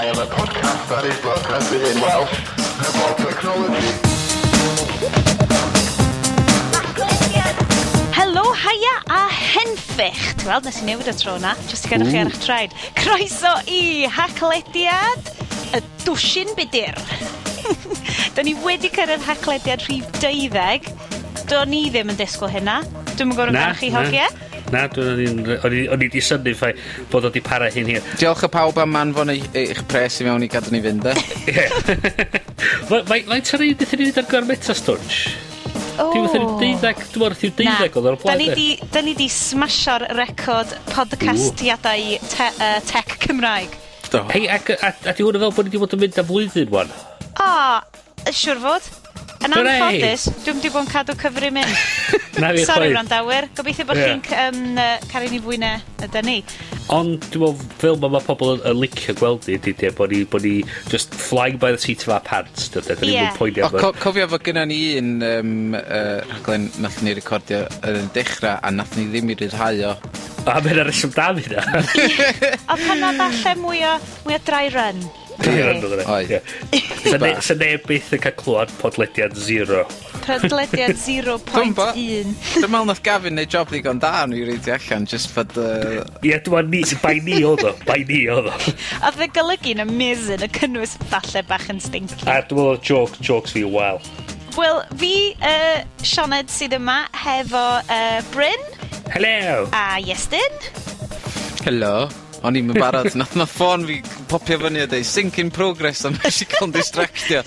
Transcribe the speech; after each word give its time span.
I 0.00 0.04
am 0.04 0.16
a 0.16 0.24
podcast 0.24 0.88
that 0.88 1.04
is 1.04 1.20
broadcasting 1.20 1.82
in 1.84 2.00
Welsh 2.00 2.32
about 2.88 3.18
technology. 3.20 3.90
Helo, 8.16 8.46
haia 8.62 8.94
a 9.12 9.28
henffych. 9.28 10.22
Ti'n 10.40 10.48
weld, 10.48 10.64
nes 10.64 10.80
i 10.80 10.86
newid 10.88 11.12
y 11.12 11.16
tro 11.20 11.36
na, 11.44 11.52
jyst 11.68 11.84
i 11.84 11.92
gadw 11.92 12.08
chi 12.08 12.16
ar 12.22 12.32
eich 12.32 12.40
traed. 12.40 12.78
Croeso 12.96 13.52
i 13.68 14.08
haclediad 14.16 15.28
y 15.76 15.84
dwsin 16.06 16.56
budur. 16.56 16.96
da 18.38 18.46
ni 18.48 18.56
wedi 18.64 18.88
cyrraedd 18.96 19.28
haclediad 19.28 19.84
rhif 19.84 20.08
deuddeg. 20.16 20.88
Do 21.52 21.60
ni 21.68 21.90
ddim 21.92 22.14
yn 22.14 22.24
disgwyl 22.24 22.56
hynna. 22.56 22.80
Dwi'n 23.18 23.36
gwybod 23.36 23.52
yn 23.52 23.76
chi 23.76 23.92
hogiau. 23.92 24.39
Na, 24.70 24.84
dwi'n 24.92 25.42
o'n 25.56 25.74
i 25.74 25.82
wedi 25.90 26.22
syni 26.22 26.54
ffai 26.54 26.72
bod 27.10 27.26
o 27.26 27.30
wedi 27.30 27.42
para 27.42 27.70
hyn 27.74 27.88
hir. 27.90 28.04
Diolch 28.20 28.44
y 28.46 28.50
pawb 28.54 28.78
am 28.82 28.92
manfon 28.94 29.32
eich 29.34 29.82
pres 29.90 30.20
i 30.22 30.26
mewn 30.28 30.46
i 30.46 30.50
gadw 30.50 30.70
ni 30.74 30.82
fynd, 30.84 31.08
e? 31.10 31.14
Mae'n 32.90 33.46
tyrru, 33.46 33.72
dithyn 33.74 34.02
ni 34.02 34.10
wedi 34.10 34.22
ar 34.22 34.28
gyfer 34.28 34.46
Metastwtch? 34.46 35.22
Dwi'n 36.00 36.24
meddwl 36.24 36.54
deuddeg, 36.60 37.02
dwi'n 37.12 37.24
meddwl 37.26 37.36
dwi'n 37.42 37.56
deuddeg 37.58 37.98
oedd 37.98 38.08
o'r 38.12 38.18
blaen. 38.22 38.86
Da 38.94 39.02
ni 39.04 39.16
di 39.18 39.26
smasho'r 39.32 40.06
record 40.16 40.72
podcastiadau 40.94 42.16
te, 42.30 42.48
uh, 42.54 42.78
tech 42.88 43.18
Cymraeg. 43.26 43.74
Hei, 44.30 44.46
a, 44.50 44.56
a, 44.58 44.94
a 45.10 45.14
di 45.14 45.26
hwn 45.26 45.42
fel 45.42 45.52
bod 45.58 45.66
ni 45.66 45.74
wedi 45.74 45.82
bod 45.82 45.98
yn 45.98 46.04
mynd 46.06 46.22
am 46.22 46.30
flwyddyn, 46.30 46.72
wan? 46.72 46.94
O, 47.42 47.50
siwr 48.30 48.62
fod. 48.64 48.88
Yn 49.40 49.54
anffodus, 49.56 50.26
dwi'm 50.44 50.58
'di 50.60 50.70
bo' 50.74 50.82
yn 50.84 50.88
cadw 50.90 51.14
cyfri 51.20 51.48
mynd. 51.54 51.70
Na 52.40 52.50
fi 52.52 52.60
chwaith. 52.62 52.68
Sori 52.68 52.90
wrandawyr, 52.92 53.46
gobeithio 53.56 53.86
bo' 53.88 53.96
chi'n 53.96 54.20
cy- 54.26 54.36
yym 54.36 54.58
yy 54.76 54.88
caru 55.10 55.30
ni 55.32 55.40
fwy 55.44 55.58
na 55.62 55.70
ydan 56.04 56.28
ni. 56.28 56.34
Ond 56.92 57.24
dwi 57.32 57.40
me'wl 57.42 57.56
fel 57.80 57.96
ma' 58.02 58.10
ma' 58.12 58.20
pobol 58.26 58.60
yn 58.68 58.76
licio 58.82 59.14
gweld 59.18 59.48
ni 59.48 59.56
ydi 59.56 59.72
de 59.80 59.90
bo' 59.96 60.08
ni 60.10 60.22
bo' 60.28 60.40
ni 60.44 60.52
just 60.92 61.14
flying 61.16 61.56
by 61.62 61.72
the 61.72 61.80
seat 61.80 62.04
of 62.04 62.12
our 62.16 62.20
pants 62.26 62.68
dyde? 62.74 62.96
'Dan 62.98 63.08
ni'm 63.08 63.30
yn 63.30 63.38
poeni 63.38 63.64
am 63.64 63.72
y... 63.72 63.80
O 63.80 63.84
co- 63.86 63.94
cofio 64.04 64.28
fo' 64.32 64.40
gynnon 64.44 64.68
ni 64.72 64.80
un 65.00 65.10
yym 65.24 65.54
yy 65.78 66.02
rhaglen 66.28 66.68
nathon 66.84 67.08
ni 67.08 67.16
recordio 67.16 67.62
yn 67.80 68.00
y 68.02 68.04
dechra 68.16 68.58
a 68.60 68.74
nathon 68.76 69.06
ni 69.06 69.08
ddim 69.14 69.32
'i 69.32 69.38
ryddhau 69.40 69.82
o. 69.88 69.96
A 70.50 70.60
ma' 70.60 70.76
'na 70.76 70.84
reswm 70.88 71.16
da 71.16 71.30
am 71.32 71.40
hynna. 71.40 71.64
Odd 72.76 72.84
mwy 73.64 73.82
o 73.88 74.44
dry 74.44 74.68
run. 74.76 75.00
Oedd. 75.40 76.34
Sa 77.44 77.56
neb 77.56 77.84
byth 77.88 78.12
yn 78.14 78.20
cael 78.22 78.36
clywed 78.38 78.72
podlediad 78.80 79.36
0. 79.38 79.84
Podlediad 80.26 80.98
0.1. 81.00 81.74
Dwi'n 81.96 82.34
meddwl 82.68 82.88
nath 82.90 83.02
Gavin 83.06 83.38
neu 83.38 83.48
job 83.48 83.70
ddigon 83.72 84.02
da 84.02 84.26
nhw 84.28 84.42
i 84.42 84.46
reidio 84.50 84.76
allan, 84.76 85.06
just 85.10 85.32
fod... 85.34 85.56
Ie, 85.56 86.02
yeah, 86.28 86.42
dwi'n 86.44 86.70
ni, 86.72 86.82
bai 87.02 87.16
ni 87.24 87.40
oedd 87.46 87.64
o, 87.70 87.74
bai 87.88 88.02
ni 88.08 88.22
oedd 88.32 88.50
o. 88.52 88.56
Oedd 89.00 89.20
fe 89.22 89.30
golygu'n 89.38 89.84
amazing, 89.86 90.44
y 90.44 90.50
cynnwys 90.58 90.96
falle 91.12 91.44
bach 91.48 91.68
yn 91.72 91.80
stinky. 91.82 92.20
A 92.26 92.40
dwi'n 92.44 92.60
meddwl 92.60 92.82
joke, 92.84 93.20
jokes 93.24 93.56
fi, 93.56 93.64
wel. 93.64 94.02
Wel, 94.58 94.82
fi, 95.00 95.14
uh, 95.46 95.80
Sioned 96.04 96.52
sydd 96.52 96.76
yma 96.76 97.04
hefo 97.16 97.66
uh, 97.80 98.18
Bryn. 98.34 98.66
Hello. 99.14 99.68
A 99.72 100.00
Iestyn. 100.04 100.64
Hello. 101.64 102.10
O'n 102.46 102.56
i'n 102.56 102.72
barod, 102.72 103.12
nath 103.20 103.34
na 103.36 103.44
ffôn 103.48 103.82
fi 103.88 103.98
popio 104.30 104.60
fyny 104.62 104.84
a 104.84 104.88
dweud, 104.90 105.06
sync 105.06 105.38
in 105.42 105.50
progress 105.54 106.04
a 106.06 106.12
nesh 106.14 106.44
i 106.44 106.50
cael 106.50 106.68
'yn 106.68 106.74
distractio. 106.76 107.42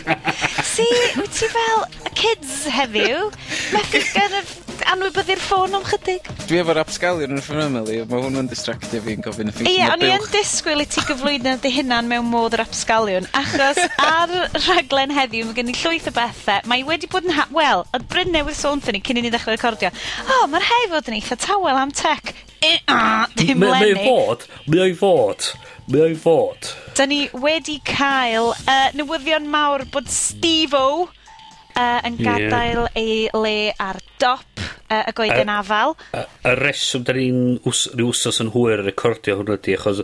si, 0.74 0.86
Wyt 1.16 1.34
ti 1.36 1.50
fel 1.52 1.82
y 2.08 2.14
kids 2.16 2.62
heddiw. 2.72 3.26
Methu 3.74 4.00
gan 4.14 4.40
y 4.40 4.46
anwybyddu'r 4.92 5.40
ffôn 5.40 5.76
am 5.76 5.84
chydig. 5.86 6.26
Dwi 6.46 6.60
efo'r 6.60 6.80
absgalion 6.80 7.34
yn 7.36 7.42
fy 7.44 7.56
mymyl 7.58 7.90
i, 7.92 7.98
ma' 8.08 8.20
hwnnw'n 8.22 8.48
distractio 8.50 9.00
fi'n 9.04 9.24
gofyn 9.24 9.50
y 9.50 9.54
ffeithiau 9.54 9.76
Ie, 9.76 9.90
o'n 9.92 10.04
i 10.04 10.10
yn 10.14 10.26
disgwyl 10.32 10.84
i 10.84 10.88
ti 10.90 11.04
gyflwyno 11.08 11.56
dy 11.62 11.72
hunan 11.78 12.10
mewn 12.10 12.28
modd 12.30 12.56
yr 12.56 12.64
absgalion, 12.64 13.28
achos 13.36 13.80
ar 14.06 14.34
rhaglen 14.54 15.14
heddiw 15.16 15.48
mae 15.48 15.58
gen 15.58 15.72
i 15.72 15.76
llwyth 15.76 16.10
o 16.10 16.14
bethau, 16.16 16.64
Mae 16.70 16.84
wedi 16.86 17.10
bod 17.12 17.28
yn 17.28 17.36
ha... 17.36 17.48
Wel, 17.56 17.84
oedd 17.92 18.08
Bryn 18.12 18.32
newydd 18.34 18.58
sôn 18.58 18.82
thyn 18.84 18.98
ni 18.98 19.02
cyn 19.04 19.20
i 19.20 19.26
ni 19.26 19.32
ddechrau 19.32 19.56
recordio. 19.56 19.92
O, 20.26 20.40
oh, 20.40 20.48
mae'r 20.52 20.66
hei 20.70 20.90
fod 20.92 21.10
yn 21.10 21.18
eitha 21.18 21.38
tawel 21.40 21.80
am 21.80 21.94
tech. 21.94 22.34
E, 22.60 22.76
a, 22.90 23.26
dim 23.36 23.62
lenni. 23.64 23.94
Mae 23.96 23.96
o 23.96 24.04
fod, 24.06 24.46
mae 24.72 24.96
fod. 24.98 25.50
Mae 25.86 26.02
o'i 26.02 26.16
fod. 26.18 26.72
Da 26.98 27.04
ni 27.06 27.26
wedi 27.38 27.76
cael 27.86 28.50
uh, 28.50 28.88
newyddion 28.98 29.46
mawr 29.52 29.84
bod 29.94 30.08
Steve-O 30.10 31.06
uh, 31.06 32.00
yn 32.06 32.16
gadael 32.18 32.86
yeah. 32.88 32.96
ei 32.98 33.28
le 33.36 33.58
ar 33.78 34.00
dop 34.18 34.64
uh, 34.90 35.04
y 35.06 35.14
goeden 35.14 35.52
afal. 35.52 35.94
Y, 36.10 36.24
y 36.50 36.54
reswm 36.58 37.04
da 37.06 37.14
ni'n 37.14 37.60
wsos 37.62 38.42
yn 38.42 38.50
hwyr 38.56 38.82
yn 38.82 38.88
recordio 38.90 39.38
hwnnw 39.38 39.58
ydy, 39.60 39.76
achos 39.78 40.02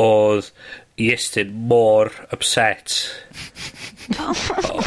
oedd 0.00 0.52
Iestyn 1.02 1.50
mor 1.66 2.12
upset. 2.30 3.00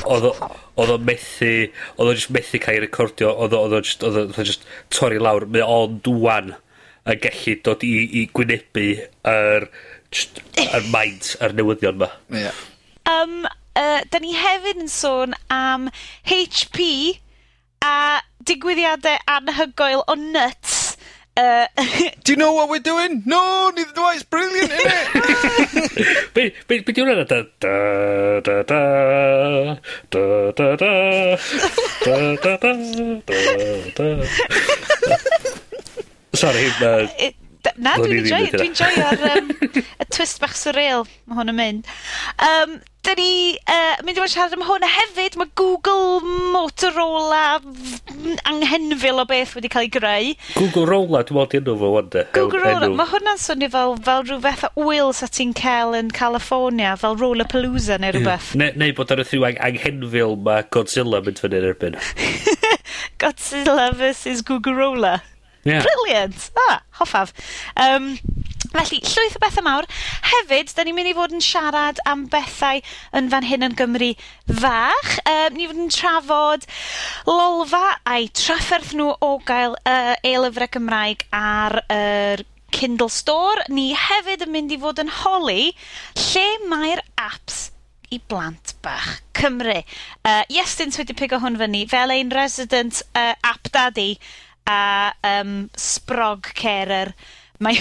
oedd 0.07 0.29
o'n 0.31 1.03
methu, 1.03 1.51
oedd 1.97 2.05
o'n 2.05 2.15
just 2.15 2.31
methu 2.31 2.61
cael 2.63 2.79
ei 2.79 2.85
recordio, 2.85 3.33
oedd 3.35 3.57
o'n 3.57 3.75
just, 3.81 4.05
oedd 4.07 4.21
o'n 4.23 4.47
just 4.47 4.63
torri 4.95 5.19
lawr, 5.19 5.49
mae 5.51 5.65
o'n 5.65 5.99
dwan 6.07 6.55
yn 7.07 7.21
gallu 7.23 7.59
dod 7.63 7.83
i, 7.87 7.93
i 8.21 8.25
gwynebu 8.35 8.87
yr 8.95 9.67
er, 9.67 9.69
yr 10.11 10.83
maint 10.93 11.35
yr 11.41 11.53
newyddion 11.57 11.97
ma. 12.01 12.07
Yeah. 12.31 12.53
Um, 13.07 13.45
uh, 13.75 14.01
da 14.11 14.19
ni 14.23 14.33
hefyd 14.35 14.77
yn 14.83 14.89
sôn 14.91 15.33
am 15.53 15.89
HP 16.27 16.79
a 17.85 18.21
digwyddiadau 18.47 19.17
anhygoel 19.37 20.03
o 20.07 20.15
nuts. 20.15 20.83
Uh, 21.37 21.67
Do 22.23 22.31
you 22.31 22.35
know 22.35 22.53
what 22.53 22.67
we're 22.67 22.79
doing? 22.79 23.21
No, 23.27 23.69
neither 23.75 23.93
do 23.93 24.01
I. 24.01 24.13
It's 24.15 24.23
brilliant, 24.23 24.71
isn't 24.71 24.89
it? 24.89 26.23
Be 26.33 26.51
be 26.67 26.79
di 26.81 26.93
hwnna? 27.01 27.25
Da, 27.29 27.43
da, 27.61 28.39
da, 28.41 28.63
da, 28.63 28.79
da, 30.09 30.51
da, 30.51 30.75
da, 30.81 31.37
da, 32.01 32.35
da, 32.41 32.57
da, 32.65 32.73
da, 33.27 33.37
da. 33.93 34.25
Sorry, 36.33 36.65
uh, 36.81 37.07
It, 37.19 37.35
Na, 37.75 37.95
dwi'n 38.01 38.27
joio, 38.27 38.51
dwi'n 38.53 38.69
enjoy 38.71 39.01
ar 39.05 39.25
um, 39.35 39.49
y 40.03 40.11
twist 40.13 40.41
bach 40.43 40.55
surreal 40.57 41.07
mae 41.25 41.41
hwn 41.41 41.53
yn 41.53 41.59
mynd. 41.59 41.97
Um, 42.43 42.77
da 43.07 43.13
ni 43.15 43.55
uh, 43.71 44.01
mynd 44.03 44.17
i 44.17 44.19
fod 44.19 44.31
siarad 44.33 44.55
am 44.57 44.63
hwn 44.67 44.83
a 44.83 44.89
hefyd 44.91 45.37
mae 45.39 45.47
Google 45.59 46.19
Motorola 46.51 47.59
anghenfil 48.49 49.21
o 49.21 49.25
beth 49.29 49.53
wedi 49.55 49.71
cael 49.71 49.87
ei 49.87 49.91
greu. 49.93 50.33
Google 50.57 50.83
Rola, 50.89 51.21
dwi'n 51.27 51.39
meddwl 51.39 51.61
enw 51.61 51.77
fo 51.83 51.91
wanda. 51.93 52.25
Google 52.35 52.63
Rola, 52.65 52.89
mae 52.99 53.11
hwnna'n 53.13 53.39
swnio 53.43 53.71
fel, 53.75 53.95
fel 54.09 54.25
rhywbeth 54.27 54.65
o 54.73 54.89
wyl 54.89 55.13
sa 55.15 55.31
ti'n 55.31 55.55
cael 55.57 55.95
yn 55.95 56.11
California, 56.11 56.97
fel 56.99 57.15
Rollapalooza 57.21 57.99
neu 58.03 58.17
rhywbeth. 58.17 58.51
Mm. 58.51 58.63
Neu, 58.63 58.75
neu 58.83 58.97
bod 58.99 59.15
ar 59.15 59.23
y 59.23 59.27
thriwag 59.29 59.63
anghenfil 59.69 60.35
mae 60.49 60.67
Godzilla 60.75 61.23
mynd 61.23 61.41
fyny 61.43 61.61
yn 61.61 61.71
erbyn. 61.71 61.99
Godzilla 63.23 63.89
vs 63.95 64.43
Google 64.51 64.75
Rola. 64.81 65.15
Yeah. 65.67 65.83
Brilliant! 65.83 66.49
Ah, 66.67 66.81
hoffaf. 67.01 67.33
Um, 67.75 68.15
Felly, 68.71 68.99
llwyth 68.99 69.37
o 69.37 69.41
bethau 69.41 69.63
mawr. 69.65 69.85
Hefyd, 70.27 70.73
da 70.75 70.83
ni'n 70.85 70.95
mynd 70.97 71.09
i 71.09 71.13
fod 71.17 71.33
yn 71.35 71.43
siarad 71.43 72.01
am 72.09 72.25
bethau 72.31 72.81
yn 73.15 73.29
fan 73.31 73.47
hyn 73.47 73.65
yn 73.67 73.77
Gymru 73.79 74.11
fach. 74.61 75.13
Um, 75.23 75.55
ni 75.57 75.69
fod 75.69 75.81
yn 75.85 75.93
trafod 75.93 76.67
lolfa 77.29 77.97
a'i 78.07 78.27
trafferth 78.35 78.93
nhw 78.97 79.13
o 79.23 79.31
gael 79.47 79.77
uh, 79.87 80.13
e-lyfrau 80.27 80.71
Gymraeg 80.75 81.25
ar 81.35 81.79
yr 81.85 82.43
uh, 82.43 82.51
Kindle 82.75 83.09
Store. 83.09 83.63
Ni 83.71 83.89
hefyd 83.97 84.43
yn 84.45 84.53
mynd 84.53 84.75
i 84.75 84.79
fod 84.81 84.99
yn 85.01 85.11
holi 85.23 85.71
lle 86.27 86.47
mae'r 86.67 87.03
apps 87.23 87.69
i 88.13 88.19
blant 88.29 88.75
bach 88.83 89.21
Cymru. 89.37 89.79
Uh, 90.23 90.43
Iestyn 90.53 90.93
wedi 90.95 91.15
pigo 91.17 91.39
hwn 91.43 91.57
fyny 91.59 91.85
fel 91.91 92.13
ein 92.13 92.31
resident 92.35 93.01
uh, 93.13 93.33
app 93.43 93.71
daddy 93.73 94.15
a 94.67 95.13
um, 95.23 95.69
sprog 95.77 96.51
carer. 96.57 97.13
Mae... 97.59 97.79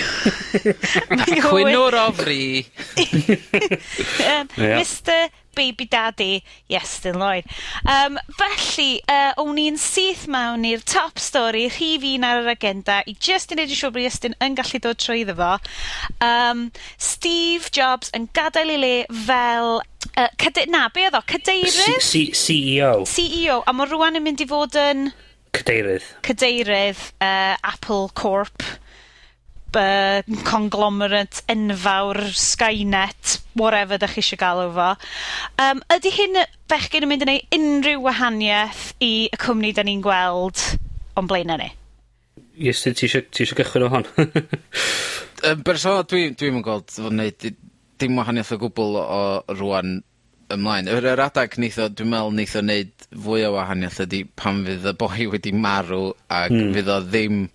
mae 1.18 1.40
Chwynwr 1.44 1.98
ofri. 2.06 2.64
um, 2.96 4.48
yeah. 4.56 4.78
Mr 4.78 5.28
baby 5.56 5.86
daddy, 5.86 6.44
Iestyn 6.70 7.16
Lloyd. 7.16 7.44
Um, 7.88 8.18
felly, 8.38 9.00
uh, 9.08 9.32
o'n 9.40 9.58
i'n 9.58 9.80
syth 9.80 10.26
mewn 10.30 10.66
i'r 10.68 10.84
top 10.86 11.18
stori, 11.18 11.64
rhif 11.72 12.04
un 12.12 12.28
ar 12.28 12.42
yr 12.44 12.52
agenda, 12.52 13.00
i 13.08 13.16
just 13.16 13.54
yn 13.54 13.64
edrych 13.64 13.80
siŵr 13.80 13.94
bod 13.96 14.04
Iestyn 14.04 14.36
yn 14.44 14.58
gallu 14.60 14.82
dod 14.84 15.00
trwy 15.02 15.24
iddo 15.24 15.34
fo. 15.40 15.54
Um, 16.22 16.68
Steve 17.00 17.72
Jobs 17.74 18.12
yn 18.16 18.28
gadael 18.36 18.76
i 18.76 18.80
le 18.84 18.96
fel 19.26 19.80
Uh, 20.16 20.28
cade, 20.38 20.62
na, 20.70 20.86
be 20.94 21.02
oedd 21.04 21.16
o? 21.18 21.20
Cadeirydd? 21.28 21.98
CEO. 22.00 23.02
CEO, 23.10 23.56
a 23.66 23.72
mae 23.74 23.88
rwan 23.90 24.16
yn 24.16 24.22
mynd 24.24 24.40
i 24.40 24.46
fod 24.48 24.78
yn... 24.80 25.10
Cadeirydd. 25.56 26.08
Cadeirydd 26.26 27.00
uh, 27.20 27.56
Apple 27.62 28.10
Corp 28.14 28.62
by 29.76 30.22
conglomerate 30.44 31.42
enfawr 31.52 32.20
Skynet 32.32 33.40
whatever 33.58 33.98
'dach 33.98 34.14
chi 34.16 34.22
isio 34.24 34.38
galw 34.40 34.70
fo 34.76 34.88
yym 35.60 35.82
ydi 35.96 36.12
hyn 36.14 36.38
yy 36.40 36.46
bechgyn 36.70 37.06
yn 37.06 37.10
mynd 37.12 37.26
yn 37.26 37.32
neu' 37.32 37.58
unrhyw 37.58 38.04
wahanieth 38.06 38.86
i 39.04 39.12
y 39.26 39.40
cwmni 39.42 39.72
'dan 39.76 39.90
ni'n 39.90 40.04
gweld 40.04 40.62
o'n 41.16 41.28
blaena' 41.30 41.58
ni? 41.60 41.70
Ie 42.56 42.72
sud 42.72 42.96
tisio 42.96 43.24
tisio 43.28 43.58
cychwyn 43.58 43.86
ar 43.88 43.94
hon? 43.96 44.06
Yn 45.50 45.62
bersonol 45.66 46.06
dwi 46.08 46.30
dwi'm 46.38 46.60
yn 46.60 46.64
gweld 46.64 46.92
fo'n 46.94 47.18
neud 47.20 47.36
di- 47.42 47.56
dim 48.00 48.16
wahaniaeth 48.20 48.54
o 48.56 48.60
gwbwl 48.60 48.96
o 49.02 49.20
rŵan 49.52 49.98
ymlaen. 50.54 50.90
Yr 50.90 51.08
yr 51.12 51.22
adag 51.26 51.56
neith 51.60 51.78
o, 51.82 51.88
dwi 51.90 52.06
me'wl 52.10 52.34
neith 52.36 52.56
o 52.58 52.62
neud 52.64 53.06
fwy 53.24 53.46
o 53.46 53.54
wahaniaeth 53.56 54.02
ydy 54.06 54.22
pan 54.38 54.62
fydd 54.66 54.86
y 54.90 54.94
boi 55.00 55.30
wedi 55.32 55.54
marw 55.54 56.10
ac 56.26 56.54
mm. 56.54 56.74
...fydd 56.76 56.92
o 56.92 57.00
ddim 57.06 57.46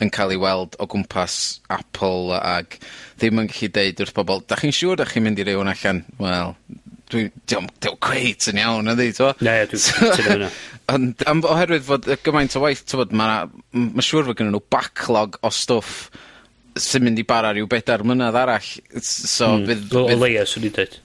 yn 0.00 0.12
cael 0.14 0.32
ei 0.32 0.40
weld 0.40 0.76
o 0.80 0.86
gwmpas 0.88 1.34
Apple 1.72 2.38
ac 2.38 2.78
ddim 3.20 3.42
yn 3.42 3.50
gallu 3.52 3.72
deud 3.76 4.00
wrth 4.00 4.14
pobol 4.16 4.40
da 4.48 4.56
chi'n 4.60 4.72
siŵr 4.74 5.00
da 5.00 5.08
chi'n 5.08 5.26
mynd 5.26 5.42
i 5.42 5.46
roi 5.46 5.58
hwn 5.58 5.72
allan? 5.72 6.02
Wel, 6.22 6.54
dwi'n 7.12 7.28
'di 7.34 7.58
o'm 7.58 7.68
cweit 8.06 8.48
yn 8.52 8.62
iawn 8.62 8.94
ydy, 8.94 9.10
to? 9.18 9.32
Ie 9.44 9.56
ie 9.60 9.68
dwi'n 9.70 9.84
cytuno 9.86 10.32
hynna. 10.32 10.50
Ond 10.90 11.22
am 11.30 11.44
oherwydd 11.46 11.86
fod 11.86 12.08
y 12.10 12.16
gymaint 12.24 12.56
o 12.58 12.64
waith 12.64 12.82
t'mod 12.88 13.14
ma' 13.14 13.28
'na 13.28 13.84
ma' 13.92 14.06
siŵr 14.06 14.30
fod 14.30 14.40
gynnyn 14.40 14.56
nhw 14.56 14.64
backlog 14.72 15.38
o 15.44 15.52
stwff 15.54 16.08
sy'n 16.80 17.04
mynd 17.04 17.20
i 17.20 17.26
bara 17.26 17.52
rhyw 17.52 17.68
bedair 17.70 18.04
mlynadd 18.06 18.38
arall 18.40 18.72
so 19.02 19.52
mm. 19.52 19.60
Hmm. 19.60 19.68
Fydd... 19.68 19.96
O 20.00 20.06
o 20.06 20.18
leia 20.22 20.46
'swn 20.48 20.70
i'n 20.70 20.76
dweud. 20.78 20.98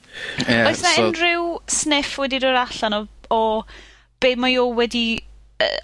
Yeah, 0.46 0.70
Oes 0.70 0.82
yna 0.82 0.96
so... 0.96 1.08
unrhyw 1.10 1.48
sniff 1.72 2.18
wedi 2.22 2.42
dod 2.44 2.60
allan 2.60 3.00
o, 3.00 3.06
o 3.34 3.42
be 4.24 4.36
mae 4.40 4.60
o 4.62 4.70
wedi 4.76 5.08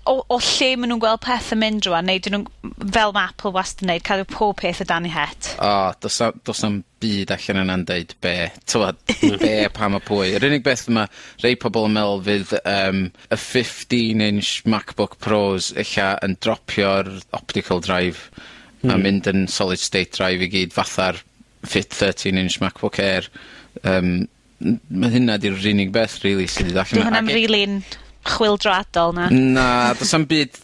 o, 0.06 0.18
o 0.28 0.38
lle 0.44 0.70
maen 0.76 0.92
nhw'n 0.92 1.02
gweld 1.02 1.22
pethau 1.24 1.60
mynd 1.60 1.86
rwan, 1.88 2.08
neu 2.08 2.20
dyn 2.24 2.36
nhw'n 2.36 2.90
fel 2.92 3.14
mae 3.16 3.30
Apple 3.30 3.54
wastad 3.56 3.86
yn 3.86 3.92
neud, 3.94 4.04
cael 4.08 4.24
pob 4.28 4.58
peth 4.60 4.82
o 4.84 4.88
dan 4.88 5.08
ei 5.08 5.14
het. 5.14 5.52
O, 5.56 5.70
oh, 5.70 5.94
dos 6.02 6.64
na'm 6.66 6.82
byd 7.02 7.32
allan 7.36 7.62
yna'n 7.64 7.86
deud 7.88 8.16
be. 8.24 8.36
Tywad, 8.68 9.00
be 9.42 9.54
pam 9.78 9.96
a 9.98 10.02
pwy. 10.04 10.34
Yr 10.36 10.48
unig 10.50 10.66
beth 10.66 10.88
yma, 10.92 11.08
rei 11.44 11.56
pobl 11.60 11.88
yn 11.88 11.96
meddwl 11.96 12.26
fydd 12.28 12.56
um, 12.62 13.06
y 13.32 13.40
15-inch 13.46 14.54
MacBook 14.72 15.18
Pros 15.24 15.72
illa 15.72 16.14
yn 16.26 16.36
dropio'r 16.44 17.14
optical 17.40 17.84
drive 17.84 18.28
mm. 18.82 18.90
a 18.90 18.94
hmm. 18.94 19.08
mynd 19.08 19.32
yn 19.32 19.48
solid 19.52 19.82
state 19.82 20.18
drive 20.20 20.44
i 20.44 20.52
gyd, 20.52 20.76
fatha'r 20.76 21.24
fit 21.64 21.96
13-inch 21.96 22.60
MacBook 22.64 23.00
Air 23.00 23.32
um, 23.84 24.12
mae 24.62 25.14
hynna 25.16 25.38
'di'r 25.42 25.70
unig 25.72 25.94
beth 25.94 26.20
really, 26.26 26.48
sydd 26.48 26.70
wedi 26.70 26.76
ddod 26.76 26.84
allan... 26.84 27.06
hwnna'n 27.06 27.16
hwna'm 27.16 27.32
e- 27.32 27.38
rili'n 27.38 27.80
chwildroadol 28.28 29.16
na? 29.18 29.30
Na, 29.32 29.68
do's 29.98 30.14
am 30.18 30.28
byd 30.30 30.60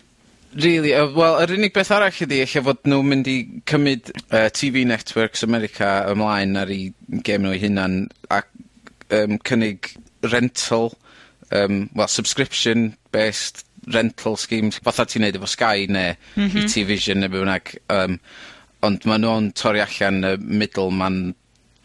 really, 0.57 0.93
uh, 0.97 1.07
wel 1.15 1.39
yr 1.43 1.55
unig 1.57 1.73
beth 1.75 1.91
arall 1.95 2.21
ydi 2.25 2.41
ella 2.45 2.63
fod 2.69 2.83
nhw'n 2.89 3.11
mynd 3.13 3.29
i 3.31 3.37
cymryd 3.69 4.11
uh, 4.29 4.47
TV 4.53 4.85
networks 4.89 5.45
America 5.47 5.91
ymlaen 6.11 6.57
ar 6.61 6.73
ei 6.73 6.91
gem 7.25 7.45
nhw 7.45 7.55
'u 7.55 7.61
hunan 7.65 7.97
ac 8.33 8.49
um, 9.13 9.39
cynnig 9.47 9.93
rental 10.25 10.91
um, 11.51 11.89
well, 11.95 12.07
subscription 12.07 12.93
based 13.11 13.63
rental 13.93 14.35
schemes 14.35 14.79
fatha 14.83 15.05
ti'n 15.07 15.23
neud 15.25 15.39
efo 15.39 15.49
Sky 15.49 15.87
ne'... 15.89 16.13
Mhm. 16.35 16.65
...e-Tvision 16.65 17.23
ne' 17.23 17.31
be' 17.31 17.41
bynnag 17.41 17.73
um, 17.93 18.17
ond 18.85 19.05
maen 19.09 19.23
nhw'n 19.23 19.51
torri 19.57 19.81
allan 19.83 20.23
y 20.27 20.33
middleman 20.37 21.21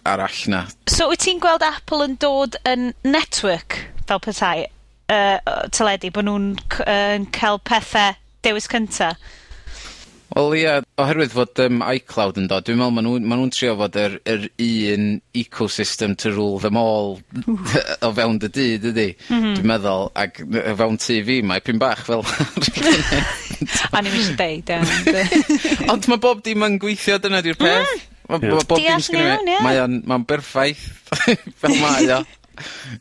arall 0.09 0.41
na. 0.53 0.65
So 0.91 1.09
wyt 1.13 1.23
ti'n 1.27 1.41
gweld 1.43 1.65
Apple 1.67 2.07
yn 2.09 2.17
dod 2.23 2.59
yn 2.69 2.91
network 3.07 3.79
fel 4.09 4.23
petai, 4.23 4.67
uh, 5.13 5.39
teledu, 5.75 6.11
bod 6.15 6.27
nhw'n 6.29 6.51
c- 6.73 6.87
yy 6.89 7.15
yn 7.19 7.29
ca'l 7.35 7.61
pethe 7.63 8.13
dewis 8.43 8.67
cynta? 8.71 9.13
Wel 10.33 10.55
ie, 10.57 10.69
oherwydd 10.97 11.35
fod 11.35 11.61
um, 11.61 11.83
iCloud 11.85 12.39
yn 12.41 12.47
dod, 12.49 12.65
dwi'n 12.65 12.79
me'wl 12.81 12.95
ma' 12.97 13.03
nw'n 13.05 13.27
ma' 13.29 13.37
nw'n 13.37 13.51
trio 13.53 13.75
fod 13.77 13.99
yr 14.01 14.15
yr 14.33 14.47
un 14.65 15.09
ecosystem 15.37 16.15
to 16.17 16.33
rule 16.33 16.57
them 16.63 16.79
all 16.81 17.19
o 18.07 18.13
fewn 18.17 18.41
dy 18.41 18.49
dyd 18.49 18.87
ydy, 18.95 19.09
mm 19.29 19.37
-hmm. 19.43 19.59
Dwi'n 19.59 19.69
meddwl, 19.75 20.09
ac 20.17 20.41
o 20.41 20.77
fewn 20.81 20.97
TV 21.05 21.43
mae 21.45 21.61
pyn 21.61 21.81
bach 21.83 22.07
fel 22.09 22.25
'a. 23.93 24.01
ni'n 24.01 24.09
i'm 24.09 24.17
isio 24.23 24.39
deud 24.41 24.73
ond. 24.79 25.93
Ond 25.93 26.09
mae 26.11 26.23
bob 26.25 26.41
dim 26.47 26.65
yn 26.65 26.81
gweithio, 26.81 27.21
dyna 27.21 27.43
'di'r 27.45 27.61
peth. 27.61 27.93
Mm. 27.93 28.09
Ma', 28.29 28.39
ma' 28.39 28.63
bob 28.69 28.79
dim 28.79 29.03
sgennai 29.03 29.59
mae 29.65 29.81
o'n 29.83 29.99
ma'n 30.09 30.27
berffaith 30.29 30.85
fel 31.63 31.77
mae 31.81 32.09
o. 32.19 32.23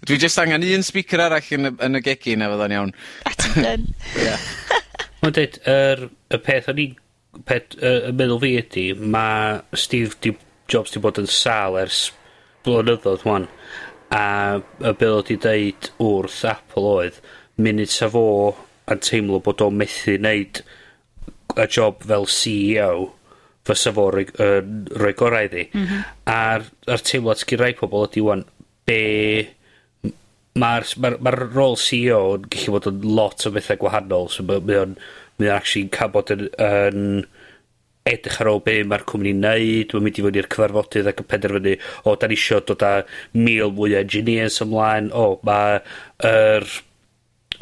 Dwi 0.08 0.18
jyst 0.22 0.40
angen 0.42 0.64
un 0.66 0.86
speaker 0.86 1.22
arall 1.26 1.54
yn 1.58 1.70
y 1.70 1.74
yn 1.86 2.00
y 2.00 2.02
gegin 2.06 2.44
a 2.46 2.50
fydda'n 2.54 2.76
iawn. 2.78 2.94
A 3.28 3.34
ti 3.36 3.66
yn. 3.68 3.86
Ie. 4.26 4.36
Mae'n 5.22 5.36
deud, 5.38 5.60
yr, 5.70 6.08
y 6.34 6.40
peth 6.42 6.72
o'n 6.72 6.82
i'n 6.82 6.96
peth, 7.46 7.76
y 7.78 8.14
meddwl 8.16 8.42
fi 8.42 8.56
ydy, 8.62 8.86
mae 8.98 9.60
Steve 9.78 10.18
di, 10.24 10.34
Jobs 10.72 10.96
di 10.96 11.02
bod 11.04 11.20
yn 11.20 11.28
sal 11.30 11.78
ers 11.82 12.08
blynyddoedd 12.66 13.26
wan, 13.28 13.48
a 14.16 14.24
y 14.58 14.94
beth 14.98 15.16
oedd 15.20 15.32
i 15.34 15.38
ddeud 15.46 15.90
wrth 16.02 16.42
Apple 16.50 16.94
oedd, 16.96 17.22
munud 17.62 17.92
sa 17.92 18.10
fo 18.12 18.26
yn 18.92 19.02
teimlo 19.04 19.42
bod 19.44 19.62
o'n 19.66 19.78
methu 19.78 20.16
wneud 20.18 20.64
y 21.52 21.68
job 21.68 22.06
fel 22.08 22.28
CEO, 22.32 23.12
fysa 23.68 23.94
fo 23.96 24.10
roi, 24.14 24.26
uh, 24.42 24.60
roi 24.98 25.14
gorau 25.18 25.48
iddi. 25.48 25.68
Mm 25.74 25.88
-hmm. 25.88 26.06
A'r, 26.34 26.68
ar 26.88 27.04
teimlad 27.08 27.42
sgyn 27.42 27.62
rai 27.62 27.74
pobl 27.80 28.08
ydy 28.10 28.26
wan, 28.28 28.46
be... 28.86 29.02
Mae'r 30.52 30.84
ma, 31.00 31.08
r, 31.08 31.18
ma, 31.24 31.32
r, 31.32 31.46
rôl 31.56 31.78
CEO 31.80 32.34
yn 32.36 32.48
gallu 32.52 32.74
bod 32.76 32.88
yn 32.90 33.04
lot 33.16 33.46
o 33.48 33.52
bethau 33.56 33.78
gwahanol, 33.80 34.28
so 34.28 34.44
mae 34.44 34.60
o'n 34.60 34.98
mae 35.42 35.50
o'n 35.50 35.56
actually 35.56 35.88
cael 35.90 36.12
bod 36.14 36.32
yn, 36.34 36.50
yn 36.62 37.06
edrych 38.10 38.40
ar 38.42 38.50
ôl 38.50 38.62
be 38.66 38.80
mae'r 38.88 39.06
cwmni'n 39.10 39.42
neud, 39.46 39.94
mae'n 39.94 40.06
mynd 40.08 40.20
i 40.20 40.26
fynd 40.26 40.40
i'r 40.42 40.50
cyfarfodydd 40.56 41.10
ac 41.12 41.22
yn 41.22 41.28
penderfynu, 41.34 41.76
o, 42.04 42.16
da 42.18 42.30
ni 42.30 42.38
isio 42.38 42.62
dod 42.66 42.86
â 42.86 42.94
mil 43.38 43.74
mwy 43.78 43.96
o 43.96 44.02
engineers 44.02 44.62
ymlaen, 44.66 45.12
o, 45.14 45.26
mae'r 45.48 46.68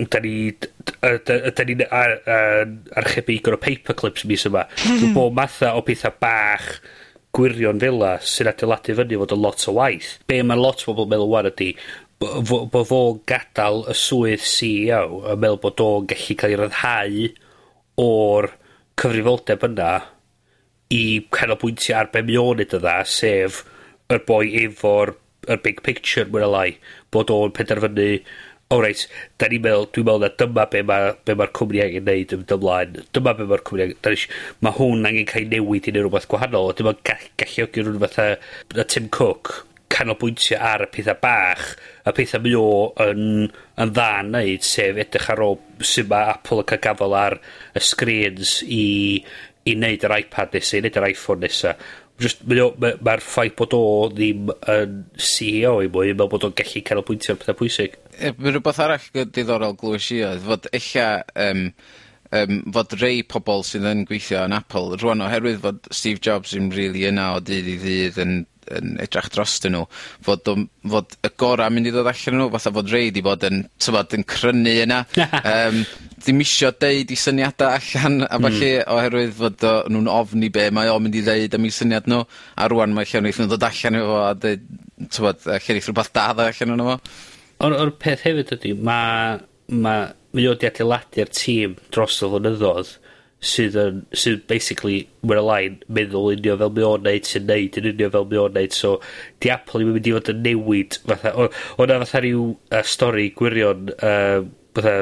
da 0.07 0.21
ni 0.23 0.33
yda 0.53 1.65
ni'n 1.67 1.83
ar, 1.85 2.15
ar, 2.23 2.73
archebu 3.01 3.35
i 3.35 3.39
o 3.43 3.59
paperclips 3.59 4.25
mis 4.29 4.45
yma. 4.47 4.65
Dwi'n 4.85 5.13
bod 5.17 5.35
matha 5.35 5.73
o 5.75 5.83
pethau 5.85 6.15
bach 6.21 6.69
gwirion 7.35 7.81
fela 7.81 8.15
sy'n 8.25 8.49
adeiladu 8.51 8.95
fyny 8.97 9.19
fod 9.21 9.35
yn 9.35 9.43
lot 9.43 9.65
o 9.67 9.75
waith. 9.75 10.13
Be 10.27 10.39
mae 10.43 10.59
lot 10.59 10.85
o 10.85 10.93
bobl 10.93 11.09
meddwl 11.11 11.33
wan 11.33 11.49
ydy, 11.51 11.73
bod 12.19 12.87
fo'n 12.89 13.19
gadael 13.29 13.83
y 13.91 13.95
swydd 13.97 14.43
CEO 14.43 15.21
yn 15.33 15.43
meddwl 15.43 15.61
bod 15.65 15.83
o'n 15.83 16.09
gallu 16.09 16.37
cael 16.39 16.55
ei 16.55 16.61
ryddhau 16.63 17.27
o'r 18.05 18.49
cyfrifoldeb 18.99 19.65
yna 19.69 19.91
i 20.95 21.03
canolbwyntio 21.35 21.95
ar 21.99 22.09
be 22.13 22.23
mi 22.25 22.37
o'n 22.39 22.63
yna, 22.65 22.99
sef 23.05 23.63
y 24.09 24.17
boi 24.25 24.45
efo'r 24.65 25.13
big 25.63 25.83
picture, 25.85 26.27
mwyn 26.29 26.49
lai, 26.51 26.69
bod 27.13 27.31
o'n 27.33 27.53
penderfynu 27.55 28.09
o 28.69 28.77
reit, 28.83 29.07
da 29.41 29.47
ni'n 29.49 29.63
meddwl, 29.65 29.87
dwi'n 29.89 30.05
meddwl 30.05 30.21
na 30.21 30.27
dyma 30.37 30.63
be 30.69 30.81
mae'r 30.85 31.15
be 31.25 31.33
ma 31.39 31.47
cwmni 31.57 31.79
angen 31.81 32.03
neud 32.05 32.33
yn 32.35 32.43
ymlaen. 32.53 32.99
Dyma 33.17 33.31
be 33.39 33.47
mae'r 33.49 33.63
cwmni 33.65 33.85
angen... 33.87 34.11
Is, 34.13 34.25
mae 34.61 34.75
hwn 34.77 35.07
angen 35.09 35.25
cael 35.31 35.47
ei 35.47 35.49
newid 35.55 35.87
i 35.89 35.93
neu 35.95 36.03
rhywbeth 36.05 36.27
gwahanol. 36.29 36.69
a 36.69 36.75
Dyma 36.77 36.93
gall, 37.07 37.23
galluogi 37.41 37.81
rhywun 37.81 38.03
fatha 38.03 38.27
a 38.77 38.85
Tim 38.85 39.07
Cook 39.15 39.49
canolbwyntio 39.89 40.59
ar 40.61 40.83
y 40.85 40.89
pethau 40.93 41.17
bach, 41.17 41.63
y 42.05 42.13
pethau 42.13 42.43
mi 42.45 42.53
o 42.59 42.67
yn, 43.01 43.23
yn 43.81 43.93
dda 43.95 44.09
yn 44.21 44.29
neud, 44.35 44.67
sef 44.69 44.99
edrych 45.01 45.31
ar 45.33 45.41
ôl 45.47 45.57
sy'n 45.81 46.11
mae 46.11 46.29
Apple 46.35 46.61
yn 46.61 46.69
cael 46.69 46.83
gafel 46.83 47.15
ar 47.17 47.39
y 47.73 47.81
screens 47.81 48.59
i, 48.69 48.83
i 49.65 49.75
neud 49.81 50.05
yr 50.05 50.13
iPad 50.19 50.53
nesaf, 50.53 50.77
i 50.77 50.85
neud 50.85 51.01
yr 51.01 51.09
iPhone 51.09 51.41
nesaf 51.41 51.81
just, 52.21 52.45
mae'r 52.45 52.77
ma, 52.77 52.93
ma 53.01 53.17
ffaith 53.23 53.55
bod 53.57 53.73
o 53.77 53.81
ddim 54.13 54.53
yn 54.69 54.95
CEO 55.17 55.79
i 55.81 55.89
mwy, 55.89 56.13
mae'n 56.13 56.31
bod 56.31 56.45
o'n 56.45 56.55
gallu 56.57 56.83
canolbwyntio 56.85 57.33
ar 57.33 57.41
pethau 57.41 57.57
pwysig. 57.63 57.97
Yy 58.19 58.35
ma' 58.35 58.53
rwbeth 58.55 58.83
arall 58.83 59.09
diddorol 59.31 59.75
glwys 59.79 60.09
i 60.15 60.21
oedd 60.27 60.45
fod 60.45 60.69
ella 60.75 61.07
um, 61.47 61.65
um, 62.35 62.61
fod 62.75 62.95
rei 62.99 63.23
pobl 63.23 63.63
sydd 63.67 63.87
yn 63.89 64.05
gweithio 64.09 64.43
yn 64.47 64.55
Apple 64.57 64.99
rwan 64.99 65.23
oherwydd 65.25 65.61
fod 65.63 65.91
Steve 65.95 66.21
Jobs 66.23 66.55
yn 66.57 66.71
really 66.75 67.05
yna 67.09 67.33
o 67.37 67.43
dydd 67.43 67.69
i 67.73 67.77
ddydd 67.83 68.23
yn 68.25 68.39
yn 68.69 68.97
edrych 69.01 69.29
drostyn 69.33 69.73
nhw 69.73 69.85
fod 70.25 70.49
o, 70.51 70.55
fod 70.91 71.15
y 71.25 71.31
gora' 71.41 71.69
mynd 71.73 71.89
i 71.89 71.93
ddod 71.93 72.09
allan 72.11 72.37
nhw 72.37 72.49
fatha 72.53 72.73
fod 72.75 72.91
rei 72.93 73.09
'di 73.13 73.23
bod 73.25 73.45
yn 73.47 73.63
t'mod 73.81 74.13
yn 74.17 74.25
crynu 74.29 74.75
yna 74.83 74.99
um, 75.55 75.79
ddim 76.19 76.43
isio 76.43 76.69
deud 76.83 77.09
i 77.09 77.17
syniadau 77.17 77.71
allan 77.79 78.19
a 78.27 78.35
hmm. 78.35 78.45
ballu 78.45 78.71
oherwydd 78.97 79.33
fod 79.39 79.65
o 79.71 79.73
nw'n 79.89 80.11
ofni 80.13 80.51
be' 80.53 80.69
mae 80.75 80.91
o'n 80.91 81.05
mynd 81.05 81.17
i 81.17 81.25
ddeud 81.25 81.57
am 81.57 81.65
'u 81.65 81.73
syniad 81.73 82.09
nhw 82.11 82.21
a 82.59 82.69
rwan 82.69 82.93
mae 82.93 83.09
lle 83.09 83.23
neith 83.25 83.41
nw 83.41 83.49
ddod 83.49 83.67
allan 83.71 83.99
efo 84.01 84.13
fo 84.13 84.21
a 84.27 84.31
dweud 84.43 84.69
t'mod 85.17 85.49
lle 85.49 85.77
neith 85.79 85.91
rwbath 85.91 86.13
da 86.13 86.29
ddod 86.33 86.51
allan 86.51 86.77
ono 86.77 86.89
fo. 86.91 87.27
O'r, 87.59 87.75
or 87.75 87.91
peth 87.91 88.25
hefyd 88.27 88.55
ydy, 88.59 88.73
mae... 88.77 89.39
Ma, 89.69 89.97
mae 90.33 90.45
o 90.49 90.55
di 90.57 90.65
adeiladu'r 90.65 91.29
tîm 91.33 91.75
dros 91.93 92.15
y 92.25 92.27
flynyddoedd 92.29 92.95
sydd 93.45 93.77
yn, 93.79 93.99
sydd 94.11 94.43
basically, 94.51 95.05
mae'n 95.23 95.45
line 95.47 95.93
meddwl 95.95 96.33
unio 96.33 96.57
fel 96.59 96.73
mi 96.75 96.83
o'n 96.83 97.05
neud 97.07 97.27
sy'n 97.27 97.45
neud 97.47 97.79
yn 97.79 97.89
unio 97.93 98.09
fel 98.15 98.27
mi 98.31 98.39
o'n 98.41 98.55
neud, 98.57 98.75
so 98.75 98.97
di 99.39 99.51
Apple 99.53 99.85
yn 99.85 99.93
mynd 99.95 100.09
i 100.09 100.15
fod 100.15 100.31
yn 100.33 100.41
newid, 100.43 100.99
fatha, 101.07 101.31
o, 101.33 101.47
o'na 101.79 102.01
fatha 102.03 102.23
rhyw 102.25 102.45
uh, 102.51 102.83
stori 102.83 103.29
gwirion, 103.39 103.93
uh, 103.95 104.43
fatha, 104.75 104.95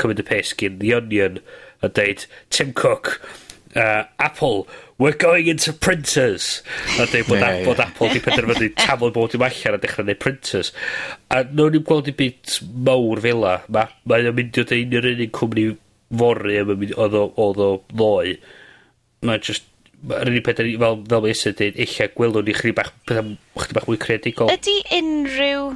cymryd 0.00 0.22
y 0.22 0.26
pes 0.28 0.52
gyn 0.60 0.78
The 0.82 0.94
Onion, 0.98 1.40
a 1.80 1.88
deud, 1.88 2.26
Tim 2.52 2.74
Cook, 2.76 3.14
uh, 3.76 4.04
Apple, 4.18 4.66
we're 4.98 5.16
going 5.16 5.46
into 5.46 5.72
printers. 5.72 6.62
A 6.98 7.06
dweud 7.06 7.28
bod, 7.28 7.40
yeah, 7.40 7.64
bod 7.64 7.78
yeah. 7.78 7.86
Apple 7.86 8.08
wedi 8.08 8.22
penderfynu 8.24 8.74
tafod 8.82 9.14
bod 9.14 9.32
dim 9.32 9.44
allan 9.46 9.78
a 9.78 9.80
dechrau 9.82 10.06
neud 10.06 10.20
printers. 10.22 10.72
A 11.30 11.42
nhw'n 11.44 11.76
ni'n 11.76 11.86
gweld 11.88 12.10
i 12.10 12.16
byd 12.18 12.58
mawr 12.88 13.22
fela. 13.24 13.58
Mae 13.68 13.90
ma 14.04 14.20
o'n 14.20 14.38
mynd 14.38 14.58
i 14.58 14.64
oed 14.64 14.76
un 14.78 15.00
o'r 15.00 15.10
unig 15.12 15.34
cwmni 15.38 15.66
fory 16.22 16.60
am 16.62 16.72
oedd 16.76 17.18
o 17.18 17.26
oedd 17.44 17.64
o 17.64 17.72
ddoi. 17.92 18.38
Mae 19.26 19.42
just 19.42 19.66
Yr 19.98 20.28
unig 20.30 20.44
peth, 20.46 20.60
fel, 20.62 21.00
fel 21.10 21.22
mae 21.24 21.32
Issa 21.34 21.50
dweud, 21.58 21.78
eich 21.82 21.96
gwelwn 22.14 22.44
ni 22.46 22.52
chdi 22.54 22.70
bach, 22.70 22.92
chdi 23.08 23.74
bach 23.74 23.88
mwy 23.88 23.98
creadigol. 23.98 24.52
Ydy 24.52 24.76
unrhyw 24.94 25.72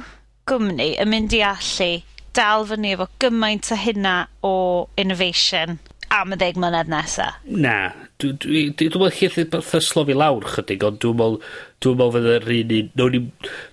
gwmni 0.47 0.93
yn 1.03 1.11
mynd 1.11 1.35
i 1.35 1.41
allu 1.43 1.89
dal 2.35 2.63
fyny 2.69 2.93
efo 2.95 3.09
gymaint 3.19 3.67
o 3.75 3.77
hynna 3.77 4.13
o 4.47 4.53
innovation 4.99 5.75
am 6.13 6.33
y 6.33 6.37
ddeg 6.37 6.57
mlynedd 6.61 6.89
nesa. 6.91 7.27
Na, 7.49 7.77
dwi'n 8.21 8.37
dwi, 8.41 8.63
dwi, 8.77 8.87
dwi 8.93 9.01
meddwl 9.01 9.15
chi'n 9.17 9.49
fatha 9.53 9.81
slofi 9.81 10.15
lawr 10.17 10.45
chydig, 10.55 10.83
ond 10.85 10.99
dwi'n 11.01 11.17
meddwl, 11.17 11.37
dwi'n 11.83 11.99
meddwl 11.99 12.13
fydd 12.15 12.29
yr 12.33 12.49
un 12.53 12.73
un, 13.07 13.29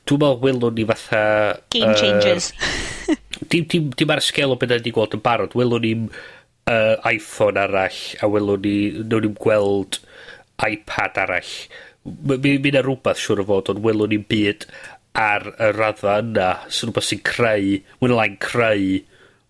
dwi'n 0.09 0.23
meddwl 0.23 0.41
welwn 0.47 0.79
ni 0.79 0.87
fatha... 0.89 1.23
Game 1.75 1.93
uh, 1.93 1.99
changers. 2.01 2.51
dim, 3.53 3.67
dim, 3.69 3.91
dim 3.97 4.15
ar 4.15 4.23
y 4.23 4.25
sgel 4.25 4.55
o 4.55 4.59
beth 4.61 4.73
ni'n 4.79 4.97
gweld 4.97 5.17
yn 5.19 5.25
barod, 5.25 5.57
welwn 5.59 5.85
ni'n 5.85 6.07
uh, 6.71 6.97
iPhone 7.11 7.61
arall, 7.61 8.01
a 8.21 8.31
welwn 8.33 8.65
ni, 8.65 8.77
no 9.05 9.21
ni'n 9.21 9.37
gweld 9.41 10.01
iPad 10.65 11.21
arall. 11.27 11.53
Mi 12.07 12.57
yna 12.57 12.85
rhywbeth 12.87 13.21
siwr 13.21 13.45
o 13.45 13.49
fod, 13.51 13.75
ond 13.75 13.85
welwn 13.85 14.15
ni'n 14.15 14.25
byd 14.31 14.65
ar 15.21 15.51
y 15.59 15.71
raddfa 15.77 16.17
yna, 16.25 16.49
sy'n 16.73 16.89
rhywbeth 16.89 17.11
sy'n 17.11 17.23
creu, 17.27 17.77
mwyn 18.01 18.17
o 18.17 18.25
creu 18.41 18.99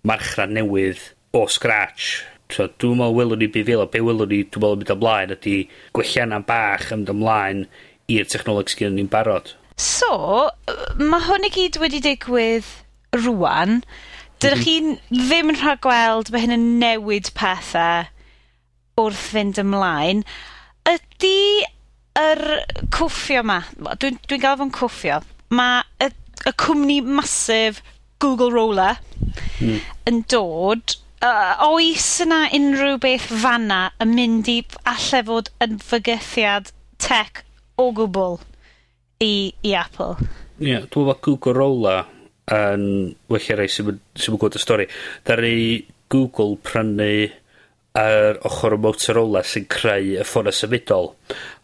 marchrad 0.09 0.51
newydd 0.57 1.07
o 1.37 1.45
scratch 1.47 2.25
So, 2.55 2.67
dwi'n 2.83 2.99
meddwl 2.99 3.17
welwn 3.17 3.43
ni 3.43 3.49
byd 3.53 3.69
fel. 3.69 3.87
Be 3.93 4.03
welwn 4.05 4.31
ni, 4.31 4.43
dwi'n 4.45 4.65
meddwl, 4.65 4.79
mynd 4.81 4.93
ymlaen 4.97 5.35
ydy 5.37 5.57
gwellianna 5.97 6.43
bach 6.49 6.91
yn 6.97 7.07
ymlaen 7.11 7.65
i'r 8.11 8.31
technoleg 8.31 8.73
sy'n 8.73 8.97
ni'n 8.99 9.11
barod. 9.11 9.55
So, 9.81 10.13
mae 11.01 11.27
hwn 11.29 11.47
i 11.49 11.53
gyd 11.55 11.79
wedi 11.81 12.03
digwydd 12.05 12.69
rwan. 13.17 13.81
Dydych 14.41 14.65
mhm. 14.65 14.65
chi'n 14.67 15.27
ddim 15.29 15.53
yn 15.55 15.61
rhaid 15.61 15.83
gweld 15.85 16.33
mae 16.33 16.45
hyn 16.45 16.57
yn 16.57 16.67
newid 16.83 17.31
pethau 17.39 18.09
wrth 19.01 19.27
fynd 19.33 19.61
ymlaen. 19.61 20.25
Ydy 20.91 21.37
yr 22.21 22.43
cwffio 22.93 23.45
yma, 23.45 23.61
dwi'n 23.79 24.19
dwi, 24.19 24.27
dwi 24.29 24.41
gael 24.43 24.59
fo'n 24.61 24.73
cwffio, 24.75 25.21
mae 25.55 25.85
y, 26.03 26.11
y 26.49 26.55
cwmni 26.61 26.99
masif 27.07 27.81
Google 28.21 28.51
Roller 28.53 28.99
mm. 29.61 29.79
yn 30.11 30.25
dod 30.33 30.97
uh, 31.25 31.67
oes 31.71 32.09
yna 32.25 32.45
unrhyw 32.57 32.99
beth 33.03 33.29
fanna 33.43 33.81
yn 34.03 34.15
mynd 34.17 34.49
i 34.51 34.61
alle 34.89 35.23
fod 35.29 35.51
yn 35.65 35.77
fygythiad 35.85 36.73
tech 37.01 37.43
o 37.81 37.91
gwbl 37.97 38.39
i 39.25 39.53
i 39.67 39.75
Apple? 39.77 40.17
Ie, 40.61 40.73
yeah, 40.73 40.87
dwi'n 40.93 41.09
meddwl 41.09 41.39
Google 41.41 41.99
yn 42.51 42.87
well 43.31 43.59
rai 43.59 43.69
sy'n 43.71 44.01
sy 44.19 44.33
gwybod 44.33 44.59
y 44.59 44.63
stori. 44.63 44.87
Dari 45.27 45.87
Google 46.11 46.57
prynu 46.67 47.13
yr 48.01 48.41
ochr 48.47 48.77
o 48.77 48.79
Motorola 48.81 49.43
sy'n 49.47 49.69
creu 49.71 50.17
y 50.17 50.25
ffona 50.27 50.53
symudol. 50.55 51.13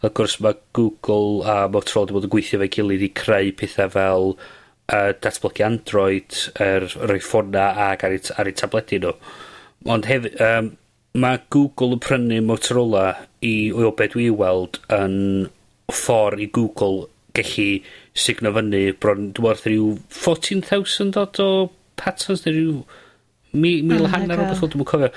Ac 0.03 0.15
gwrs 0.17 0.37
mae 0.43 0.59
Google 0.75 1.43
a 1.47 1.57
Motorola 1.71 2.07
wedi 2.07 2.17
bod 2.17 2.29
yn 2.29 2.33
gweithio 2.35 2.61
fe 2.63 2.69
gilydd 2.77 3.05
i 3.07 3.11
creu 3.15 3.51
pethau 3.59 3.93
fel 3.93 4.31
uh, 4.37 5.11
datblygu 5.23 5.67
Android, 5.67 6.39
er, 6.63 6.87
rhoi 7.03 7.19
ffona 7.23 7.69
ac 7.89 8.07
ar 8.07 8.17
eu, 8.17 8.23
ar 8.37 8.51
eu 8.51 8.57
tabledu 8.57 9.03
nhw. 9.03 9.13
No. 9.13 9.45
Ond 9.87 10.07
hefyd, 10.09 10.39
um, 10.43 10.71
mae 11.17 11.39
Google 11.53 11.95
yn 11.95 12.03
prynu 12.03 12.39
Motorola 12.45 13.05
i 13.45 13.71
o 13.71 13.91
beth 13.97 14.13
dwi 14.15 14.29
weld 14.41 14.79
yn 14.93 15.17
ffordd 15.93 16.43
i 16.43 16.49
Google 16.53 17.07
gallu 17.37 17.67
signo 18.17 18.51
fyny 18.55 18.83
bron, 19.01 19.29
dwi'n 19.37 19.47
meddwl, 19.47 19.67
rhyw 19.71 19.91
14,000 20.13 21.13
dod 21.15 21.41
o 21.43 21.49
patterns, 21.99 22.45
neu 22.45 22.55
rhyw 22.55 22.77
mi, 23.53 23.77
mil 23.81 24.07
oh 24.07 24.11
hanner 24.13 24.41
o 24.41 24.49
beth 24.49 24.65
dwi'n 24.73 24.89
cofio. 24.91 25.11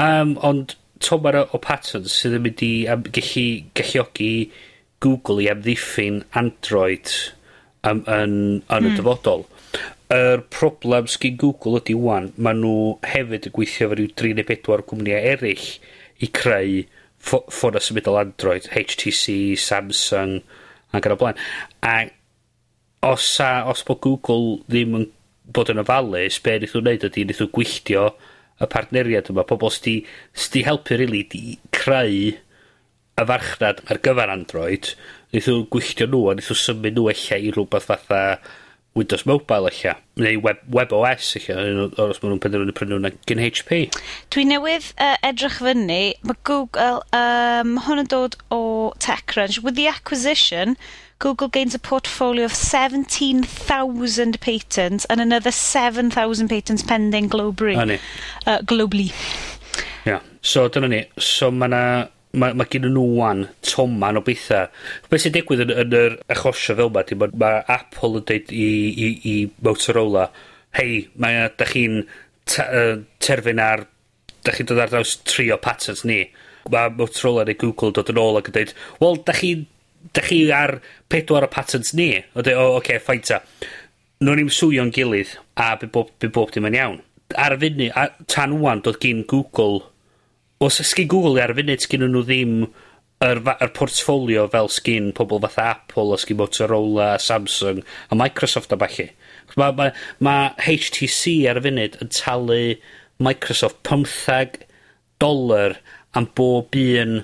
Um, 0.00 0.36
ond 0.46 0.76
tomar 1.04 1.38
o 1.44 1.60
patterns 1.62 2.16
sydd 2.16 2.38
yn 2.38 2.46
mynd 2.46 2.64
i 2.64 2.72
um, 2.92 3.04
gallu 3.16 3.46
galluogi 3.76 4.32
Google 5.04 5.44
i 5.44 5.50
amddiffyn 5.52 6.22
Android 6.40 7.12
um, 7.84 8.00
yn, 8.00 8.02
yn, 8.06 8.32
yn 8.32 8.62
mm. 8.66 8.86
y 8.86 8.90
hmm. 8.90 8.96
dyfodol. 8.98 9.46
Yr 10.14 10.44
problem 10.54 11.08
sgyn 11.10 11.38
Google 11.40 11.80
ydy 11.80 11.96
wan, 11.98 12.30
maen 12.38 12.60
nhw 12.62 12.76
hefyd 13.06 13.48
yn 13.48 13.56
gweithio 13.56 13.88
efo 13.88 13.98
rhyw 13.98 14.12
3 14.22 14.36
neu 14.38 14.46
4 14.50 14.84
cwmnïau 14.90 15.32
eraill 15.32 15.66
i 16.22 16.28
creu 16.40 16.84
ffona 17.26 17.82
symudol 17.82 18.20
Android, 18.20 18.68
HTC, 18.70 19.56
Samsung, 19.58 20.38
ac 20.94 21.08
yn 21.08 21.16
y 21.16 21.18
blaen. 21.20 21.42
A 21.82 21.96
os, 23.06 23.26
a, 23.42 23.66
os 23.70 23.82
bod 23.86 24.00
Google 24.04 24.60
ddim 24.70 24.96
yn 25.00 25.06
bod 25.54 25.70
yn 25.72 25.82
ofalus, 25.82 26.40
be 26.42 26.56
wnaeth 26.56 26.74
nhw'n 26.74 26.86
wneud 26.86 27.06
ydy, 27.08 27.24
wnaeth 27.26 27.42
nhw 27.42 27.52
gwylltio 27.54 28.06
y 28.62 28.68
partneriad 28.72 29.30
yma. 29.32 29.46
Pobl 29.46 29.72
sydd 29.74 30.06
wedi 30.06 30.64
helpu 30.66 30.98
rili 30.98 31.22
really, 31.22 31.56
i 31.56 31.76
creu 31.76 32.20
y 33.16 33.26
farchnad 33.30 33.82
ar 33.90 34.02
gyfer 34.06 34.32
Android, 34.32 34.92
wnaeth 35.30 35.50
nhw 35.50 35.66
gwylltio 35.74 36.08
nhw, 36.10 36.22
a 36.26 36.36
wnaeth 36.36 36.52
nhw 36.52 36.60
symud 36.62 36.96
nhw 36.96 37.10
eich 37.12 37.26
i 37.36 37.50
rhywbeth 37.50 37.90
fatha 37.90 38.22
Windows 38.96 39.26
Mobile 39.28 39.68
eich 39.70 39.84
neu 40.16 40.40
web, 40.40 40.62
web 40.72 40.92
OS 40.96 41.34
eich 41.36 41.50
os 41.52 42.20
maen 42.22 42.32
nhw'n 42.32 42.42
penderfynu 42.42 42.74
prynu 42.76 42.98
nhw'n 42.98 43.18
gyn 43.28 43.42
HP. 43.44 43.80
Dwi 44.32 44.46
newydd 44.48 44.88
uh, 44.96 45.14
edrych 45.26 45.60
fyny, 45.60 46.00
mae 46.24 46.38
Google, 46.48 47.02
um, 47.16 47.76
hwn 47.84 48.02
yn 48.04 48.10
dod 48.12 48.38
o 48.54 48.60
TechCrunch, 49.04 49.60
with 49.62 49.76
the 49.76 49.86
acquisition, 49.92 50.78
Google 51.18 51.48
gains 51.48 51.74
a 51.74 51.78
portfolio 51.78 52.44
of 52.44 52.54
17,000 52.54 54.40
patents 54.40 55.04
and 55.06 55.20
another 55.20 55.50
7,000 55.50 56.48
patents 56.48 56.82
pending 56.82 57.28
globally. 57.28 57.76
Uh, 58.46 58.58
globally. 58.60 59.12
Yeah. 60.04 60.20
So, 60.42 60.68
dyna 60.68 60.88
ni. 60.88 61.04
So, 61.18 61.50
mae 61.50 62.08
ma', 62.36 62.52
ma 62.54 62.66
gennyn 62.70 62.94
nhw 62.94 63.04
'wan 63.16 63.44
toman 63.64 64.20
o 64.20 64.22
betha. 64.24 64.66
Be' 65.10 65.20
sy'n 65.20 65.34
digwydd 65.34 65.64
yn 65.66 65.72
yn 65.82 65.96
yr 66.00 66.16
achosio 66.32 66.76
fel 66.78 66.92
'ma 66.92 67.04
'di 67.06 67.18
ma' 67.22 67.52
Apple 67.76 68.20
yn 68.20 68.26
deud 68.30 68.52
i 68.52 68.66
i 69.06 69.08
i 69.32 69.36
Motorola, 69.64 70.26
hei 70.78 71.06
mae 71.22 71.46
da 71.58 71.68
chi'n 71.70 72.02
te- 72.44 72.68
yy 72.72 72.98
terfyn 73.26 73.62
ar 73.62 73.86
da 74.46 74.54
chi'n 74.54 74.68
dod 74.68 74.82
ar 74.84 74.92
draws 74.92 75.16
tri 75.24 75.48
o 75.54 75.58
patents 75.62 76.04
ni. 76.04 76.20
Ma' 76.72 76.90
Motorola 76.98 77.46
neu 77.48 77.58
Google 77.64 77.94
dod 77.96 78.12
yn 78.12 78.22
ôl 78.22 78.40
ac 78.40 78.52
yn 78.52 78.58
deud 78.60 78.76
wel 79.00 79.18
da 79.26 79.34
chi, 79.36 79.54
da 80.12 80.22
chi 80.28 80.44
ar 80.52 80.78
pedwar 81.12 81.48
o 81.48 81.50
patents 81.50 81.94
ni. 81.96 82.12
O 82.36 82.44
deu 82.46 82.60
o 82.60 82.76
oce 82.78 83.00
fine 83.02 83.24
'ta. 83.24 83.42
Nown 84.20 84.40
ni'm 84.40 84.52
swio'n 84.52 84.94
gilydd 84.96 85.36
a 85.60 85.74
by 85.80 85.90
bob 85.92 86.14
by 86.20 86.32
bob 86.32 86.52
dim 86.54 86.68
yn 86.68 86.78
iawn. 86.78 87.02
Ar 87.34 87.56
y 87.56 87.60
funud 87.64 87.92
a 87.98 88.08
tan 88.30 88.54
ŵan 88.60 88.84
do'dd 88.84 89.00
gin 89.02 89.24
Google 89.28 89.82
os 90.64 90.80
sgin 90.80 91.08
Google 91.12 91.42
ar 91.42 91.52
y 91.52 91.58
funud 91.60 91.84
sgyn 91.84 92.06
nhw 92.08 92.22
ddim 92.24 92.54
yr 93.26 93.40
fa- 93.44 93.56
yr 93.64 93.72
portfolio 93.76 94.44
fel 94.52 94.68
sgyn 94.72 95.10
pobl 95.16 95.40
fatha 95.44 95.70
Apple 95.74 96.14
a 96.16 96.20
sgin 96.20 96.38
Motorolla 96.40 97.08
Samsung 97.20 97.82
a 98.10 98.18
Microsoft 98.18 98.72
a 98.72 98.78
bachu. 98.80 99.08
Mae 99.56 99.72
ma, 99.76 99.90
ma 100.20 100.36
HTC 100.64 101.38
ar 101.50 101.60
y 101.60 101.64
funud 101.68 101.98
yn 102.04 102.12
talu 102.12 102.60
Microsoft 103.22 103.80
15 103.88 104.62
dolar 105.22 105.78
am 106.16 106.28
bob 106.36 106.76
un 106.76 107.18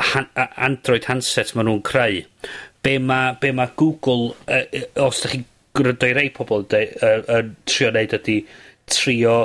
han, 0.00 0.28
Android 0.56 1.08
handset 1.08 1.54
maen 1.54 1.68
nhw'n 1.70 1.82
creu. 1.86 2.22
Be 2.84 2.98
mae 3.00 3.36
be 3.40 3.52
ma 3.56 3.68
Google, 3.80 4.34
uh, 4.48 4.64
os 5.00 5.22
da 5.24 5.32
chi'n 5.32 5.44
gwrando 5.74 6.08
i 6.10 6.16
rei 6.16 6.28
pobl 6.34 6.64
yn 6.66 6.92
uh, 7.00 7.20
uh, 7.38 7.42
trio 7.68 7.88
wneud 7.92 8.12
ydy 8.18 8.38
trio 8.92 9.36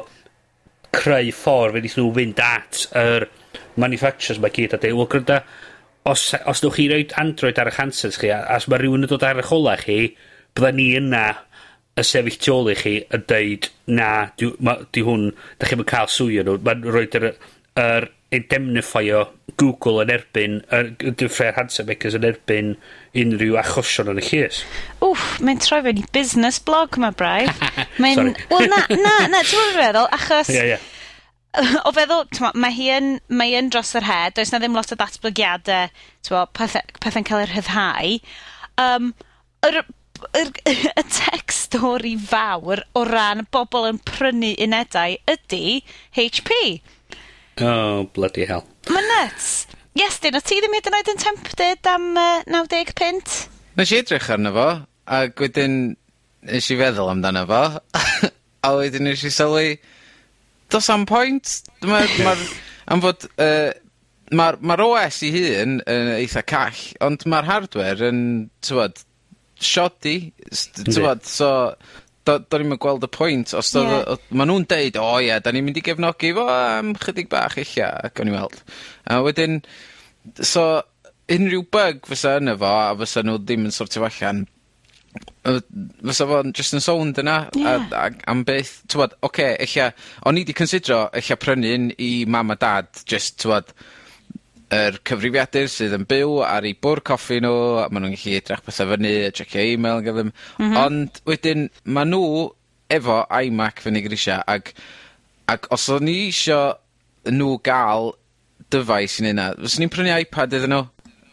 creu 0.95 1.33
ffordd 1.35 1.75
fe 1.75 1.81
wnaethon 1.81 2.05
nhw 2.05 2.13
fynd 2.17 2.43
at 2.43 2.85
yr 2.99 3.27
manufacturers 3.79 4.39
mae 4.41 4.53
gyd 4.55 4.75
a 4.75 4.79
dweud, 4.81 4.97
wel 4.99 5.09
gryda, 5.11 5.41
os, 6.09 6.23
os 6.49 6.63
newch 6.63 6.79
chi 6.79 6.87
roed 6.91 7.15
Android 7.21 7.59
ar 7.59 7.69
eich 7.71 7.79
handsets 7.81 8.19
chi, 8.21 8.31
a 8.33 8.41
os 8.57 8.67
mae 8.69 8.81
rhywun 8.81 9.05
yn 9.05 9.11
dod 9.11 9.25
ar 9.27 9.41
eich 9.41 9.53
ola 9.55 9.75
chi, 9.79 9.99
bydda 10.57 10.73
ni 10.75 10.89
yna 10.99 11.25
y 11.99 12.05
sefyll 12.05 12.39
tu 12.41 12.55
ôl 12.55 12.71
i 12.71 12.77
chi 12.79 12.95
yn 13.15 13.25
deud, 13.29 13.69
na, 13.91 14.09
di, 14.39 14.49
ma, 14.65 14.77
di 14.95 15.03
hwn, 15.05 15.29
da 15.59 15.69
chi'n 15.69 15.85
cael 15.89 16.09
swio 16.11 16.45
nhw, 16.45 16.57
mae'n 16.65 16.87
rhoi 16.87 17.05
yr, 17.19 17.29
yr 17.83 18.09
indemnifio 18.35 19.23
Google 19.59 20.03
yn 20.03 20.13
erbyn, 20.13 20.59
yr 20.75 20.91
diffrau'r 21.17 21.57
handset 21.57 21.87
makers 21.89 22.15
yn 22.17 22.27
erbyn 22.29 22.75
unrhyw 23.17 23.57
achosion 23.59 24.11
yn 24.13 24.21
y 24.21 24.25
llys. 24.27 24.61
Wff, 25.01 25.39
mae'n 25.43 25.61
troi 25.63 25.81
fewn 25.87 26.01
i 26.01 26.05
business 26.15 26.61
blog 26.63 26.99
yma, 26.99 27.11
braidd. 27.17 27.51
Mae'n... 28.03 28.35
Wel, 28.51 28.69
na, 28.71 28.83
na, 28.93 29.15
na, 29.33 29.43
ti'n 29.43 29.57
fawr 29.57 29.77
feddwl, 29.79 30.09
achos... 30.19 30.51
Yeah, 30.53 30.69
yeah. 30.75 31.79
o 31.89 31.93
feddwl, 31.95 32.27
mae 32.61 32.75
hi 32.75 32.91
yn, 32.99 33.09
mae 33.33 33.55
yn 33.57 33.71
dros 33.73 33.95
yr 33.97 34.05
head, 34.05 34.37
does 34.37 34.53
na 34.53 34.61
ddim 34.61 34.77
lot 34.77 34.93
o 34.93 34.99
ddatblygiadau, 34.99 35.89
pethau'n 36.29 37.27
cael 37.27 37.47
eu 37.47 37.49
rhyddhau. 37.49 38.13
Um, 38.79 39.09
yr, 39.65 39.81
yr, 40.37 40.53
y 41.01 41.05
tech 41.09 41.55
stori 41.55 42.13
fawr 42.29 42.85
o 42.93 43.03
ran 43.09 43.47
bobl 43.51 43.89
yn 43.89 43.99
prynu 44.05 44.53
unedau 44.61 45.17
ydy 45.33 45.81
HP. 46.17 46.79
Oh, 47.61 48.09
bloody 48.13 48.45
hell. 48.45 48.63
Mae 48.89 49.03
nuts. 49.03 49.67
Yes, 49.97 50.19
dyn, 50.23 50.37
o 50.37 50.41
ti 50.45 50.59
ddim 50.61 50.75
hyd 50.77 50.87
yn 50.87 50.95
oed 50.95 51.09
yn 51.11 51.19
tempted 51.19 51.89
am 51.91 52.05
uh, 52.19 52.43
90 52.47 52.93
pint? 52.95 53.33
Nes 53.79 53.91
i 53.91 53.97
edrych 53.99 54.29
arno 54.31 54.53
fo, 54.55 54.67
a 55.09 55.19
wedyn 55.41 55.79
nes 56.47 56.69
i 56.71 56.77
feddwl 56.79 57.11
amdano 57.11 57.43
fo, 57.49 57.63
a 58.67 58.71
wedyn 58.77 59.09
nes 59.09 59.25
i 59.27 59.31
sylwi, 59.33 59.73
dos 60.71 60.87
am 60.93 61.03
pwynt. 61.09 61.57
Mae'r, 61.83 62.15
ma 62.25 62.35
am 62.95 63.03
fod, 63.03 63.27
uh, 63.43 63.73
mae'r 64.31 64.59
ma 64.61 64.79
OS 64.85 65.23
i 65.27 65.33
hun 65.35 65.79
yn 65.83 66.13
eitha 66.15 66.45
call, 66.47 66.83
ond 67.03 67.27
mae'r 67.27 67.49
hardware 67.49 68.11
yn, 68.11 68.21
tywod, 68.65 69.03
shoddy, 69.59 70.17
tywod, 70.85 71.25
so 71.27 71.51
do- 72.27 72.39
do 72.39 72.59
i'm 72.59 72.75
yn 72.75 72.81
gweld 72.81 73.05
y 73.05 73.09
pwynt 73.15 73.53
os 73.57 73.71
do'dd 73.75 73.95
o... 73.95 74.17
Ie. 74.17 74.37
Ma' 74.39 74.47
nw'n 74.49 74.67
deud 74.69 74.99
o 75.01 75.09
ie 75.23 75.39
da 75.43 75.53
ni'n 75.53 75.65
mynd 75.65 75.79
i 75.81 75.83
gefnogi 75.85 76.31
fo 76.37 76.45
am 76.51 76.93
chydig 76.99 77.29
bach 77.31 77.57
ella, 77.61 77.89
ac 78.09 78.21
o'n 78.21 78.31
i'n 78.31 78.37
weld, 78.37 78.61
a 79.09 79.19
wedyn, 79.25 79.59
so 80.35 80.69
unrhyw 81.29 81.65
bug 81.73 82.07
fysa 82.09 82.37
yna 82.41 82.55
fo 82.59 82.71
a 82.71 82.95
fysa 83.03 83.25
nhw 83.25 83.37
ddim 83.43 83.67
yn 83.69 83.75
sortio 83.75 84.05
allan, 84.07 84.45
yy 85.47 85.61
fysa 86.11 86.27
fo'n 86.29 86.53
just 86.57 86.75
yn 86.77 86.85
sownd 86.85 87.21
yna... 87.23 87.37
Ie. 87.57 87.65
...a 87.65 87.77
a, 88.03 88.09
am 88.31 88.43
byth 88.47 88.79
t'mod, 88.91 89.15
oce 89.21 89.29
okay, 89.31 89.55
ella 89.65 89.91
o'n 90.29 90.41
i 90.41 90.45
'di 90.45 90.57
considro 90.57 91.05
ella 91.15 91.39
prynu 91.39 91.73
un 91.77 91.89
i 91.97 92.11
mam 92.29 92.53
a 92.53 92.59
dad 92.59 92.91
just, 93.05 93.39
t'mod 93.43 93.73
yr 94.75 94.99
cyfrifiadur 95.07 95.69
sydd 95.71 95.95
yn 95.97 96.05
byw 96.09 96.39
ar 96.45 96.67
ei 96.67 96.75
bwr 96.77 97.01
coffi 97.09 97.39
nhw, 97.41 97.53
a 97.81 97.87
maen 97.89 98.05
nhw'n 98.05 98.15
gallu 98.15 98.37
edrych 98.37 98.63
pethau 98.65 98.91
fyny 98.91 99.13
a 99.25 99.33
checio 99.33 99.65
e-mail 99.65 100.01
odd 100.03 100.23
yn... 100.25 100.31
M-hm. 100.61 100.77
Ond 100.83 101.21
wedyn 101.29 101.67
ma' 101.89 102.05
nhw 102.05 102.49
efo 102.93 103.23
iMac 103.41 103.81
fyny 103.85 104.03
grisia 104.05 104.39
ag 104.49 104.73
ag 105.49 105.65
os 105.73 105.87
o'n 105.89 106.09
i 106.09 106.17
isio 106.29 106.59
nhw 107.29 107.55
gael 107.65 108.13
dyfais 108.69 109.17
i 109.19 109.25
yna, 109.25 109.33
'na 109.33 109.47
fyswn 109.57 109.87
i'n 109.87 109.93
prynu 109.93 110.17
iPad 110.21 110.53
iddyn 110.53 110.75
nhw, 110.75 110.83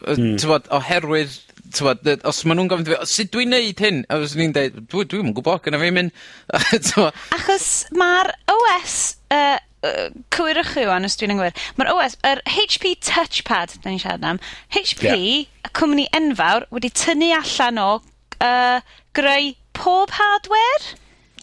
mm. 0.07 0.33
Hmm. 0.41 0.71
oherwydd 0.79 1.37
t'mod 1.77 2.05
yy 2.07 2.17
os 2.29 2.41
ma' 2.47 2.55
nhw'n 2.57 2.69
gofyn 2.71 2.87
wrtho 2.87 2.97
fi 2.97 3.05
o 3.05 3.11
sud 3.11 3.31
dwi'n 3.33 3.53
neud 3.53 3.81
hyn? 3.83 4.03
A 4.09 4.19
fyswn 4.23 4.45
i'n 4.47 4.55
deud 4.55 4.81
dwi 4.89 5.05
dwi'm 5.05 5.31
gwybod, 5.35 5.61
gwbo 5.61 5.65
gynna 5.65 5.93
mynd. 5.93 6.13
un. 6.97 7.09
Achos 7.37 7.69
mae'r 7.97 8.31
OS 8.53 8.97
uh, 9.35 9.57
Uh, 9.85 10.09
cywirwch 10.33 10.71
chi 10.73 10.87
wan 10.89 11.05
os 11.05 11.13
dwi'n 11.19 11.35
anghywir. 11.35 11.53
Mae'r 11.77 11.91
OS, 11.93 12.15
yr 12.25 12.39
HP 12.49 12.95
Touchpad, 13.05 13.75
da 13.83 13.91
ni'n 13.91 14.01
siarad 14.01 14.23
am, 14.25 14.39
HP, 14.73 15.03
yeah. 15.05 15.43
y 15.69 15.73
cwmni 15.77 16.07
enfawr, 16.17 16.65
wedi 16.73 16.89
tynnu 16.97 17.27
allan 17.37 17.77
o 17.83 17.89
uh, 18.41 18.79
greu 19.13 19.51
pob 19.77 20.15
hardware? 20.17 20.95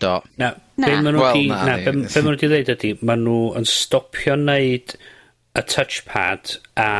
Do. 0.02 0.16
Na, 0.36 0.50
na. 0.76 0.88
be 0.88 0.96
maen 0.96 1.14
nhw 1.14 1.22
well, 1.22 1.38
di, 1.38 1.44
na, 1.52 1.60
na, 1.68 1.76
be, 1.78 1.92
be 1.92 2.08
maen 2.10 2.26
nhw 2.32 2.40
di 2.40 2.50
ddeud 2.50 2.72
ydy, 2.74 2.90
maen 3.06 3.22
nhw 3.22 3.36
yn 3.60 3.68
stopio 3.70 4.34
wneud 4.34 4.96
y 5.54 5.62
touchpad 5.70 6.56
a 6.74 6.90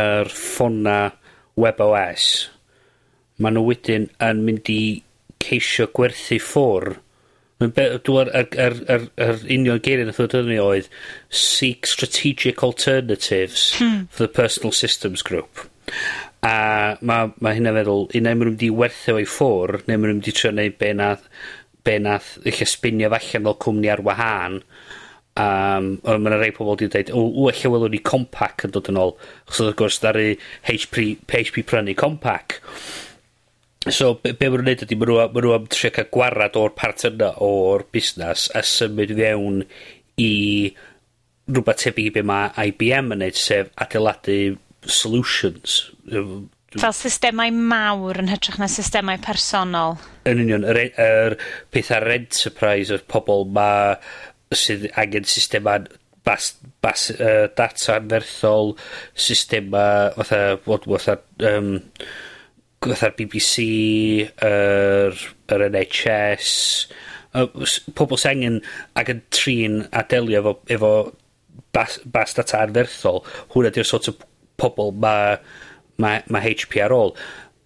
yr 0.00 0.32
ffona 0.34 0.98
WebOS. 1.54 2.26
Maen 3.38 3.56
nhw 3.60 3.68
wedyn 3.68 4.10
yn 4.26 4.42
mynd 4.48 4.72
i 4.74 4.82
ceisio 5.40 5.86
gwerthu 5.94 6.40
ffwrdd 6.42 6.98
Mae'n 7.60 7.74
be... 7.76 7.86
Dwi 8.06 8.24
yr, 8.24 8.78
yr, 8.88 9.06
yr 9.20 9.42
union 9.52 9.82
geiriau 9.84 10.08
nath 10.08 10.20
ddod 10.22 10.48
fyny 10.48 10.60
oedd 10.62 10.88
seek 11.42 11.88
strategic 11.90 12.64
alternatives 12.66 13.70
hmm. 13.78 14.06
for 14.08 14.26
the 14.26 14.32
personal 14.40 14.72
systems 14.76 15.22
group. 15.26 15.66
A 16.46 16.96
mae 17.04 17.34
ma 17.44 17.52
hynna 17.56 17.74
feddwl, 17.76 18.06
unai 18.16 18.32
maen 18.32 18.54
nhw'n 18.54 18.56
mynd 18.56 18.78
werthu 18.80 19.18
o'i 19.18 19.28
ffwr, 19.28 19.82
neu 19.84 19.98
maen 19.98 20.14
nhw'n 20.14 20.22
mynd 20.22 20.38
trio 20.38 20.54
neud 20.56 20.78
be 20.80 20.94
nath, 20.96 21.26
be 21.84 21.98
nath 22.00 22.32
eich 22.48 22.64
spinio 22.68 23.12
allan 23.12 23.50
fel 23.50 23.60
cwmni 23.66 23.92
ar 23.92 24.04
wahân, 24.08 24.62
Um, 25.40 25.92
ond 26.10 26.24
mae'n 26.24 26.34
rhai 26.40 26.50
pobl 26.52 26.74
wedi 26.74 26.88
dweud, 26.90 27.12
o, 27.16 27.20
o 27.22 27.46
eich 27.48 27.62
welwn 27.70 27.94
ni 27.94 28.00
Compaq 28.04 28.66
yn 28.66 28.72
dod 28.74 28.90
yn 28.90 28.98
ôl. 29.00 29.14
Chos 29.46 29.60
oedd 29.62 29.70
wrth 29.70 29.78
gwrs, 29.78 30.00
dar 30.02 30.18
i 30.18 30.32
HP, 30.66 31.04
HP 31.30 31.62
prynu 31.70 31.94
Compaq. 31.96 32.58
So, 33.88 34.12
be, 34.20 34.34
be 34.36 34.50
maen 34.50 34.60
nhw'n 34.60 34.66
neud 34.68 34.82
ydy, 34.84 34.96
maen 35.00 35.08
nhw, 35.08 35.22
maen 35.32 35.44
nhw 35.46 35.52
am 35.56 35.66
trio 35.72 35.88
cael 35.96 36.08
gwarad 36.12 36.56
o'r 36.60 36.74
part 36.76 37.06
yna 37.08 37.30
o'r 37.46 37.86
busnes 37.94 38.50
a 38.52 38.60
symud 38.66 39.14
fewn 39.16 39.62
i 40.20 40.32
rhywbeth 41.48 41.80
tebyg 41.86 42.10
i 42.10 42.12
be 42.18 42.24
mae 42.28 42.50
IBM 42.68 43.14
yn 43.16 43.24
neud, 43.24 43.40
sef 43.40 43.72
adeiladu 43.80 44.36
solutions. 44.84 45.78
Fel 46.76 46.94
systemau 46.98 47.56
mawr 47.72 48.20
yn 48.20 48.28
hytrach 48.28 48.60
na 48.60 48.68
systemau 48.68 49.16
personol. 49.24 49.96
Yn 50.28 50.44
union, 50.44 50.68
yr, 50.68 50.84
yr 51.00 51.40
peth 51.72 51.94
ar 51.96 52.10
enterprise 52.12 52.92
o'r 52.92 53.08
pobol 53.08 53.48
ma, 53.48 53.70
sydd 54.52 54.90
angen 55.00 55.24
systemau 55.24 55.88
bas, 56.28 56.52
bas, 56.84 57.08
uh, 57.16 57.46
data 57.56 57.96
anferthol, 57.96 58.74
systemau, 59.16 60.12
fatha, 60.20 60.58
fatha, 60.66 61.22
um, 61.48 61.78
fatha'r 62.80 63.12
BBC, 63.18 63.64
yr, 64.40 65.16
yr 65.52 65.64
NHS, 65.66 66.52
y, 67.36 67.42
pobl 67.98 68.18
sy'n 68.20 68.30
angen 68.32 68.56
ac 68.96 69.10
yn 69.12 69.20
trin 69.34 69.82
a 69.92 70.02
delio 70.08 70.40
efo, 70.40 70.54
efo 70.72 70.92
bas, 71.76 71.98
bas 72.08 72.32
data 72.38 72.62
anferthol, 72.64 73.20
hwnna 73.52 73.72
di'r 73.74 73.88
sort 73.88 74.08
of 74.08 74.24
pobl 74.60 74.94
mae 74.96 75.36
ma, 76.00 76.14
ma 76.32 76.40
HP 76.40 76.80
ar 76.80 76.96
ôl. 76.96 77.12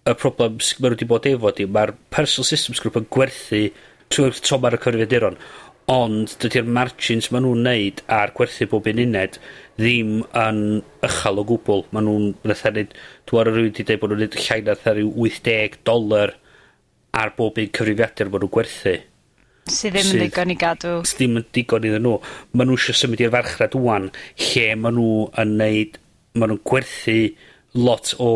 Y 0.05 0.17
problem 0.19 0.59
maen 0.59 0.83
nhw 0.83 0.93
wedi 0.97 1.07
bod 1.09 1.29
efo 1.31 1.53
di, 1.55 1.69
mae'r 1.77 1.95
personal 2.11 2.51
systems 2.51 2.83
group 2.83 2.99
yn 2.99 3.07
gwerthu 3.15 3.63
trwy'r 4.11 4.43
tro 4.43 4.59
mae'r 4.59 4.77
cyfrifiaduron 4.83 5.39
ond 5.91 6.31
dydy'r 6.41 6.65
margins 6.65 7.27
maen 7.29 7.45
nhw'n 7.45 7.65
neud 7.67 7.99
ar 8.09 8.31
gwerthu 8.37 8.65
bob 8.71 8.87
un 8.89 9.01
uned 9.03 9.37
ddim 9.77 10.23
yn 10.41 10.61
ychal 11.05 11.41
o 11.41 11.45
gwbl. 11.45 11.83
Maen 11.93 12.07
nhw'n 12.09 12.53
fatha 12.53 12.71
neud, 12.73 12.95
dwi 13.29 13.41
ar 13.41 13.51
rywun 13.51 13.73
'di 13.75 13.85
deud 13.85 14.01
bod 14.01 14.13
nhw'n 14.13 14.23
neud 14.25 14.37
llai 14.39 14.61
na 14.65 14.75
fatha 14.79 14.95
ryw 14.97 15.11
wyth 15.13 15.43
deg 15.45 15.77
ar 17.15 17.31
bob 17.37 17.59
un 17.61 17.69
cyfrifiadur 17.77 18.31
maen 18.31 18.43
nhw'n 18.43 18.55
gwerthu. 18.55 18.95
Sydd 19.65 19.95
ddim 19.95 20.09
yn 20.11 20.19
ddigon 20.21 20.53
i 20.53 20.55
gadw. 20.61 20.95
Sydd 21.07 21.21
ddim 21.21 21.39
yn 21.39 21.45
digon 21.55 21.85
iddyn 21.89 22.03
nhw. 22.05 22.17
Maen 22.53 22.69
nhw 22.69 22.79
eisiau 22.79 22.97
symud 22.99 23.21
i'r 23.23 23.33
farchnad 23.33 23.77
wwan 23.79 24.09
lle 24.47 24.65
maen 24.81 24.97
nhw 24.99 25.13
yn 25.41 25.53
neud, 25.61 25.99
maen 26.35 26.53
nhw'n 26.53 26.65
gwerthu 26.69 27.19
lot 27.85 28.11
o 28.23 28.33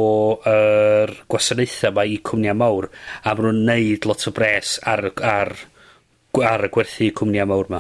er, 0.50 1.14
gwasanaethau 1.32 1.94
mae 1.96 2.14
i 2.14 2.22
cwmnïau 2.30 2.58
mawr 2.62 2.90
a 2.90 3.34
maen 3.34 3.46
nhw'n 3.50 3.62
neud 3.70 4.08
lot 4.10 4.26
o 4.28 4.34
bres 4.36 4.78
ar, 4.90 5.10
ar 5.24 5.54
ar 6.46 6.66
y 6.68 6.70
gwerthu 6.74 7.10
cwmnïau 7.18 7.50
mawr 7.50 7.70
yma. 7.70 7.80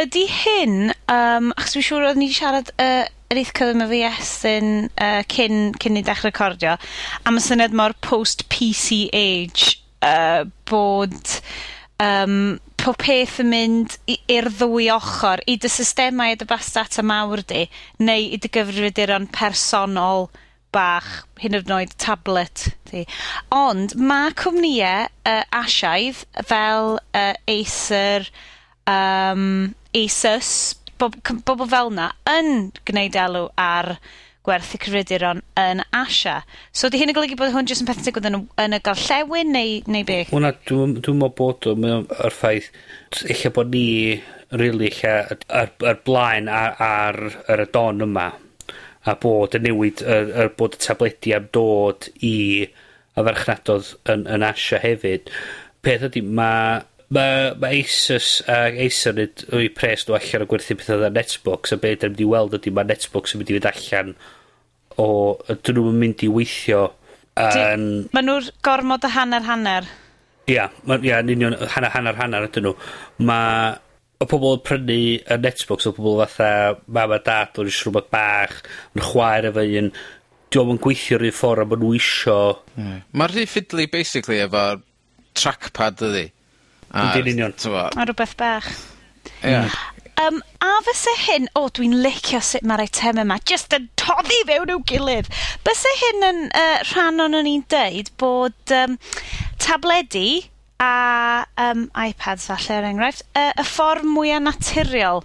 Ydy 0.00 0.24
hyn 0.30 0.78
um, 1.12 1.52
achos 1.56 1.76
dwi'n 1.76 1.86
siŵr 1.88 2.06
oedd 2.08 2.20
ni 2.20 2.30
'di 2.30 2.38
siarad 2.38 2.72
yy 2.80 3.04
yn 3.32 3.40
eitha 3.40 3.54
cyflym 3.56 3.84
fi 3.88 4.00
Iestyn 4.04 4.72
uh, 5.00 5.22
cyn 5.32 5.70
cyn 5.80 6.00
i 6.00 6.02
dechrau 6.04 6.28
recordio 6.28 6.74
am 7.28 7.38
y 7.40 7.44
syniad 7.44 7.76
mor 7.76 7.94
post-PC 8.04 9.06
age 9.16 9.78
uh, 10.04 10.44
bod 10.68 11.16
um, 12.02 12.58
pob 12.82 12.98
peth 13.00 13.38
yn 13.44 13.50
mynd 13.52 13.96
i 14.10 14.18
i'r 14.34 14.50
ddwy 14.50 14.88
ochr, 14.92 15.40
i 15.46 15.56
dy 15.60 15.70
systemau 15.70 16.34
a 16.34 16.38
dy 16.38 16.48
bas 16.50 16.72
data 16.74 17.04
mawr 17.06 17.44
di, 17.46 17.64
neu 18.02 18.28
i 18.34 18.40
dy 18.42 18.50
gyfrifiaduron 18.52 19.30
personol 19.32 20.26
bach, 20.72 21.10
hyn 21.42 21.56
yn 21.58 21.74
oed 21.76 21.94
tablet 22.00 22.70
'lly. 22.88 23.04
Ond 23.54 23.94
mae 23.98 24.32
cwmnïau 24.38 25.08
uh, 25.28 25.42
asiaidd 25.62 26.24
fel 26.48 26.96
uh, 26.98 27.34
Acer 27.50 28.28
um, 28.88 29.74
Asus 29.92 30.52
bob 30.98 31.16
cym- 31.26 31.42
bobol 31.46 31.70
fel 31.70 31.94
'na 31.94 32.10
yn 32.30 32.70
gwneud 32.88 33.18
elw 33.18 33.48
ar 33.60 33.96
gwerthu 34.46 34.78
creaduron 34.82 35.42
yn 35.60 35.82
Asia. 35.94 36.40
So 36.74 36.90
'di 36.90 37.00
hyn 37.00 37.12
yn 37.12 37.16
golygu 37.18 37.38
bod 37.38 37.52
hwn 37.54 37.68
jyst 37.70 37.84
yn 37.84 37.90
peth 37.90 38.02
digwydd 38.06 38.30
yn 38.30 38.38
y 38.40 38.42
yn 38.64 38.76
y 38.78 38.80
gorllewin 38.86 39.52
neu 39.54 39.74
neu 39.86 40.06
beth? 40.08 40.32
Hwna, 40.34 40.54
dwi'n 40.66 40.96
dw'm 40.98 41.20
dw'm 41.20 41.26
bod 41.38 41.68
o 41.70 41.76
mae 41.78 42.00
o 42.02 42.32
ffaith 42.34 42.70
eich 43.28 43.44
bod 43.54 43.70
ni 43.74 44.20
rili 44.58 44.90
ella 44.90 45.44
ar 45.60 45.70
ar 45.92 46.00
blaen 46.06 46.48
ar, 46.52 46.74
ar 46.78 47.20
ar 47.48 47.62
y 47.64 47.68
don 47.72 48.04
yma 48.08 48.32
a 49.08 49.16
bod 49.18 49.56
y 49.58 49.62
newid, 49.62 50.04
y, 50.04 50.20
y, 50.44 50.46
bod 50.58 50.78
y 50.78 50.80
tabledi 50.82 51.34
am 51.36 51.50
dod 51.54 52.08
i 52.22 52.36
y 52.62 53.26
farchnadodd 53.26 53.92
yn, 54.12 54.24
yn 54.30 54.46
Asia 54.46 54.80
hefyd. 54.82 55.30
Peth 55.82 56.08
ydy, 56.08 56.24
mae 56.24 56.82
Mae 57.12 57.50
ma 57.60 57.68
Asus 57.68 58.40
a 58.48 58.70
Acer 58.86 59.18
yn 59.20 59.42
o'i 59.52 59.66
pres 59.76 60.06
nhw 60.06 60.14
allan 60.16 60.44
o 60.44 60.48
gwerthu 60.48 60.78
pethau 60.80 61.00
dda 61.02 61.10
Netbox 61.12 61.74
a 61.74 61.76
beth 61.76 61.98
ydym 61.98 62.14
wedi 62.14 62.28
weld 62.30 62.56
ydy 62.56 62.72
mae 62.72 62.88
Netbox 62.88 63.34
yn 63.34 63.42
mynd 63.42 63.50
i 63.52 63.56
fynd 63.58 63.68
allan 63.68 64.14
o... 64.96 65.08
dyn 65.52 65.76
nhw'n 65.76 65.98
mynd 66.00 66.24
i 66.24 66.30
weithio 66.32 66.86
yn... 67.36 67.84
Mae 68.16 68.24
nhw'r 68.24 68.48
gormod 68.64 69.04
y 69.04 69.10
hanner 69.12 69.44
hanner. 69.44 69.90
Ia, 70.48 70.54
yeah, 70.54 70.72
ia, 70.88 71.02
yeah, 71.10 71.20
yn 71.20 71.34
union 71.34 71.58
hanner 71.74 71.92
hanner 71.92 72.16
hanner 72.16 72.48
ydyn 72.48 72.70
nhw. 72.70 72.74
Mae 73.28 73.76
y 74.22 74.28
pobl 74.30 74.56
yn 74.56 74.64
prynu 74.66 74.98
y 75.20 75.38
Netbox 75.42 75.88
o 75.90 75.94
pobl 75.96 76.20
fatha 76.22 76.50
mam 76.86 77.14
a 77.14 77.20
dad 77.22 77.60
o'n 77.60 77.70
eisiau 77.70 77.90
rhywbeth 77.90 78.10
bach 78.14 78.58
yn 78.96 79.06
chwaer 79.08 79.48
efo 79.50 79.64
un 79.82 79.90
diolch 80.52 80.74
yn 80.74 80.82
gweithio 80.84 81.20
rhyw 81.20 81.34
ffordd 81.36 81.64
a 81.64 81.68
ma 81.68 81.80
nhw 81.80 81.94
isio 81.98 82.38
mm. 82.76 82.98
Mae'r 83.16 83.36
rhy 83.36 83.48
ffidlu 83.48 83.88
basically 83.92 84.42
efo 84.44 84.66
trackpad 85.38 86.06
ydi 86.10 86.28
Yn 86.92 87.28
union. 87.32 87.54
a 87.56 88.04
rhywbeth 88.04 88.36
bach 88.36 88.68
yeah. 89.42 89.72
Um, 90.20 90.42
a 90.60 90.70
fysa 90.86 91.12
hyn, 91.24 91.48
o 91.56 91.64
oh, 91.64 91.70
dwi'n 91.72 91.94
licio 92.04 92.38
sut 92.44 92.66
mae'r 92.68 92.82
eitem 92.84 93.18
yma, 93.22 93.38
just 93.48 93.72
yn 93.74 93.88
toddi 93.98 94.36
fewn 94.46 94.70
i'w 94.70 94.82
gilydd. 94.86 95.30
Bysa 95.66 95.94
hyn 96.02 96.26
yn 96.28 96.40
uh, 96.52 96.76
rhan 96.92 97.22
o'n 97.24 97.38
o'n 97.38 97.48
i'n 97.48 97.64
deud 97.72 98.12
bod 98.20 98.74
um, 98.76 98.98
tabledi 99.62 100.44
a 100.80 101.44
um, 101.60 101.88
iPads 101.96 102.46
falle 102.50 102.78
er 102.78 102.88
enghraifft, 102.88 103.26
uh, 103.36 103.50
y 103.58 103.66
ffordd 103.66 104.06
mwyaf 104.08 104.44
naturiol 104.46 105.22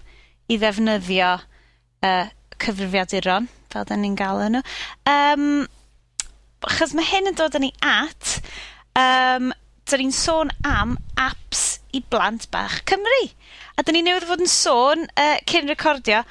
i 0.51 0.57
ddefnyddio 0.59 1.31
uh, 1.37 2.27
cyfrifiaduron, 2.63 3.47
fel 3.71 3.87
'dan 3.87 4.03
ni'n 4.03 4.17
galw 4.19 4.47
nhw, 4.51 4.63
Um, 5.07 5.65
chos 6.67 6.93
mae 6.97 7.05
hyn 7.07 7.29
yn 7.31 7.37
dod 7.37 7.55
â 7.55 7.61
ni 7.61 7.71
at 7.85 8.37
um, 8.97 9.51
'dyn 9.87 10.03
ni'n 10.03 10.15
sôn 10.15 10.51
am 10.67 10.97
apps 11.21 11.79
i 11.95 12.01
blant 12.03 12.49
bach 12.51 12.81
Cymru, 12.89 13.23
a 13.77 13.83
'dyn 13.83 13.99
ni 13.99 14.03
newydd 14.07 14.27
fod 14.29 14.43
yn 14.43 14.51
sôn 14.51 15.05
uh, 15.07 15.37
cyn 15.47 15.69
recordio 15.71 16.23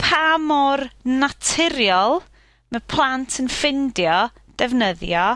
pa 0.00 0.38
mor 0.40 0.86
naturiol 1.04 2.22
mae 2.72 2.84
plant 2.88 3.38
yn 3.42 3.50
ffindio 3.52 4.30
defnyddio 4.60 5.26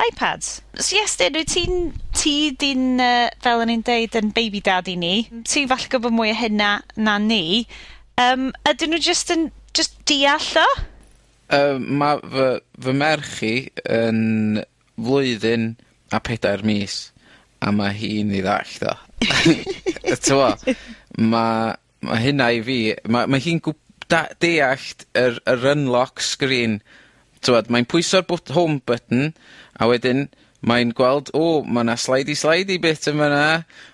iPads. 0.00 0.60
So 0.80 0.96
Iestyn, 0.96 1.36
wyt 1.36 1.52
ti'n, 1.52 1.90
ti 2.16 2.34
di'n, 2.58 3.00
uh, 3.02 3.28
fel 3.44 3.62
o'n 3.62 3.72
i'n 3.72 3.84
deud, 3.86 4.16
yn 4.18 4.32
baby 4.34 4.62
dad 4.64 4.88
i 4.90 4.96
ni. 4.98 5.14
Mm. 5.28 5.44
Ti'n 5.48 5.68
falle 5.70 5.90
gwybod 5.92 6.16
mwy 6.16 6.32
o 6.32 6.38
hynna 6.38 6.72
na 6.96 7.18
ni. 7.22 7.66
Um, 8.20 8.50
ydyn 8.68 8.94
nhw 8.94 9.02
just 9.02 9.32
yn, 9.34 9.50
just 9.76 9.98
deall 10.08 10.48
o? 10.62 10.66
Um, 11.52 11.86
mae 12.00 12.20
fy, 12.32 12.48
fy 12.80 12.96
merch 12.96 13.38
i 13.44 13.54
yn 13.92 14.62
flwyddyn 14.96 15.72
a 16.12 16.20
pedair 16.24 16.64
mis, 16.64 17.10
a 17.60 17.72
mae 17.74 17.94
hi'n 17.96 18.32
ei 18.32 18.42
ddall 18.44 18.88
o. 18.88 18.96
Tywa, 20.24 20.54
mae 21.18 21.76
ma 22.02 22.18
hynna 22.18 22.48
i 22.56 22.62
fi, 22.66 22.78
mae 23.06 23.28
ma 23.30 23.40
hi'n 23.40 23.62
deallt 24.12 25.06
yr, 25.16 25.38
yr 25.48 25.68
unlock 25.72 26.22
screen. 26.24 26.80
Tywad, 27.42 27.70
mae'n 27.72 27.88
pwyso'r 27.90 28.26
home 28.54 28.80
button, 28.86 29.32
A 29.82 29.88
wedyn 29.90 30.28
mae'n 30.62 30.92
gweld 30.94 31.32
o 31.34 31.62
mae 31.66 31.82
yna 31.82 31.96
slidey 31.98 32.38
slidey 32.38 32.78
bit 32.82 33.08
yma 33.10 33.26
yna, 33.26 33.46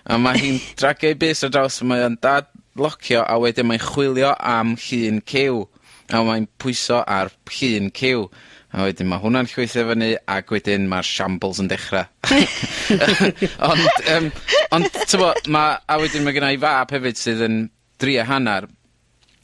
a 0.05 0.19
mae 0.21 0.41
hi'n 0.43 0.61
dragio 0.79 1.13
'i 1.13 1.17
bys 1.17 1.41
ar 1.47 1.53
draws 1.55 1.81
mae 1.89 2.05
o'n 2.05 2.19
dad 2.21 2.51
locio, 2.79 3.23
a 3.25 3.39
wedyn 3.41 3.67
mae'n 3.69 3.81
chwilio 3.83 4.35
am 4.37 4.75
llun 4.77 5.23
cyw, 5.33 5.65
a 6.13 6.21
mae'n 6.25 6.47
pwyso 6.61 7.01
ar 7.01 7.33
llun 7.49 7.89
cyw, 7.97 8.27
a 8.69 8.85
wedyn 8.85 9.09
mae 9.09 9.21
hwnna'n 9.23 9.49
llwytho 9.49 9.85
fyny, 9.89 10.11
ac 10.29 10.53
wedyn 10.53 10.85
mae'r 10.91 11.07
shambles 11.09 11.61
yn 11.63 11.69
dechrau. 11.71 12.05
Ond 13.69 14.09
um, 14.13 14.29
ond 14.77 14.91
tybo, 15.09 15.33
ma'... 15.49 15.79
A 15.89 15.97
wedyn 16.01 16.25
mae 16.25 16.37
gennau 16.37 16.59
fab 16.61 16.93
hefyd 16.93 17.17
sydd 17.17 17.41
yn 17.47 17.63
dri 17.99 18.19
a 18.21 18.27
hannar, 18.29 18.69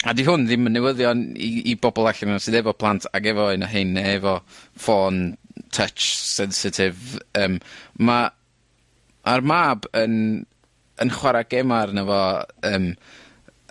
a 0.05 0.13
'di 0.13 0.27
hwn 0.27 0.45
ddim 0.45 0.69
yn 0.69 0.77
newyddion 0.77 1.23
i 1.41 1.49
i 1.71 1.73
bobl 1.81 2.05
allan 2.05 2.36
yna 2.36 2.43
sydd 2.43 2.60
efo 2.62 2.75
plant 2.77 3.08
ac 3.10 3.31
efo 3.31 3.49
un 3.55 3.65
o 3.65 3.69
hyn, 3.71 3.95
ne' 3.97 4.05
efo 4.19 4.36
ffôn 4.77 5.23
touch 5.75 6.07
sensitive 6.21 7.19
um, 7.39 7.59
mae 7.99 8.29
a'r 9.25 9.41
mab 9.45 9.87
yn 9.97 10.17
yn 11.03 11.11
chwarae 11.11 11.47
gemar 11.51 11.89
arno 11.89 12.05
fo 12.07 12.19
um, 12.71 12.89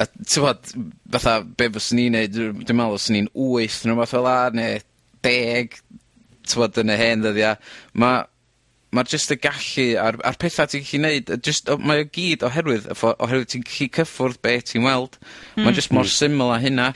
a 0.03 0.07
t'mod 0.11 0.73
fatha 1.15 1.39
be' 1.45 1.71
fyswn 1.77 2.03
i'n 2.03 2.17
neud 2.19 2.33
dwi 2.35 2.51
dwi 2.67 2.77
me'wl 2.77 2.97
fyswn 2.99 3.21
i'n 3.23 3.31
wyth 3.39 3.81
ne' 3.87 3.95
wbath 3.97 4.13
fel 4.17 4.29
'a 4.29 4.39
ne' 4.59 4.71
deg 5.25 5.79
t'mod 6.51 6.81
yn 6.83 6.93
y 6.93 6.97
hen 7.01 7.23
ddyddia. 7.25 7.55
Ma' 8.03 8.25
ma' 8.95 9.03
jyst 9.11 9.33
y 9.35 9.37
gallu 9.43 9.87
a'r 9.99 10.19
a'r 10.29 10.37
petha 10.43 10.67
ti'n 10.71 10.83
gallu 10.85 11.01
neud 11.07 11.31
yy 11.33 11.39
jyst 11.49 11.71
o- 11.73 11.79
mae 11.81 12.03
o 12.05 12.09
gyd 12.19 12.45
oherwydd 12.47 12.91
y 12.93 12.97
ffo- 12.99 13.15
oherwydd 13.25 13.49
ti'n 13.55 13.65
gallu 13.71 13.89
cyffwrdd 13.97 14.41
be' 14.45 14.59
ti'n 14.69 14.85
weld. 14.87 15.17
Mm. 15.55 15.65
Mae 15.65 15.79
jyst 15.79 15.95
mor 15.97 16.11
syml 16.11 16.53
â 16.55 16.59
hynna. 16.63 16.91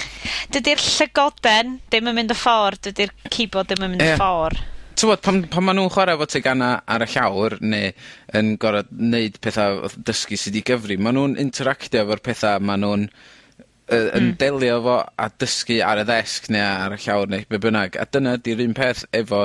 Dydy'r 0.54 0.82
llygoden 0.84 1.78
ddim 1.88 2.10
yn 2.12 2.18
mynd 2.20 2.34
y 2.34 2.38
ffordd, 2.38 2.82
dydy'r 2.90 3.14
keyboard 3.34 3.70
ddim 3.72 3.86
yn 3.88 3.94
mynd... 3.94 4.04
Ie. 4.04 4.12
...y 4.12 4.20
ffor 4.20 4.58
t'mod 4.98 5.20
pan 5.22 5.44
pan 5.46 5.62
ma' 5.62 5.74
nw'n 5.76 5.90
chware 5.94 6.16
efo 6.16 6.26
tegana 6.26 6.68
ar 6.90 7.04
y 7.04 7.06
llawr 7.12 7.54
neu 7.62 7.90
yn 8.38 8.48
gor'o' 8.62 8.82
neud 8.90 9.36
petha 9.44 9.68
wrth 9.76 9.94
dysgu 10.08 10.38
sud 10.42 10.56
i 10.58 10.62
gyfri 10.66 10.96
ma' 10.98 11.12
nhw'n 11.14 11.36
interactio 11.38 12.02
efo'r 12.02 12.22
petha 12.28 12.56
ma' 12.58 12.78
nhw'n 12.82 13.04
yy 13.06 14.00
yn 14.18 14.24
mm. 14.26 14.32
delio 14.40 14.80
efo 14.80 14.96
a 15.24 15.28
dysgu 15.44 15.78
ar 15.86 16.02
y 16.02 16.06
ddesg 16.08 16.48
neu 16.50 16.64
ar 16.66 16.96
y 16.96 16.98
llawr 17.04 17.30
neu 17.30 17.46
be' 17.46 17.60
bynnag, 17.62 17.94
a 17.94 18.08
dyna 18.10 18.34
di'r 18.42 18.64
un 18.64 18.74
peth 18.78 19.04
efo 19.20 19.44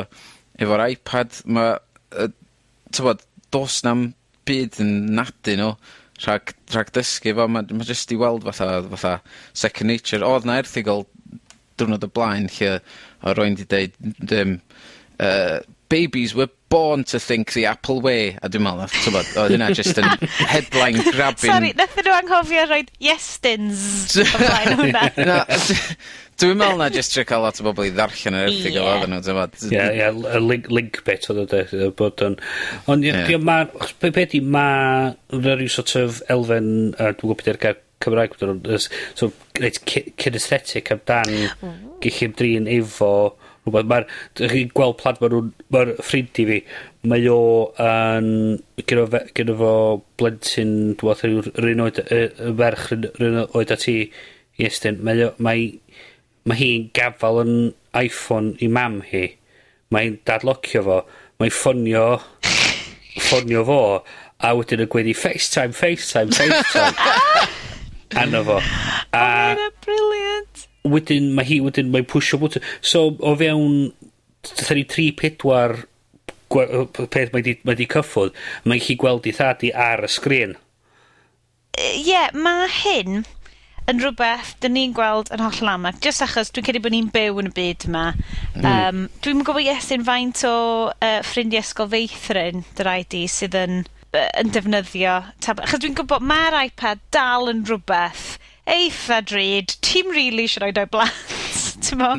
efo'r 0.58 0.86
iPad. 0.88 1.38
Ma' 1.46 1.70
yy 2.18 2.32
t'mod 2.94 3.22
do's 3.54 3.78
na'm 3.86 4.08
byd 4.50 4.82
yn 4.82 4.92
nadu 5.20 5.58
nhw 5.60 5.70
rhag 6.26 6.56
rhag 6.74 6.90
dysgu 6.98 7.36
fo. 7.38 7.46
Ma' 7.46 7.68
ma' 7.70 7.90
jyst 7.92 8.16
i 8.16 8.18
weld 8.18 8.50
fatha 8.50 8.82
fatha 8.96 9.14
second 9.54 9.94
nature. 9.94 10.26
Odd 10.26 10.50
'na 10.50 10.58
erthygl 10.64 11.06
diwrnod 11.78 12.10
o 12.10 12.12
blaen 12.18 12.50
lle 12.58 12.80
o' 13.22 13.38
rywun 13.38 13.60
'di 13.60 13.70
deud 13.70 14.02
n- 14.02 14.18
yym 14.34 14.58
uh, 15.20 15.60
babies 15.94 16.34
were 16.34 16.50
born 16.70 17.04
to 17.04 17.20
think 17.20 17.54
the 17.54 17.68
apple 17.68 18.02
way, 18.02 18.34
a 18.42 18.50
dwi'n 18.50 18.64
meddwl, 18.66 18.80
nath, 18.82 18.96
t'mod, 19.06 19.28
oedd 19.38 19.52
hynna 19.54 19.68
just 19.78 20.00
yn 20.02 20.08
headline 20.54 20.98
grabbing... 21.12 21.52
Sorry, 21.52 21.70
nath 21.78 22.00
nhw 22.00 22.16
anghofio 22.18 22.64
roid 22.72 22.90
yestins 23.04 24.16
o 24.18 24.26
blaen 24.40 24.74
hwnna. 24.80 25.04
Na, 25.22 25.36
dwi'n 26.42 26.58
meddwl 26.58 26.82
na 26.82 26.90
just 26.96 27.14
trio 27.14 27.28
cael 27.30 27.46
lot 27.46 27.62
o 27.62 27.68
bobl 27.68 27.86
i 27.86 27.94
ddarllen 27.94 28.40
yr 28.40 28.50
erthigol 28.50 28.80
yeah. 28.80 28.96
oedden 28.96 29.14
nhw, 29.14 29.22
t'mod. 29.28 29.62
Ie, 29.70 29.86
ie, 30.00 30.10
y 30.10 30.42
link, 30.48 30.72
link 30.74 31.00
bit 31.06 31.30
oedd 31.30 31.54
o 31.54 31.92
bod 32.02 32.26
yn... 32.26 32.40
Ond, 32.90 33.06
ie, 33.06 33.14
yeah. 33.14 33.46
ma, 33.46 33.60
pe 34.02 34.26
di, 34.34 34.42
ma, 34.42 34.68
yna 35.38 35.58
rhyw 35.60 35.76
sort 35.78 35.94
of 36.02 36.24
elfen, 36.34 36.74
a 36.98 37.14
dwi'n 37.14 37.22
gwybod 37.22 37.44
beth 37.44 37.54
yw'r 37.54 37.64
gair 37.68 37.82
Cymraeg, 38.04 38.34
so, 39.16 39.30
reit, 39.62 39.78
kinesthetic 40.20 40.90
amdan 40.92 41.30
Gellib 42.04 42.34
Drin 42.36 42.66
efo 42.68 43.14
rhywbeth. 43.66 43.90
Mae'r, 43.92 44.08
Dych 44.40 44.54
chi'n 44.54 44.74
gweld 44.78 44.98
plant 45.02 45.22
ma' 45.22 45.30
nw'n... 45.34 45.52
Ma'r 45.74 45.94
ffrind 46.00 46.42
i 46.44 46.48
fi, 46.50 46.60
mae 47.10 47.28
o 47.32 47.40
yn, 47.84 48.30
gyda 48.84 49.06
fe, 49.12 49.22
genno 49.38 49.58
fo 49.60 49.74
blentyn, 50.22 50.74
dwi'n 51.00 51.24
meddwl, 51.24 51.54
rhywun 51.60 51.86
oed, 51.86 52.02
yy, 52.08 52.28
y 52.32 52.56
ferch 52.62 52.90
rhywun 52.94 53.40
oed 53.46 53.74
â 53.74 53.80
ti, 53.82 53.98
Iestyn, 54.62 55.00
mae 55.04 55.24
o, 55.26 55.32
mae, 55.42 55.72
mae 56.46 56.60
hi'n 56.60 56.90
gafal 56.94 57.42
yn 57.42 57.56
iPhone 57.98 58.54
i 58.62 58.70
mam 58.70 59.02
hi. 59.10 59.26
Mae'n 59.94 60.20
dadlocio 60.28 60.84
fo, 60.86 61.00
mae'n 61.42 61.54
ffonio, 61.54 62.06
ffonio 63.18 63.66
fo, 63.68 63.82
a 64.44 64.54
wedyn 64.58 64.86
yn 64.86 64.92
gweddi 64.92 65.16
FaceTime, 65.18 65.76
FaceTime, 65.76 66.34
FaceTime. 66.36 67.50
Anna 68.22 68.44
fo. 68.46 68.60
A, 69.14 69.56
oh, 69.58 70.13
wedyn 70.84 71.32
mae 71.38 71.48
hi 71.48 71.60
wedyn 71.64 71.92
mae'n 71.94 72.08
pwysio 72.10 72.40
bwtyn. 72.42 72.66
So 72.82 73.14
o 73.20 73.36
fewn 73.40 73.92
tythyn 74.44 74.82
ni 74.82 74.88
3-4 74.90 75.86
peth 76.54 77.32
mae 77.34 77.46
di, 77.46 77.56
mae 77.66 77.78
di 77.80 77.88
cyffwrdd, 77.90 78.36
mae 78.70 78.82
chi 78.84 78.98
gweld 79.00 79.26
ei 79.30 79.36
thadi 79.38 79.72
ar 79.74 80.04
y 80.06 80.10
sgrin. 80.12 80.58
Ie, 81.74 82.04
yeah, 82.06 82.30
mae 82.38 82.68
hyn 82.70 83.24
yn 83.90 84.00
rhywbeth 84.00 84.54
dyn 84.64 84.76
ni'n 84.78 84.94
gweld 84.96 85.32
yn 85.34 85.42
holl 85.44 85.72
aml. 85.72 85.98
Just 86.04 86.24
achos 86.24 86.54
dwi'n 86.54 86.68
credu 86.68 86.84
bod 86.84 86.94
ni'n 86.94 87.10
byw 87.14 87.42
yn 87.42 87.50
y 87.50 87.56
byd 87.58 87.88
yma. 87.90 88.06
Mm. 88.56 88.68
Um, 88.70 89.02
dwi'n 89.26 89.44
gwybod 89.44 89.66
Iesyn 89.66 90.06
faint 90.08 90.44
o 90.48 90.56
uh, 90.94 91.18
ffrindiau 91.26 91.66
sgolfeithrin 91.68 92.64
dy 92.78 92.88
rai 92.88 93.02
di 93.10 93.26
sydd 93.32 93.58
yn, 93.60 93.84
uh, 94.14 94.30
yn 94.40 94.54
defnyddio. 94.56 95.18
Tab 95.44 95.64
achos 95.64 95.84
dwi'n 95.84 95.98
gwybod 96.00 96.24
mae'r 96.30 96.62
iPad 96.68 97.04
dal 97.16 97.52
yn 97.52 97.66
rhywbeth 97.68 98.38
eitha 98.70 99.20
drud, 99.28 99.74
ti'n 99.84 100.12
really 100.16 100.46
isio 100.48 100.64
roid 100.64 100.78
o 100.80 100.86
i 100.86 100.90
blant 100.92 101.34
t'mo? 101.88 102.12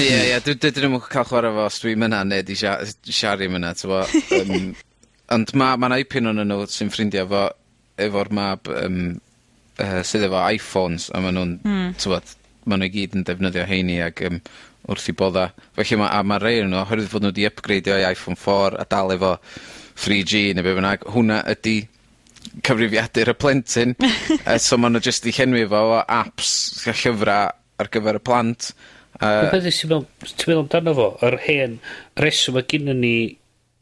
Ie 0.00 0.16
ie 0.32 0.38
dwi 0.44 0.56
dydyn 0.58 0.88
nw'm 0.88 0.96
yn 0.98 1.04
ca'l 1.06 1.28
chware 1.28 1.52
fo 1.54 1.66
os 1.68 1.78
dwi'n 1.82 2.06
yna 2.08 2.22
ne' 2.26 2.42
'di 2.46 2.56
sia- 2.58 2.80
Siari 3.06 3.46
'im 3.48 3.58
yna 3.60 3.70
t'mo' 3.78 4.00
yym 4.34 4.72
ond 5.34 5.54
ma' 5.54 5.76
ma' 5.78 5.92
'na 5.92 6.00
ipyn 6.02 6.30
o'n 6.32 6.42
nhw 6.42 6.66
sy'n 6.70 6.90
ffrindia 6.92 7.24
efo 7.28 7.44
efo'r 8.04 8.32
mab 8.34 8.66
um, 8.74 8.98
uh, 9.78 10.00
sydd 10.06 10.26
efo 10.26 10.42
Iphones 10.58 11.10
a 11.14 11.22
ma' 11.22 11.30
nhw'n, 11.36 11.54
mm. 11.62 11.94
...t'mod 12.02 12.34
ma' 12.66 12.80
nw 12.80 12.88
i 12.88 12.94
gyd 12.94 13.14
yn 13.20 13.26
defnyddio 13.28 13.66
heini 13.70 14.00
ac 14.02 14.24
um, 14.26 14.40
wrth 14.90 15.08
i 15.08 15.14
bodda. 15.16 15.46
Felly 15.78 15.96
ma' 16.00 16.10
a 16.18 16.22
ma' 16.26 16.40
rei 16.42 16.58
onyn 16.60 16.74
nw 16.74 16.82
oherwydd 16.82 17.10
fod 17.12 17.22
nhw 17.24 17.30
wedi 17.32 17.46
upgradeio 17.48 18.00
i 18.02 18.06
Iphone 18.10 18.36
4 18.40 18.80
a 18.82 18.86
dal 18.90 19.14
efo 19.14 19.36
3G 20.04 20.42
neu 20.58 20.66
be' 20.66 20.74
bynnag 20.76 21.06
hwnna 21.14 21.38
ydi 21.54 21.76
cyfrifiadur 22.64 23.32
y 23.32 23.36
plentyn. 23.38 23.94
uh, 24.46 24.58
so 24.58 24.78
ma' 24.80 24.90
nhw 24.92 25.02
jyst 25.04 25.28
i 25.30 25.34
llenwi 25.36 25.64
fo 25.70 25.84
o 25.94 26.02
apps, 26.02 26.52
a 26.90 26.96
llyfra' 26.96 27.38
ar 27.82 27.90
gyfer 27.92 28.20
y 28.20 28.24
plant, 28.24 28.72
a... 29.20 29.30
ti'n 29.50 29.90
me'wl, 29.90 30.04
ti'n 30.26 30.50
meddwl 30.50 30.62
amdano 30.64 30.94
fo, 30.98 31.08
yr 31.26 31.38
hen 31.46 31.78
reswm 32.22 32.58
ma' 32.58 32.66
ginnon 32.70 33.02
ni 33.02 33.16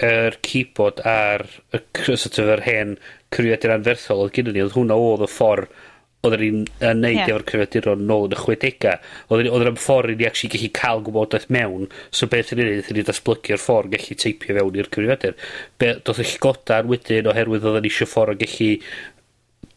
yr 0.03 0.39
keyboard 0.43 1.03
a'r 1.07 1.45
y 1.77 1.81
cy- 2.01 2.17
sort 2.19 2.41
of 2.43 2.51
yr 2.57 2.65
hen 2.67 2.97
cyfrifiadur 3.33 3.75
anferthol 3.77 4.25
oedd 4.25 4.35
ginnon 4.37 4.57
ni 4.57 4.65
oedd 4.65 4.77
hwnna 4.77 4.99
oedd 4.99 5.27
y 5.27 5.31
ffordd 5.31 5.81
oedd 6.23 6.39
ni'n 6.39 6.59
uh, 6.63 6.93
neud 6.95 7.17
yeah. 7.17 7.29
efo'r 7.29 7.45
cyfrifiaduron 7.49 8.05
nôl 8.07 8.29
yn 8.29 8.37
y 8.37 8.39
60au. 8.39 8.99
oedd 9.35 9.71
yn 9.73 9.79
ffordd 9.83 10.13
i 10.13 10.19
ni 10.21 10.29
actually 10.29 10.53
gallu 10.53 10.69
cael 10.79 11.03
gwybodaeth 11.07 11.49
mewn. 11.51 11.89
So 12.15 12.29
beth 12.31 12.53
yn 12.55 12.63
unig, 12.63 12.77
wneud, 12.79 12.93
ni'n 12.99 13.09
datblygu'r 13.09 13.63
ffordd 13.63 13.97
gallu 13.97 14.19
teipio 14.23 14.59
fewn 14.59 14.79
i'r 14.79 14.91
cyfrifiadur. 14.95 15.35
Doedd 15.83 16.23
y 16.23 16.29
llygodan 16.29 16.93
wedyn 16.93 17.31
oherwydd 17.33 17.67
oedd 17.67 17.83
ni 17.83 17.91
eisiau 17.91 18.11
ffordd 18.13 18.37
o 18.37 18.39
gallu 18.45 18.71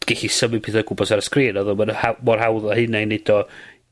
gallu 0.06 0.30
symud 0.30 0.62
pethau 0.62 0.86
gwmpas 0.86 1.14
ar 1.14 1.22
y 1.22 1.26
sgrin. 1.26 1.58
Oedden 1.62 1.94
ha 2.02 2.12
mor 2.22 2.42
hawdd 2.42 2.68
o 2.70 2.76
hynna 2.76 3.02
i 3.02 3.08
wneud 3.08 3.32
o, 3.34 3.40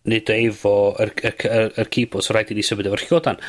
wneud 0.07 0.31
o 0.31 0.37
efo 0.49 0.75
yr, 1.03 1.15
yr, 1.25 1.41
yr, 1.49 1.73
yr 1.83 1.91
keyboard. 1.97 2.27
So 2.27 2.37
rhaid 2.37 2.53
i 2.55 2.59
ni 2.59 2.67
symud 2.67 2.87
efo'r 2.91 3.03
llygodan. 3.03 3.41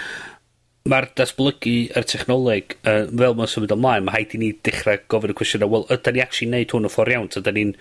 Mae'r 0.90 1.08
datblygu 1.18 1.76
yr 1.98 2.06
technoleg 2.10 2.76
uh, 2.86 3.06
fel 3.10 3.38
mae'n 3.38 3.50
symud 3.50 3.74
ymlaen, 3.74 4.06
mae 4.06 4.20
haid 4.20 4.36
i 4.38 4.42
ni 4.42 4.52
dechrau 4.66 5.02
gofyn 5.14 5.34
y 5.34 5.38
cwestiwn 5.38 5.66
o, 5.66 5.70
wel, 5.72 5.88
ydy 5.94 6.14
ni 6.14 6.22
actually 6.26 6.52
neud 6.52 6.76
hwn 6.76 6.90
o 6.90 6.92
ffordd 6.94 7.16
iawn? 7.16 7.32
Ydy 7.42 7.54
ni'n 7.56 7.72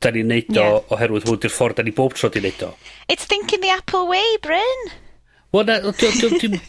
da 0.00 0.10
ni'n 0.14 0.32
neud 0.32 0.56
o 0.56 0.64
yeah. 0.64 0.80
oherwydd 0.96 1.28
hwn 1.28 1.40
di'r 1.42 1.52
ffordd 1.52 1.80
da 1.80 1.84
ni 1.84 1.92
bob 1.96 2.16
tro 2.16 2.30
di 2.32 2.40
neud 2.44 2.64
o. 2.64 2.72
It's 3.12 3.26
thinking 3.28 3.60
the 3.60 3.72
Apple 3.74 4.08
way, 4.08 4.36
Bryn. 4.42 4.90
Wel, 5.52 5.66
na, 5.66 5.80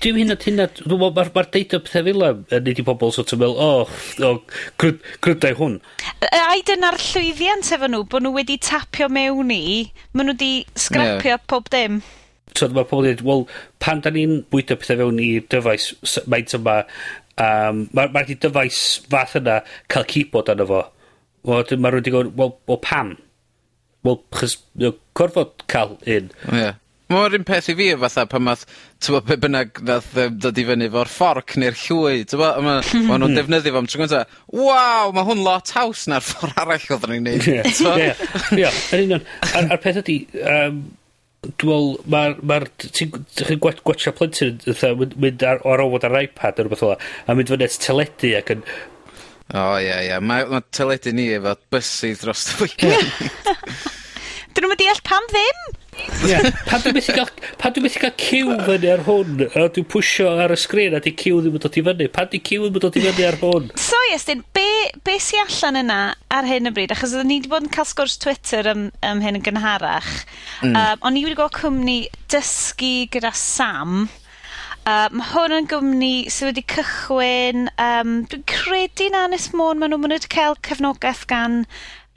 dim 0.02 0.18
hyn 0.18 0.34
at 0.34 0.48
hynna, 0.48 0.66
mae'r 0.90 1.30
ma 1.36 1.44
deud 1.54 1.76
o 1.78 1.80
pethau 1.86 2.08
fel 2.08 2.26
am, 2.26 2.40
nid 2.66 2.80
i 2.82 2.86
bobl 2.86 3.14
sort 3.14 3.32
of 3.36 3.44
fel, 3.44 3.54
o, 3.54 3.68
oh, 3.86 4.00
oh, 4.26 4.88
grydau 5.22 5.58
hwn. 5.60 5.76
Ai 6.34 6.64
dyna'r 6.66 6.98
llwyddiant 6.98 7.70
efo 7.78 7.92
nhw, 7.92 8.08
bod 8.10 8.26
nhw 8.26 8.34
wedi 8.40 8.58
tapio 8.58 9.06
mewn 9.14 9.54
i, 9.54 9.62
maen 10.18 10.32
nhw 10.32 10.36
wedi 10.36 10.52
sgrapio 10.88 11.36
yeah. 11.36 11.44
pob 11.52 11.70
dim. 11.72 12.02
So, 12.58 12.68
mae 12.74 12.88
pobl 12.90 13.06
dweud, 13.06 13.22
wel, 13.28 13.46
pan 13.80 14.02
da 14.04 14.12
ni'n 14.12 14.42
bwyta 14.52 14.80
pethau 14.82 15.06
fewn 15.06 15.22
i'r 15.24 15.46
dyfais, 15.54 15.92
maint 16.34 16.58
yma, 16.58 16.82
um, 17.38 17.86
mae'r 17.94 18.12
ma 18.18 18.26
dyfais 18.34 18.82
fath 19.14 19.38
yna 19.40 19.62
cael 19.94 20.10
keyboard 20.10 20.52
arno 20.56 20.68
fo. 20.74 20.82
Wel, 21.48 21.66
mae 21.78 21.94
rhywun 21.94 21.98
wedi 21.98 22.10
digon, 22.10 22.32
wel, 22.38 22.54
wel 22.70 22.80
pam? 22.86 23.16
Wel, 24.06 24.22
chys, 24.38 24.60
gorfod 25.18 25.66
cael 25.72 25.98
un. 26.06 26.32
Ie. 26.52 26.62
Yeah. 26.62 26.78
Mae'r 27.12 27.36
un 27.36 27.44
peth 27.44 27.68
i 27.72 27.74
fi 27.76 27.90
fatha 28.00 28.24
pan 28.30 28.44
math, 28.46 28.62
ti'n 29.04 29.18
bod, 29.18 29.26
pe 29.28 29.36
bynnag 29.42 29.82
nath 29.88 30.14
dod 30.16 30.60
i 30.62 30.64
fyny 30.68 30.88
fo'r 30.94 31.10
fforc 31.12 31.58
neu'r 31.60 31.76
llwy, 31.76 32.22
ti'n 32.30 32.40
bod, 32.40 32.62
ma, 32.64 32.78
ma 33.10 33.18
nhw'n 33.18 33.26
hmm. 33.26 33.40
defnyddio 33.40 33.74
fo'n 33.76 33.90
am 33.90 33.90
tro 33.92 34.22
waw, 34.62 35.12
mae 35.18 35.28
hwn 35.28 35.44
lot 35.44 35.74
haws 35.76 36.06
na'r 36.12 36.24
ffordd 36.30 36.62
arall 36.64 36.88
oedd 36.96 37.10
ni'n 37.12 37.28
neud. 37.28 37.50
Ie, 37.52 38.14
ie, 38.62 38.72
yn 38.96 39.06
union. 39.08 39.28
A'r 39.60 39.82
peth 39.84 40.00
ydi, 40.06 40.18
um, 40.40 40.80
dwi'n 41.50 42.00
meddwl, 42.08 42.40
mae'r, 42.48 42.70
ti'n 42.86 43.60
gwachio 43.66 44.16
plentyn, 44.16 44.64
mynd 45.26 45.46
ar, 45.50 45.60
ar 45.68 45.84
ofod 45.84 46.08
ar 46.08 46.20
iPad 46.22 46.62
neu 46.62 46.70
rhywbeth 46.70 46.86
ola, 46.88 47.00
a 47.28 47.36
mynd 47.36 47.52
fyny 47.52 47.68
at 47.68 47.80
teledu 47.84 48.36
ac 48.40 48.56
yn 48.56 48.64
O 49.58 49.64
ie 49.84 49.96
ie 50.08 50.20
mae 50.24 50.46
ma' 50.48 50.62
teledu 50.72 51.12
ni 51.16 51.28
efo 51.36 51.58
bysydd 51.74 52.22
dros 52.24 52.46
y 52.54 52.62
weekend. 52.64 53.12
'Dyn 54.52 54.66
nhw'n 54.68 54.80
deall 54.80 55.00
pam 55.08 55.28
ddim. 55.32 55.60
Ie 56.28 56.40
pam 56.68 56.82
dwi 56.84 56.92
methu 56.96 57.14
ga'l 57.16 57.30
pam 57.60 57.74
dwi 57.76 57.84
methu 57.86 58.02
ga'l 58.04 58.16
ciw 58.20 58.56
fyny 58.68 58.88
ar 58.94 59.04
hwn 59.06 59.44
a 59.48 59.66
dwi'n 59.76 59.88
pwysio 59.92 60.32
ar 60.44 60.54
y 60.56 60.58
sgrin 60.60 60.96
a 60.98 61.02
'di 61.04 61.14
cyw 61.20 61.42
ddim 61.44 61.56
yn 61.60 61.64
dod 61.64 61.78
i 61.80 61.84
fyny. 61.88 62.08
pan 62.16 62.32
'di 62.32 62.42
cyw 62.48 62.66
ddim 62.66 62.80
yn 62.80 62.86
dod 62.86 63.00
i 63.00 63.04
fyny 63.06 63.28
ar 63.28 63.40
hwn? 63.44 63.70
So 63.80 64.00
Iestyn 64.12 64.44
be' 64.56 64.92
be' 65.08 65.20
sy 65.24 65.40
allan 65.44 65.82
yna 65.84 66.00
ar 66.38 66.48
hyn 66.48 66.72
o 66.72 66.74
bryd 66.76 66.96
achos 66.96 67.16
odden 67.16 67.32
ni 67.32 67.40
wedi 67.40 67.52
bod 67.52 67.68
yn 67.68 67.76
cael 67.76 67.88
sgwrs 67.92 68.18
Twitter 68.24 68.72
am 68.72 68.90
am 69.08 69.24
hyn 69.24 69.40
yn 69.40 69.46
gynharach... 69.46 70.12
Mm. 70.62 70.76
Um, 70.76 71.06
o'n 71.08 71.20
i 71.20 71.24
wedi 71.26 71.40
gweld 71.40 71.56
cwmni 71.58 72.00
dysgu 72.32 72.94
gyda 73.12 73.32
Sam 73.36 74.04
Uh, 74.82 75.06
mae 75.14 75.28
hwn 75.30 75.54
yn 75.54 75.68
gwmni 75.70 76.14
sydd 76.34 76.48
wedi 76.50 76.62
cychwyn, 76.74 77.68
um, 77.78 78.14
dwi'n 78.32 78.46
credu 78.50 79.12
na 79.14 79.28
Nes 79.30 79.52
Môn, 79.54 79.78
maen 79.78 79.94
nhw'n 79.94 80.02
mynd 80.08 80.26
cael 80.34 80.58
cefnogaeth 80.66 81.28
gan 81.30 81.60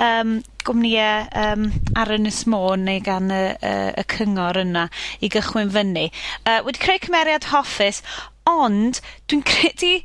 um, 0.00 0.38
gwmnïau 0.64 1.26
um, 1.42 1.66
ar 2.00 2.14
Ynys 2.16 2.40
Môn 2.48 2.86
neu 2.88 3.02
gan 3.04 3.28
y, 3.28 3.42
y, 3.52 3.74
y 4.00 4.06
cyngor 4.14 4.62
yna 4.62 4.86
i 5.20 5.28
gychwyn 5.34 5.74
fyny. 5.76 6.06
Uh, 6.46 6.62
wedi 6.64 6.80
creu 6.80 7.04
cymeriad 7.04 7.50
hoffus, 7.52 8.00
ond 8.48 9.02
dwi'n 9.28 9.44
credu 9.52 9.98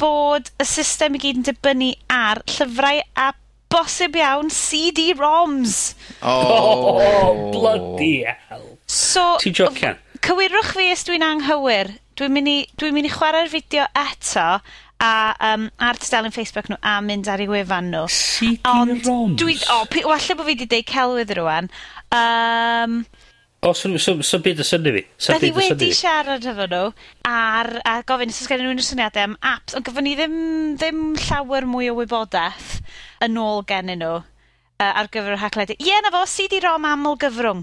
bod 0.00 0.48
y 0.56 0.70
system 0.72 1.20
i 1.20 1.20
gyd 1.20 1.42
yn 1.42 1.48
dibynnu 1.50 1.92
ar 2.16 2.40
llyfrau 2.48 3.04
a 3.20 3.32
bosib 3.70 4.16
iawn 4.16 4.48
CD-ROMs. 4.48 5.80
Oh. 6.24 6.96
oh, 6.96 7.50
bloody 7.52 8.24
hell. 8.24 8.70
So, 8.88 9.34
Ti'n 9.44 9.60
jocian? 9.60 10.00
Cywirwch 10.24 10.74
fi 10.76 10.90
os 10.92 11.06
dwi'n 11.08 11.24
anghywir. 11.24 11.94
Dwi'n 12.18 12.34
mynd 12.34 12.50
i, 12.52 12.58
dwi 12.80 12.92
mynd 12.92 13.08
i 13.08 13.12
chwarae'r 13.14 13.50
fideo 13.52 13.86
eto 13.96 14.46
a 15.00 15.12
um, 15.54 15.70
ar 15.80 15.96
tudalen 15.96 16.34
Facebook 16.34 16.68
nhw 16.68 16.76
a 16.84 16.98
mynd 17.04 17.30
ar 17.32 17.40
ei 17.40 17.48
wefan 17.48 17.88
nhw. 17.94 18.04
Seeking 18.12 18.68
Ond 18.68 19.40
dwi... 19.40 19.56
O, 19.72 19.80
oh, 19.80 19.98
walle 20.12 20.36
bod 20.36 20.44
fi 20.44 20.52
wedi 20.52 20.68
deud 20.68 20.88
celwydd 20.90 21.34
rwan. 21.40 21.72
Um, 22.12 23.02
O, 23.62 23.74
so, 23.74 23.90
so, 23.98 24.14
so 24.24 24.38
byd 24.40 24.62
y 24.62 24.64
syni 24.64 24.92
fi. 24.94 25.00
So 25.20 25.34
Byddi 25.36 25.50
wedi 25.52 25.90
siarad 25.92 26.46
efo 26.48 26.64
nhw 26.64 26.84
ar, 27.28 27.68
a 27.84 27.98
gofyn, 28.08 28.32
os 28.32 28.38
oes 28.40 28.48
gen 28.48 28.62
i 28.62 28.64
nhw'n 28.64 28.80
syniadau 28.84 29.26
am 29.28 29.34
apps, 29.44 29.76
ond 29.76 29.84
gyfyn 29.84 30.06
ni 30.08 30.14
ddim, 30.16 30.38
ddim 30.80 31.02
llawer 31.26 31.68
mwy 31.68 31.90
o 31.92 31.98
wybodaeth 31.98 32.78
yn 33.26 33.36
ôl 33.40 33.60
gen 33.68 33.92
nhw 33.92 34.14
uh, 34.16 34.88
ar 34.88 35.10
gyfer 35.12 35.36
y 35.36 35.40
hacledu. 35.42 35.76
Ie, 35.76 35.98
na 36.00 36.12
fo, 36.14 36.24
CD-ROM 36.24 36.88
aml 36.88 37.20
gyfrwng. 37.20 37.60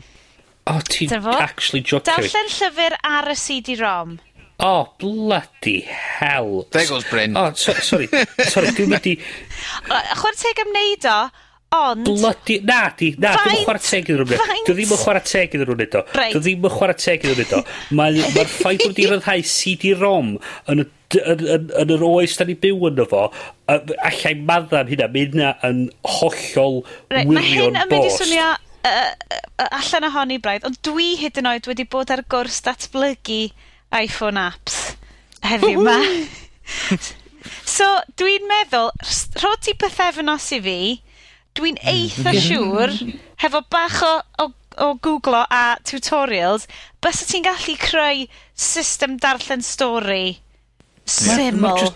O, 0.68 0.80
ti'n 0.92 1.14
actually 1.38 1.82
joking. 1.82 2.12
Darllen 2.12 2.50
llyfr 2.52 2.98
ar 3.08 3.32
y 3.32 3.36
CD-ROM. 3.40 4.18
Oh, 4.60 4.94
bloody 5.00 5.82
hell. 5.82 6.68
There 6.72 6.88
goes 6.88 7.04
Bryn. 7.06 7.38
Oh, 7.38 7.54
so, 7.54 7.74
sorry, 7.74 8.08
sorry, 8.50 8.74
dwi'n 8.74 8.90
mynd 8.90 9.06
i... 9.06 9.14
Chwer 10.18 10.40
teg 10.40 10.64
ymwneud 10.64 11.06
o, 11.12 11.18
ond... 11.78 12.10
Bloody... 12.10 12.58
Na, 12.66 12.80
di, 12.98 13.12
na, 13.22 13.36
dwi'n 13.44 13.62
chwarae 13.62 13.86
teg 13.86 14.10
iddyn 14.10 14.24
nhw'n 14.24 14.34
wneud. 14.34 14.66
Dwi 14.66 14.80
ddim 14.80 14.96
yn 14.98 15.04
chwarae 15.04 15.26
teg 15.30 15.54
iddyn 15.54 15.70
nhw'n 15.70 15.78
wneud 15.78 15.98
o. 16.00 16.04
Dwi 16.18 16.42
ddim 16.42 16.66
yn 16.66 16.74
chwarae 16.74 17.00
teg 17.04 17.28
iddyn 17.28 17.38
nhw'n 17.38 17.54
wneud. 17.54 17.74
Mae'r 18.02 18.34
ma 18.34 18.46
ffaith 18.58 18.86
bod 18.88 19.02
i 19.04 19.10
ryddhau 19.14 19.50
CD-ROM 19.54 20.38
yn 20.74 20.86
y 20.86 20.92
yn, 21.16 21.44
yn, 21.48 21.68
yn 21.80 21.92
yr 21.96 22.02
oes 22.04 22.34
da 22.36 22.44
ni 22.48 22.58
byw 22.60 22.90
yn 22.90 22.98
fo, 23.08 23.28
allai 23.72 24.34
maddam 24.42 24.90
hynna, 24.90 25.08
mae 25.14 25.30
hynna 25.30 25.54
yn 25.64 25.86
hollol 26.18 26.82
right, 27.14 27.30
wirion 27.30 27.30
bos. 27.30 27.38
Mae 27.38 27.54
hyn 27.54 27.78
yn 27.80 27.94
mynd 27.94 28.10
i 28.10 28.16
swnio 28.18 28.50
uh, 28.88 29.68
allan 29.68 30.08
ohoni 30.10 30.40
braidd, 30.44 30.66
ond 30.68 30.80
dwi 30.86 31.16
hyd 31.22 31.40
yn 31.42 31.50
oed 31.52 31.70
wedi 31.70 31.86
bod 31.90 32.12
ar 32.14 32.24
gwrs 32.30 32.62
datblygu 32.66 33.48
iPhone 33.98 34.42
apps 34.42 34.78
heddiw 35.46 35.82
yma. 35.82 35.98
so, 37.78 37.88
dwi'n 38.20 38.48
meddwl, 38.50 38.92
rho 39.42 39.54
ti 39.64 39.76
pethefnos 39.80 40.50
i 40.58 40.62
fi, 40.64 40.80
dwi'n 41.58 41.80
hmm. 41.82 41.94
eitha 41.94 42.36
siŵr, 42.48 42.96
hefo 43.44 43.64
bach 43.72 44.02
o, 44.06 44.14
o, 44.44 44.50
o 44.84 44.90
googlo 45.04 45.44
a 45.44 45.64
tutorials, 45.88 46.68
bys 47.04 47.24
ti'n 47.30 47.46
gallu 47.48 47.78
creu 47.82 48.26
system 48.54 49.18
darllen 49.22 49.66
stori 49.66 50.38
syml. 51.08 51.88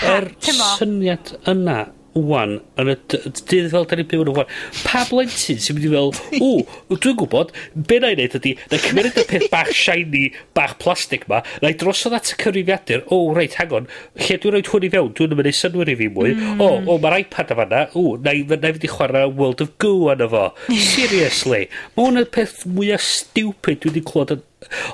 Yr 0.00 0.30
Mae'r 0.30 0.30
syniad 0.78 1.34
yna 1.50 1.80
wwan, 2.14 2.56
yn 2.80 2.90
y 2.90 2.96
dydd 3.06 3.70
fel 3.72 3.86
da 3.88 3.98
ni'n 3.98 4.08
byw 4.10 4.24
yn 4.24 4.30
y 4.32 4.34
wwan, 4.34 4.50
pa 4.82 5.04
blentyn 5.08 5.60
sy'n 5.62 5.76
mynd 5.76 5.86
i 5.86 5.92
fel, 5.92 6.10
o, 6.42 6.50
dwi'n 7.04 7.18
gwybod, 7.20 7.52
be 7.88 8.00
na 8.02 8.10
i 8.10 8.16
wneud 8.16 8.36
ydy, 8.40 8.54
na 8.72 8.80
cymryd 8.82 9.20
y 9.20 9.24
peth 9.30 9.46
bach 9.52 9.70
shiny, 9.76 10.24
bach 10.56 10.76
plastig 10.82 11.26
ma, 11.30 11.42
na 11.62 11.72
i 11.72 11.78
drosodd 11.78 12.18
at 12.18 12.32
y 12.34 12.38
cyfrifiadur, 12.42 13.04
o, 13.06 13.20
oh, 13.20 13.34
reit, 13.36 13.56
hang 13.60 13.74
on, 13.78 13.88
lle 14.18 14.38
dwi'n 14.42 14.56
rhoi 14.56 14.64
hwn 14.72 14.88
i 14.88 14.92
fewn, 14.96 15.14
dwi'n 15.18 15.36
mynd 15.38 15.52
i 15.52 15.54
synwyr 15.60 15.92
i 15.94 15.96
fi 16.00 16.10
mwy, 16.10 16.34
mm. 16.34 16.62
o, 16.66 16.70
o, 16.82 16.98
mae'r 17.02 17.20
iPad 17.22 17.54
yma 17.54 17.68
na, 17.70 17.86
o, 17.94 18.06
na 18.24 18.34
i, 18.34 18.44
na 18.50 18.60
i 18.60 18.76
fynd 18.76 18.88
i 18.88 18.92
chwarae 18.92 19.30
World 19.30 19.64
of 19.64 19.74
Goo 19.82 20.10
yna 20.14 20.30
fo, 20.32 20.46
seriously, 20.90 21.66
mae 21.94 22.08
hwn 22.08 22.24
y 22.24 22.28
peth 22.38 22.64
mwyaf 22.66 23.06
stupid 23.06 23.84
dwi 23.84 23.94
wedi 23.94 24.06
clywed 24.10 24.38
yn 24.38 24.46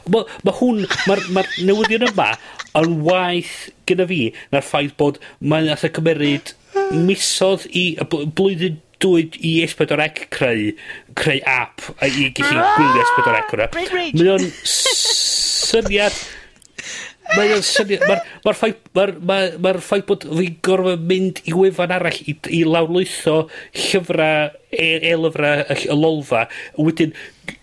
Mae 0.07 0.27
ma 0.47 0.53
hwn, 0.61 0.85
mae'r 1.09 1.25
ma, 1.35 1.43
newyddion 1.67 2.07
yma 2.07 2.29
yn 2.79 3.01
waith 3.07 3.55
gyda 3.89 4.07
fi 4.11 4.21
na'r 4.53 4.67
ffaith 4.67 4.95
bod 5.01 5.19
mae'n 5.41 5.73
atho 5.75 5.91
cymeryd 5.97 6.53
misodd 6.95 7.67
i... 7.73 7.89
Y 7.97 8.09
bl 8.11 8.29
blwyddyn 8.37 8.83
dwy 9.03 9.27
i 9.45 9.53
S4C 9.67 10.29
creu, 10.33 10.71
creu 11.19 11.43
app 11.51 11.85
a 12.01 12.09
i 12.09 12.31
gallu 12.37 12.65
gwylio 12.79 13.05
S4C 13.05 13.45
hwnna. 13.51 13.69
Mae 14.17 14.33
o'n 14.37 14.49
syniad... 14.73 16.25
Mae 17.35 17.53
o'n 17.57 17.65
syniad... 17.67 18.05
Mae'r 18.07 18.23
ma 18.47 18.55
ffaith 18.57 18.81
ma 18.97 19.07
ma 19.29 19.39
ma 19.61 19.73
ffaith 19.83 20.07
bod 20.09 20.25
fi'n 20.25 20.59
gorfod 20.65 21.03
mynd 21.11 21.43
i 21.45 21.55
wefan 21.57 21.93
arall 21.97 22.21
i, 22.25 22.37
i 22.55 22.63
lawrlwytho 22.65 23.37
llyfrau, 23.75 24.55
e-lyfrau, 24.73 25.65
e 25.67 25.81
y 25.91 25.97
lolfa, 25.99 26.47
wedyn 26.79 27.17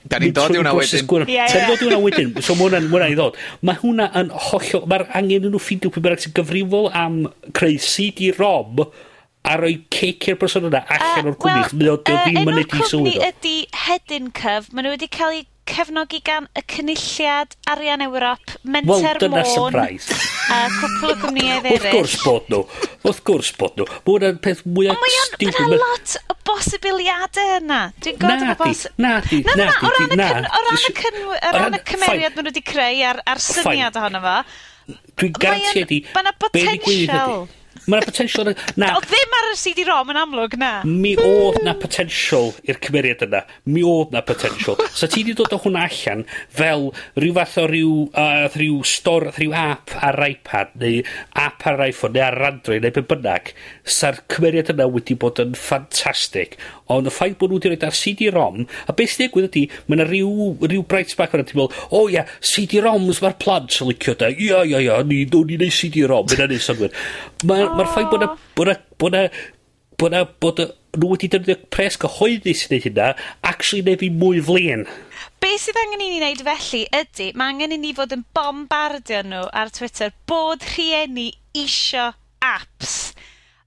Da 0.07 0.19
ni'n 0.19 0.33
dod 0.35 0.51
i 0.51 0.59
hwnna 0.59 0.73
wedyn. 0.75 1.07
Yeah, 1.31 1.47
yeah. 1.47 1.47
Da 1.47 1.61
ni'n 1.63 1.71
dod 1.71 1.81
i 1.81 1.87
hwnna 1.87 1.99
wedyn. 2.03 2.35
So 2.43 2.55
mae 2.55 2.67
hwnna'n 2.67 2.89
hwnna 2.91 3.07
i 3.11 3.15
ddod. 3.17 3.39
Mae 3.63 3.79
hwnna 3.79 4.09
yn 4.19 4.29
hollol... 4.49 4.83
Mae'r 4.91 5.07
angen 5.17 5.47
nhw 5.47 5.61
ffindio 5.63 5.91
pwy 5.91 6.03
bynnag 6.03 6.23
sy'n 6.23 6.35
gyfrifol 6.37 6.89
am 6.99 7.17
creu 7.55 7.79
CD-ROM 7.79 8.83
a 9.43 9.55
roi 9.59 9.73
cic 9.91 10.29
i'r 10.31 10.37
person 10.39 10.69
yna 10.69 10.83
allan 10.87 11.31
o'r 11.33 11.39
cwmni. 11.39 11.79
Mae 11.79 11.89
o 11.91 11.97
ddim 11.99 12.37
yn 12.43 12.61
edrych 12.61 12.87
sylwi. 12.91 13.15
Enw'r 13.15 13.17
cwmni 13.17 13.31
ydy 13.31 13.55
Hedyn 13.85 14.29
Cyf. 14.37 14.69
Maen 14.71 14.87
nhw 14.87 14.93
wedi 14.95 15.09
cael 15.11 15.41
eu 15.41 15.47
cefnogi 15.69 16.19
gan 16.23 16.47
y 16.59 16.63
cynulliad 16.67 17.53
Arian 17.71 18.03
Ewrop, 18.03 18.55
Menter 18.67 19.19
dyna 19.21 19.43
Môn, 19.47 19.77
a 19.79 20.57
cwpl 20.73 21.13
o 21.13 21.15
gwmnïau 21.21 21.61
eraill. 21.61 21.77
Wrth 21.77 21.87
gwrs 21.93 22.17
bod 22.25 22.49
nhw. 22.51 22.61
Wrth 23.03 23.21
gwrs 23.29 23.51
bod 23.59 23.79
nhw. 23.79 23.87
Mae 23.87 24.11
hwnna'n 24.11 24.41
peth 24.43 24.63
mwyaf 24.67 25.07
stiwyd. 25.29 25.59
Mae 25.59 25.79
lot 25.79 26.15
o 26.27 26.37
bosibiliadau 26.49 27.55
yna. 27.61 27.79
Dwi'n 28.03 28.19
gwybod 28.19 28.43
na, 28.43 28.57
bos... 28.59 28.83
Na, 28.99 29.13
di, 29.23 29.39
na, 29.47 29.55
na, 29.55 29.69
na, 29.71 29.95
di, 29.97 30.19
na. 30.19 30.29
O 30.43 31.55
ran 31.55 31.79
y 31.79 31.83
cymeriad 31.87 32.35
maen 32.35 32.43
nhw 32.43 32.51
wedi 32.51 32.63
creu 32.67 33.03
ar, 33.13 33.23
ar 33.23 33.43
syniad 33.43 33.99
ohono 33.99 34.23
fo. 34.23 34.37
Dwi'n 35.19 35.35
garantio 35.39 35.87
di... 35.91 36.03
Mae 36.11 36.27
yna 36.27 36.35
potensial. 36.43 37.47
Mae'na 37.83 38.05
potensial... 38.07 38.53
Na. 38.79 38.93
O 38.95 39.01
ddim 39.03 39.33
ar 39.35 39.49
y 39.49 39.55
CD-ROM 39.59 40.11
yn 40.13 40.19
amlwg, 40.21 40.53
na. 40.59 40.69
Mi 40.87 41.13
oedd 41.19 41.59
na 41.65 41.73
potensial 41.75 42.53
i'r 42.63 42.79
cymeriad 42.83 43.25
yna. 43.25 43.41
Mi 43.67 43.83
oedd 43.83 44.13
na 44.15 44.21
potensial. 44.23 44.79
so 44.95 45.09
ti 45.11 45.23
wedi 45.23 45.35
dod 45.35 45.51
o 45.51 45.59
hwnna 45.65 45.83
allan 45.89 46.23
fel 46.53 46.87
rhyw 47.19 47.35
fath 47.35 47.57
o 47.59 47.65
rhyw, 47.67 47.97
uh, 48.15 48.45
rhyw 48.53 48.79
stor, 48.87 49.27
rhyw 49.35 49.55
app 49.59 49.95
ar 49.99 50.19
iPad, 50.29 50.71
neu 50.79 51.01
app 51.43 51.67
ar 51.67 51.83
iPhone, 51.89 52.15
neu 52.15 52.23
ar 52.23 52.39
Android, 52.53 52.85
neu 52.85 52.95
be 52.95 53.03
bynnag. 53.09 53.51
Sa'r 53.83 54.21
cymeriad 54.31 54.71
yna 54.71 54.87
wedi 54.93 55.19
bod 55.19 55.43
yn 55.43 55.51
ffantastig. 55.59 56.55
Ond 56.93 57.11
y 57.11 57.13
ffaith 57.13 57.35
bod 57.41 57.51
nhw 57.51 57.59
wedi 57.59 57.73
rhoi 57.73 57.89
ar 57.89 57.99
CD-ROM, 57.99 58.63
a 58.87 58.95
beth 58.95 59.17
sy'n 59.17 59.25
digwydd 59.25 59.49
ydy, 59.49 59.65
mae 59.89 59.99
yna 59.99 60.07
rhyw, 60.07 60.49
rhyw 60.63 60.87
bright 60.87 61.11
spark 61.11 61.35
yna, 61.35 61.43
ti'n 61.49 61.59
meddwl, 61.59 61.83
o 61.89 62.05
oh, 62.05 62.07
ia, 62.07 62.21
yeah, 62.21 62.39
CD-ROMs, 62.53 63.19
mae'r 63.23 63.37
plant 63.43 63.75
yn 63.83 63.91
licio 63.91 64.15
da. 64.19 64.31
Ia, 64.31 64.63
ia, 64.69 64.81
ia, 64.87 65.03
ni, 65.07 65.23
no, 65.31 65.43
ni 65.47 65.59
neu 65.59 65.73
CD-ROM, 65.73 66.31
yna 66.37 66.47
neu 66.51 66.63
synwyr. 66.63 66.95
Mae 67.49 67.72
Mae'r 67.73 67.89
ffaith 67.89 68.09
bod 68.11 68.21
yna 68.21 68.31
Bod 68.55 68.69
na... 68.69 68.77
Bod 69.01 69.17
na... 69.17 69.27
Bod 69.97 70.13
na... 70.13 70.23
Bod 70.43 70.59
nhw 70.93 71.09
wedi 71.09 71.29
defnyddio 71.31 71.69
pres 71.73 71.95
gyhoeddus 71.97 72.59
i 72.65 72.67
wneud 72.69 72.83
hynna, 72.85 73.07
actually 73.49 73.81
neu 73.85 73.97
fi 73.97 74.11
mwy 74.13 74.41
flin. 74.45 74.83
Be 75.41 75.49
sydd 75.57 75.79
angen 75.81 76.03
i 76.05 76.09
ni 76.11 76.19
wneud 76.19 76.43
felly 76.45 76.83
ydy, 76.93 77.31
mae 77.39 77.53
angen 77.55 77.73
i 77.73 77.79
ni 77.81 77.95
fod 77.97 78.13
yn 78.13 78.21
bombardio 78.37 79.23
nhw 79.25 79.47
ar 79.57 79.73
Twitter 79.73 80.13
bod 80.29 80.61
rhieni 80.75 81.31
isio 81.57 82.11
apps. 82.45 83.15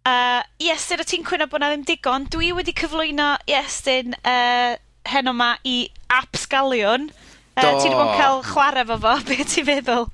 Uh, 0.07 0.39
Iestyn, 0.63 1.03
o 1.03 1.09
ti'n 1.09 1.27
cwyno 1.27 1.51
bod 1.51 1.65
na 1.65 1.73
ddim 1.73 1.83
digon? 1.89 2.29
Dwi 2.31 2.53
wedi 2.55 2.77
cyflwyno 2.79 3.33
Iestyn 3.51 4.15
uh, 4.21 4.79
heno 5.11 5.35
ma 5.35 5.57
i 5.67 5.81
apps 6.15 6.47
galion. 6.53 7.11
Uh, 7.59 7.73
ti 7.75 7.89
wedi 7.89 7.97
bod 7.97 8.07
yn 8.07 8.19
cael 8.21 8.43
chwarae 8.53 8.87
fo 8.87 9.01
fo, 9.09 9.17
beth 9.27 9.49
ti'n 9.51 9.67
feddwl? 9.67 10.07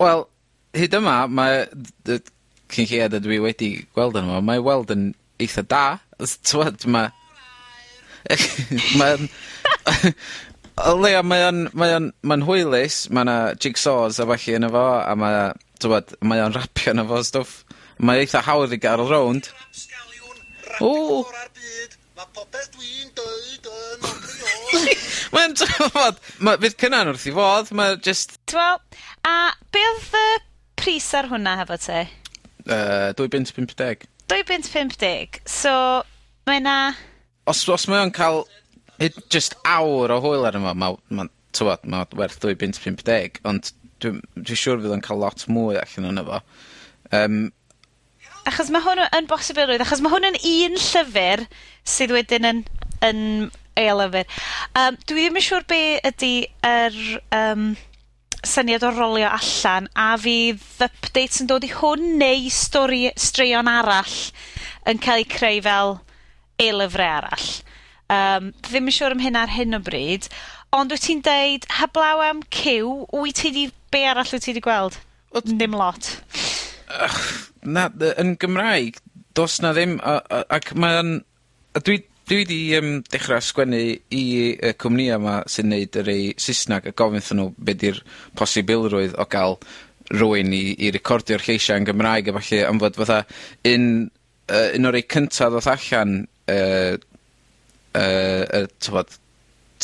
Wel, 0.00 0.24
hyd 0.80 0.96
yma, 0.96 1.26
mae 1.28 1.66
cyn 2.72 2.88
hied 2.90 3.16
a 3.16 3.20
dwi 3.22 3.40
wedi 3.42 3.72
gweld 3.96 4.18
arno 4.20 4.38
fo, 4.38 4.44
mae 4.46 4.62
weld 4.62 4.94
yn 4.94 5.10
eitha 5.42 5.66
da. 5.68 5.84
Os 6.22 6.38
mae... 6.86 7.10
mae'n... 9.00 9.28
ma'n 9.28 9.28
o 10.80 10.94
leia 10.96 11.22
mae 11.26 11.44
o'n 11.48 11.66
mae 11.76 11.94
o'n 11.96 12.08
ma'n 12.24 12.44
hwylus, 12.46 13.04
mae 13.12 13.26
yna 13.26 13.36
jigsaws 13.60 14.20
a 14.22 14.26
falle 14.28 14.56
yno 14.58 14.70
fo 14.72 14.84
a 15.02 15.14
mae, 15.18 15.42
t'mod 15.82 16.14
mae 16.24 16.42
o'n 16.44 16.56
rapio 16.56 16.94
yno 16.94 17.04
fo 17.10 17.20
stwff. 17.26 17.58
Mae 18.02 18.22
eitha 18.22 18.42
hawdd 18.46 18.72
i 18.74 18.78
ga'l 18.82 19.04
rownd. 19.06 19.50
Ww! 20.80 21.22
Ma' 22.16 22.28
popeth 22.34 22.72
dwi'n 22.74 23.12
deud 23.18 23.68
yn 23.68 24.08
Mae'n 25.32 25.54
t'mod, 25.58 26.18
ma' 26.44 26.56
fydd 26.62 26.78
cynna'n 26.80 27.12
wrth 27.12 27.28
'i 27.28 27.34
fodd, 27.36 27.70
ma' 27.76 27.92
just... 28.04 28.38
T'wel, 28.50 28.80
a 29.28 29.36
be' 29.74 29.84
oedd 29.90 30.18
y 30.18 30.26
pris 30.80 31.12
ar 31.18 31.30
hwnna 31.30 31.56
hefo 31.60 31.78
ti? 31.80 32.02
Yy, 32.68 33.12
dwy 33.18 33.28
bunt 33.32 33.52
pump 33.56 33.74
deg. 33.78 34.04
Dwy 34.30 34.42
bunt 34.48 34.68
pump 34.72 34.96
deg. 35.00 35.40
So, 35.50 35.72
mae 36.46 36.62
'na... 36.62 36.94
Os 37.50 37.64
os 37.68 37.88
mae 37.90 38.04
o'n 38.04 38.14
cael 38.14 38.44
hyd 39.02 39.16
jyst 39.32 39.56
awr 39.66 40.12
o 40.14 40.20
hwyl 40.22 40.46
ar 40.46 40.58
yma, 40.58 40.74
mae 40.74 40.94
ma' 40.94 41.22
ma'n 41.22 41.32
t'mod 41.56 41.88
ma' 41.90 42.04
werth 42.18 42.38
dwy 42.42 42.54
bunt 42.58 42.78
pump 42.82 43.02
deg, 43.08 43.40
ond 43.48 43.72
dwi'n 44.02 44.20
dwi 44.36 44.58
siŵr 44.58 44.80
fydd 44.82 44.94
o'n 44.96 45.04
cael 45.04 45.20
lot 45.22 45.42
mwy 45.50 45.80
allan 45.80 46.08
onno 46.12 46.24
fo. 46.28 46.38
Um, 47.18 47.42
Achos 48.48 48.72
mae 48.74 48.82
hwn 48.82 49.02
yn 49.04 49.28
bosibilrwydd, 49.30 49.84
achos 49.84 50.00
mae 50.02 50.10
hwn 50.14 50.30
yn 50.32 50.38
un 50.38 50.78
llyfr 50.82 51.44
sydd 51.86 52.14
wedyn 52.14 52.48
yn, 52.48 52.62
yn 53.06 53.20
ei 53.78 53.92
lyfyr. 53.94 54.26
Um, 54.78 54.98
dwi 55.06 55.26
ddim 55.26 55.38
yn 55.38 55.46
siŵr 55.46 55.66
be' 55.70 56.00
ydy 56.10 56.32
yr 56.66 56.98
um, 57.38 57.68
syniad 58.46 58.82
o 58.86 58.90
rolio 58.92 59.28
allan, 59.30 59.88
a 59.94 60.12
fydd 60.20 60.62
updates 60.86 61.42
yn 61.42 61.50
dod 61.50 61.66
i 61.66 61.70
hwn, 61.72 62.16
neu 62.20 62.48
stori 62.52 63.04
straeon 63.18 63.70
arall 63.70 64.16
yn 64.90 64.98
cael 65.02 65.22
ei 65.22 65.28
creu 65.30 65.60
fel 65.64 65.94
eilyfrau 66.62 67.18
arall. 67.20 67.52
Um, 68.12 68.50
ddim 68.66 68.90
yn 68.90 68.96
siŵr 68.96 69.16
am 69.16 69.22
hyn 69.24 69.38
ar 69.38 69.54
hyn 69.54 69.78
o 69.78 69.80
bryd, 69.82 70.28
ond 70.74 70.92
wyt 70.92 71.06
ti'n 71.06 71.22
deud, 71.24 71.68
heblaw 71.78 72.24
am 72.26 72.42
cyw, 72.52 73.06
wyt 73.14 73.40
ti 73.40 73.52
di, 73.54 73.66
be 73.94 74.04
arall 74.08 74.34
wyt 74.34 74.46
ti 74.48 74.56
di 74.56 74.64
gweld? 74.64 74.98
Wel, 75.32 75.46
Dim 75.60 75.76
lot. 75.78 76.10
Ych, 76.92 77.20
na, 77.64 77.86
yn 78.20 78.34
Gymraeg, 78.40 78.98
dos 79.38 79.60
na 79.64 79.72
ddim, 79.72 79.96
ac 80.02 80.74
mae'n, 80.76 81.20
dwi, 81.80 82.02
Dwi 82.32 82.46
'di 82.48 82.60
um, 82.78 82.92
dechrau 83.12 83.42
sgwennu 83.44 83.78
i 84.16 84.24
y 84.56 84.70
cwmnïa 84.80 85.18
yma 85.18 85.34
sy'n 85.52 85.66
neud 85.68 85.96
yr 86.00 86.06
ei 86.08 86.28
Sysnag 86.40 86.86
a 86.88 86.92
gofyn 86.96 87.20
'thyn 87.20 87.42
nw 87.42 87.50
be' 87.60 87.74
'di'r 87.76 87.98
posibilrwydd 88.40 89.18
o 89.20 89.26
gael 89.34 89.58
rywun 90.08 90.54
i 90.56 90.62
i 90.86 90.92
recordio'r 90.96 91.44
lleisiau 91.44 91.82
yn 91.82 91.88
Gymraeg 91.90 92.30
a 92.32 92.34
falle 92.38 92.62
am 92.70 92.80
fod 92.80 92.96
fatha 93.02 93.18
un 93.68 93.84
uh, 94.08 94.70
un 94.78 94.88
o'r 94.88 94.98
ei 95.02 95.04
cyntaf 95.16 95.52
ddoth 95.52 95.68
allan 95.74 96.16
uh, 96.54 96.96
uh, 98.00 98.00
uh, 98.00 98.64
t'mod 98.80 99.12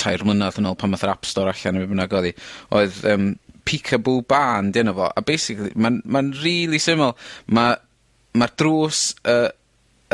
tair 0.01 0.25
mlynedd 0.25 0.63
yn 0.63 0.73
ôl 0.73 0.81
pan 0.81 0.97
ddath 0.97 1.05
yr 1.05 1.15
App 1.19 1.29
Store 1.29 1.53
allan 1.53 1.83
yn 1.83 1.93
bynnag 1.93 2.17
oedd 2.17 2.33
'i 2.33 2.35
oedd 2.81 3.01
um, 3.13 3.31
Peekaboo 3.69 4.25
band 4.25 4.73
'di 4.73 4.89
fo, 4.97 5.13
a 5.13 5.21
basically 5.21 5.77
ma'n 5.77 6.01
ma 6.09 6.25
really 6.41 6.81
syml. 6.81 7.13
Ma' 7.53 8.53
drws 8.57 9.11
uh, 9.29 9.51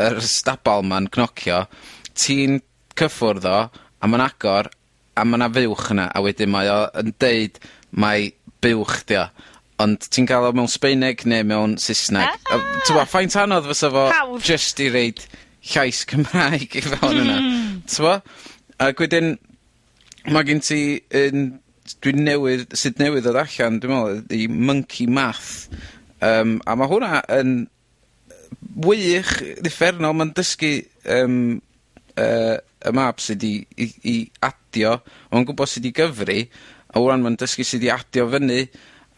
yr 0.03 0.19
stabal 0.19 0.83
'ma'n 0.83 1.07
cnocio 1.07 1.63
ti'n 2.17 2.59
cyffwrdd 2.97 3.47
o, 3.49 3.57
a 3.71 4.09
ma'n 4.09 4.23
agor, 4.25 4.69
a 5.15 5.25
ma' 5.25 5.39
'na 5.39 5.49
fuwch 5.55 5.91
yna, 5.95 6.09
a 6.11 6.23
wedyn 6.23 6.51
mae 6.51 6.71
o 6.71 6.79
yn 7.01 7.13
deud 7.21 7.59
mai 7.91 8.31
buwch 8.63 9.01
'di 9.07 9.19
o, 9.21 9.25
ond 9.83 10.07
ti'n 10.09 10.29
cael 10.29 10.49
o 10.49 10.53
mewn 10.55 10.71
Sbaeneg 10.71 11.25
neu 11.29 11.47
mewn 11.47 11.75
Saesneg. 11.81 12.31
A! 12.49 12.55
A 12.55 12.85
t'mo' 12.87 13.07
faint 13.09 13.35
anodd 13.39 13.67
fysa 13.69 13.91
fo... 13.93 14.07
Hawdd. 14.11 14.45
...jyst 14.45 14.79
i 14.83 14.89
reid 14.93 15.25
llais 15.73 16.03
Cymraeg 16.09 16.79
i 16.79 16.85
fewn 16.85 17.21
yna. 17.25 17.37
Hmm. 17.41 17.75
T'mo'? 17.91 18.17
Ag 18.85 19.03
wedyn 19.03 19.35
ma' 20.31 20.47
gen 20.47 20.63
ti 20.63 20.81
un 21.25 21.53
Dwi'n 22.01 22.23
newydd, 22.25 22.71
sydd 22.73 22.97
newydd 22.97 23.27
ddod 23.27 23.37
allan 23.37 23.75
dwi'n 23.77 23.91
meddwl, 23.93 24.21
i 24.33 24.47
Monkey 24.49 25.05
Math 25.05 25.67
Um, 26.25 26.61
a 26.65 26.75
ma' 26.79 26.87
hwnna 26.87 27.19
yn 27.35 27.65
wych, 28.85 29.33
uffernol, 29.67 30.15
ma'n 30.15 30.31
dysgu 30.35 30.71
um, 31.11 31.59
uh, 32.21 32.55
y 32.85 32.91
map 32.95 33.21
sydd 33.23 33.43
i 33.47 33.53
i 33.81 33.87
i 34.11 34.15
adio, 34.45 34.97
mae'n 35.31 35.47
gwybod 35.49 35.71
sydd 35.71 35.87
i 35.89 35.93
gyfri, 35.95 36.39
a 36.95 37.01
wrth 37.01 37.23
ma'n 37.23 37.37
dysgu 37.41 37.65
sydd 37.67 37.85
i 37.87 37.91
adio 37.93 38.27
fyny, 38.33 38.59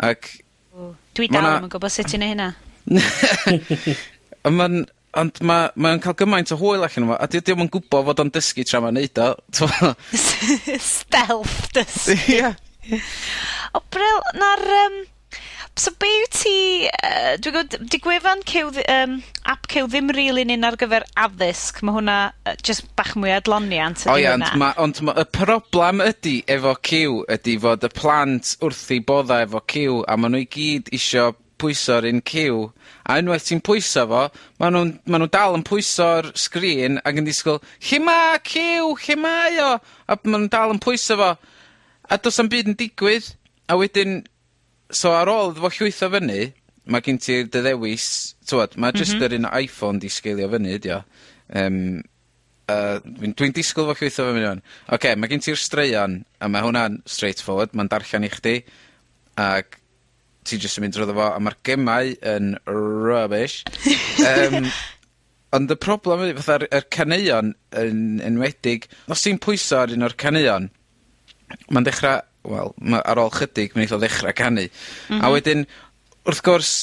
ac... 0.08 0.30
W, 0.78 0.92
dwi 1.18 1.28
dal 1.34 1.50
'im 1.58 1.66
yn 1.68 1.74
gwybod 1.74 1.94
sut 1.94 2.14
i 2.14 2.22
neu' 2.22 2.32
hynna. 2.36 2.52
On' 4.48 4.56
ma'n, 4.56 4.78
ond 5.18 5.42
ma' 5.50 5.60
mae 5.76 6.00
cael 6.04 6.16
gymaint 6.22 6.54
o 6.54 6.58
hwyl 6.62 6.86
allan 6.86 7.08
yma, 7.10 7.18
a 7.20 7.28
dy- 7.28 7.42
'di 7.44 7.56
o'm 7.56 7.66
yn 7.66 7.72
gwybod 7.74 8.06
fod 8.08 8.22
o'n 8.24 8.32
dysgu 8.36 8.64
tra 8.70 8.80
ma'n 8.84 8.96
neud 9.00 9.22
o, 9.24 9.30
t'mo'? 9.58 9.92
Stealth 10.94 11.58
dysgu. 11.76 12.18
Ie. 12.38 13.02
O 13.76 13.82
bril- 13.92 14.28
'na'r 14.38 14.66
Um, 14.88 14.98
so 15.78 15.94
be' 16.02 16.14
wt 16.24 16.38
ti 16.42 16.54
yy 16.88 17.38
dwi 17.44 17.54
gwod 17.54 17.76
'di 17.78 18.00
gwefan 18.02 18.44
Cyw 18.50 18.72
ddi- 18.74 18.86
yym 18.90 19.18
ap 19.54 19.68
Cyw 19.72 19.90
ddim 19.92 20.12
rili 20.16 20.42
really 20.42 20.56
un 20.58 20.68
ar 20.68 20.78
gyfer 20.82 21.06
addysg 21.26 21.82
mae 21.86 21.98
hwnna 21.98 22.18
yy 22.48 22.56
jyst 22.66 22.88
bach 22.98 23.14
mwy 23.16 23.34
o 23.34 23.38
adloniant 23.38 24.06
ydi 24.06 24.10
hwnna. 24.10 24.16
O 24.16 24.22
ie 24.22 24.30
ond 24.34 24.62
ma' 24.62 24.72
ond 24.84 25.02
ma' 25.06 25.18
y 25.22 25.26
problem 25.38 26.02
ydy 26.06 26.38
efo 26.58 26.74
Cyw 26.90 27.20
ydy 27.38 27.58
fod 27.64 27.86
y 27.86 27.92
plant 27.94 28.56
wrth 28.66 28.88
i 28.96 29.02
bodda 29.12 29.42
efo 29.46 29.62
Cyw 29.74 30.00
a 30.08 30.18
ma' 30.18 30.32
nhw 30.34 30.46
i 30.46 30.50
gyd 30.58 30.90
isio 30.98 31.34
pwyso'r 31.62 32.06
un 32.06 32.22
ciw, 32.22 32.58
a 33.10 33.18
unwaith 33.18 33.48
ti'n 33.48 33.62
pwyso 33.66 34.04
fo 34.10 34.24
ma' 34.62 34.70
nw'n 34.74 34.92
ma' 35.10 35.20
nhw 35.22 35.30
dal 35.34 35.58
yn 35.58 35.66
pwyso'r 35.66 36.32
sgrin 36.38 37.00
ac 37.02 37.22
yn 37.22 37.28
disgwyl, 37.28 37.62
lle 37.90 38.00
ma' 38.06 38.38
ciw 38.46 38.94
lle 39.04 39.18
mae 39.22 39.62
o? 39.66 39.72
A 40.06 40.18
ma' 40.22 40.38
nw'n 40.38 40.50
dal 40.54 40.74
yn 40.76 40.82
pwyso 40.84 41.18
fo 41.20 41.32
a 42.08 42.20
do's 42.22 42.40
am 42.42 42.50
byd 42.52 42.72
yn 42.72 42.78
digwydd 42.80 43.34
a 43.68 43.78
wedyn 43.80 44.20
so 44.94 45.14
ar 45.16 45.32
ôl 45.32 45.52
iddo 45.52 45.64
fo 45.64 45.72
llwytho 45.74 46.10
fyny, 46.14 46.52
mae 46.88 47.04
gen 47.04 47.20
ti'r 47.22 47.48
dy 47.52 47.64
ddewis, 47.64 48.10
t'mod 48.48 48.78
ma' 48.80 48.94
jyst... 48.96 49.18
Mhm. 49.18 49.26
...yr 49.28 49.38
un 49.40 49.50
Iphone 49.64 50.04
'di 50.04 50.12
sgeilio 50.14 50.50
fyny 50.54 50.78
ydi 50.78 50.94
o. 50.96 51.02
Yym 51.56 51.82
yy 52.68 53.00
dwi'n 53.06 53.34
dwi'n 53.40 53.56
disgwl 53.56 53.88
fo 53.90 53.96
llwytho 53.96 54.28
fyny 54.30 54.48
o'n. 54.50 54.62
Oce, 54.88 54.96
okay, 54.98 55.16
mae 55.20 55.32
gen 55.32 55.44
ti'r 55.44 55.60
straeon, 55.60 56.22
a 56.44 56.52
mae 56.52 56.66
hwnna'n 56.66 57.02
straightforward, 57.08 57.76
mae'n 57.76 57.92
darllen 57.92 58.28
i 58.28 58.32
chdi, 58.34 58.58
ac 59.40 59.80
ti 60.48 60.60
jyst 60.60 60.80
yn 60.80 60.86
mynd 60.86 60.96
trwyddo 60.96 61.16
fo, 61.16 61.30
a 61.32 61.40
mae'r 61.44 61.58
gemau 61.68 62.14
yn 62.36 62.54
rubbish. 62.68 63.64
um, 64.24 64.68
Ond 65.56 65.72
y 65.72 65.78
problem 65.80 66.26
ydy, 66.26 66.34
fatha'r 66.36 66.66
yr 66.76 66.86
caneuon 66.92 67.54
yn 67.80 68.00
enwedig, 68.20 68.90
os 69.08 69.22
ti'n 69.24 69.40
pwyso 69.40 69.80
ar 69.80 69.94
un 69.96 70.04
o'r 70.04 70.16
caneuon, 70.20 70.68
mae'n 71.72 71.88
dechrau 71.88 72.20
wel, 72.52 72.74
ma' 72.82 73.02
ar 73.04 73.22
ôl 73.22 73.34
chydig 73.36 73.76
mi 73.76 73.84
neith 73.84 73.96
o 73.96 74.00
ddechra 74.02 74.34
canu. 74.38 74.68
M-hm. 74.68 75.24
A 75.24 75.32
wedyn, 75.34 75.66
wrth 76.28 76.44
gwrs, 76.46 76.74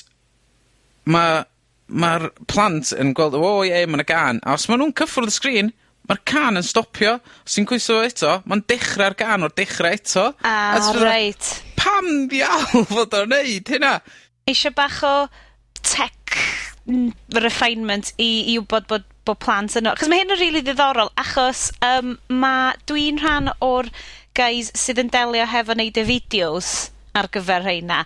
ma' 1.11 1.45
ma'r 1.89 2.31
plant 2.49 2.95
yn 2.97 3.13
gweld 3.17 3.37
o 3.37 3.55
ie 3.67 3.85
ma' 3.87 4.01
'na 4.01 4.07
gân, 4.09 4.43
a 4.45 4.57
os 4.57 4.69
ma' 4.69 4.79
nw'n 4.81 4.95
cyffwrdd 4.97 5.33
y 5.33 5.37
sgrin, 5.37 5.73
ma'r 6.09 6.21
can 6.29 6.61
yn 6.61 6.67
stopio. 6.67 7.19
Os 7.45 7.57
ti'n 7.57 7.69
pwyso 7.69 7.99
fo 7.99 8.09
eto, 8.09 8.35
ma'n 8.49 8.65
dechrau'r 8.69 9.17
gan 9.21 9.47
o'r 9.47 9.55
dechrau 9.57 9.97
eto. 9.97 10.31
Ah, 10.43 10.77
a, 10.77 10.83
a 10.83 10.93
reit. 11.01 11.55
Pam 11.81 12.29
ddiawl 12.33 12.85
fod 12.93 13.17
o'n 13.21 13.33
neud 13.35 13.75
hynna? 13.75 13.99
Eisiau 14.49 14.77
bach 14.77 15.01
o 15.07 15.17
tech 15.85 16.39
refinement 17.41 18.11
i, 18.21 18.53
i 18.53 18.59
wybod 18.61 18.89
bod 18.91 19.11
bod 19.25 19.41
plant 19.41 19.73
yno. 19.81 19.95
Cos 19.97 20.11
mae 20.11 20.21
hyn 20.21 20.35
yn 20.35 20.37
rili 20.37 20.51
really 20.51 20.65
ddiddorol, 20.67 21.11
achos 21.21 21.71
um, 21.85 22.15
ma, 22.29 22.75
dwi'n 22.89 23.21
rhan 23.23 23.49
o'r 23.65 23.89
guys 24.35 24.71
sydd 24.75 25.01
yn 25.05 25.11
delio 25.15 25.45
hefo 25.47 25.77
neud 25.79 25.99
y 26.01 26.05
fideos 26.09 26.71
ar 27.15 27.29
gyfer 27.35 27.63
rheina, 27.65 28.01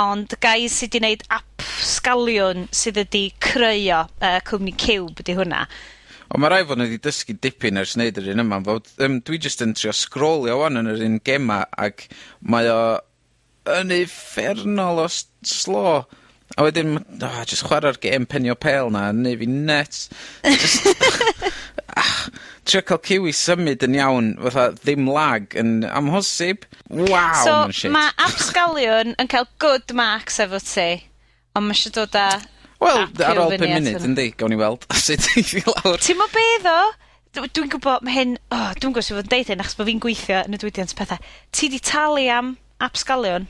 ond 0.00 0.32
guys 0.42 0.78
sydd 0.80 0.94
wedi 0.96 1.02
neud 1.04 1.24
app 1.36 1.66
sgaliwn 1.84 2.64
sydd 2.74 3.02
wedi 3.02 3.26
creu 3.44 3.90
o, 3.98 4.00
yy 4.24 4.40
cwmni 4.48 4.72
Cube 4.80 5.20
'di 5.26 5.36
hwnna. 5.36 5.66
Ond 6.32 6.40
mae 6.40 6.50
rai' 6.50 6.64
fod 6.66 6.80
nw 6.80 6.88
'di 6.88 7.00
dysgu 7.04 7.36
dipyn 7.44 7.76
ers 7.82 7.92
wneud 7.98 8.16
yr 8.22 8.30
un 8.32 8.42
yma 8.46 8.58
fod 8.64 8.88
um, 9.04 9.18
dwi 9.28 9.38
jyst 9.44 9.62
yn 9.66 9.74
trio 9.76 9.92
scrollio 9.94 10.56
'wan 10.62 10.80
yn 10.80 10.88
yr 10.94 11.04
un 11.06 11.18
gema 11.28 11.60
ac 11.76 12.06
mae 12.40 12.70
o 12.72 12.80
yn 13.76 13.92
effernol 13.96 15.04
o 15.04 15.08
s- 15.08 15.26
slo. 15.44 16.04
A 16.54 16.62
wedyn 16.66 16.98
oh, 17.00 17.26
o 17.26 17.44
jyst 17.48 17.66
chwara'r 17.66 17.98
gêm 18.02 18.28
Penio 18.30 18.54
pel 18.54 18.92
'na 18.94 19.08
yn 19.10 19.24
neu' 19.26 19.38
fi 19.40 19.48
nyts. 19.50 20.08
Jyst 20.46 20.86
trio 22.64 22.80
cael 22.88 23.00
cyw 23.04 23.26
i 23.28 23.34
symud 23.36 23.82
yn 23.84 23.96
iawn 23.98 24.30
fatha 24.46 24.68
ddim 24.78 25.08
lag 25.10 25.54
yn 25.60 25.82
amhosib. 25.88 26.64
Waw, 26.88 27.42
so, 27.42 27.56
ma'n 27.64 27.74
shit. 27.74 27.88
So 27.88 27.94
ma' 27.94 28.10
absgalion 28.26 29.14
yn 29.20 29.30
cael 29.30 29.48
good 29.62 29.94
marks 29.96 30.40
efo 30.42 30.60
ti, 30.62 30.88
ond 31.54 31.68
mae 31.68 31.76
eisiau 31.76 31.94
dod 32.00 32.18
â 32.18 32.28
Wel, 32.84 33.04
ar 33.24 33.40
ôl 33.40 33.54
5 33.54 33.64
munud 33.70 34.06
yndi, 34.10 34.28
gawn 34.38 34.52
ni 34.52 34.58
weld 34.60 34.86
sut 35.04 35.28
eith 35.34 35.54
i 35.58 35.64
lawr. 35.66 36.00
T'mo' 36.02 36.30
be 36.34 36.46
ddo? 36.64 36.78
Dwi'n 37.34 37.70
gwybod, 37.72 38.04
mae 38.06 38.14
hyn, 38.14 38.36
oh, 38.54 38.70
dwi'n 38.78 38.92
gwybod 38.92 39.06
sef 39.06 39.16
fod 39.18 39.26
yn 39.26 39.32
deud 39.32 39.50
hyn 39.50 39.62
achos 39.64 39.78
bod 39.78 39.88
fi'n 39.90 40.02
gweithio 40.02 40.42
yn 40.46 40.54
y 40.54 40.60
diwydiant 40.62 40.94
pethau. 40.98 41.32
Ti 41.54 41.70
di 41.72 41.80
talu 41.82 42.26
am 42.30 42.54
absgalion? 42.84 43.48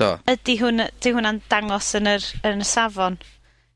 Do. 0.00 0.10
Ydy 0.30 0.58
hwn, 0.60 0.88
di 1.02 1.14
hwnna'n 1.14 1.40
dangos 1.50 1.92
yn 1.98 2.10
yr, 2.10 2.26
yn 2.48 2.64
y 2.64 2.66
safon? 2.66 3.18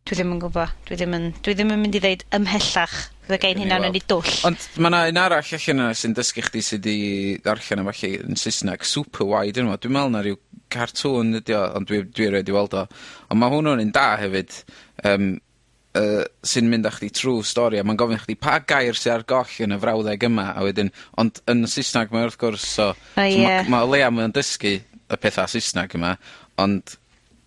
Dwi 0.08 0.16
ddim 0.16 0.34
yn 0.34 0.42
gwybod. 0.42 0.74
Dwi 0.88 0.98
ddim 0.98 1.14
yn, 1.18 1.30
dwi 1.44 1.54
ddim 1.54 1.72
yn 1.74 1.82
mynd 1.82 1.98
i 1.98 2.02
ddeud 2.02 2.24
ymhellach. 2.38 2.96
Fy 3.28 3.36
gen 3.42 3.60
hynna 3.60 3.76
yn 3.82 3.98
ei 3.98 4.02
dwll. 4.08 4.30
Ond 4.48 4.62
mae 4.80 4.88
yna 4.88 5.02
un 5.10 5.20
arall 5.20 5.50
allan 5.58 5.82
yna 5.84 5.88
sy'n 6.00 6.16
dysgu 6.16 6.46
chdi 6.46 6.62
sydd 6.64 6.86
wedi 6.88 7.34
darllen 7.44 7.82
am 7.84 7.90
chi 7.92 8.14
yn 8.22 8.40
Saesneg. 8.40 8.86
Super 8.88 9.28
wide 9.28 9.60
yma. 9.60 9.76
Dwi'n 9.76 9.94
meddwl 9.94 10.14
na 10.14 10.22
rhyw 10.24 10.38
cartŵn 10.72 11.42
ydi 11.42 11.56
o, 11.56 11.60
ond 11.76 11.90
dwi, 11.90 12.00
dwi 12.08 12.30
i 12.40 12.56
weld 12.56 12.78
o. 12.78 12.86
Ond 13.28 13.40
mae 13.42 13.52
hwnnw'n 13.52 13.84
un 13.84 13.92
da 13.94 14.08
hefyd, 14.22 14.56
um, 15.12 15.30
uh, 16.00 16.24
sy'n 16.46 16.72
mynd 16.72 16.88
â 16.88 16.92
chdi 16.96 17.12
trwy 17.14 17.44
stori, 17.46 17.80
a 17.80 17.84
mae'n 17.86 18.00
gofyn 18.00 18.22
chdi 18.24 18.36
pa 18.40 18.58
gair 18.64 18.96
sy'n 18.96 19.18
ar 19.18 19.26
goll 19.28 19.56
yn 19.64 19.76
y 19.76 19.80
frawddeg 19.84 20.28
yma, 20.28 20.50
a 20.54 20.64
wedyn, 20.66 20.92
ond 21.20 21.42
yn 21.52 21.66
Saesneg 21.68 22.12
mae 22.14 22.28
wrth 22.28 22.40
gwrs, 22.40 22.64
so, 22.64 22.92
oh, 22.94 23.24
yeah. 23.28 23.62
so 23.62 23.68
mae 23.68 23.74
ma 23.76 23.84
o 23.84 23.90
leia 23.92 24.10
mae'n 24.12 24.34
dysgu 24.36 24.78
y 25.08 25.18
pethau 25.20 25.48
Saesneg 25.50 25.96
yma, 25.98 26.14
ond 26.60 26.96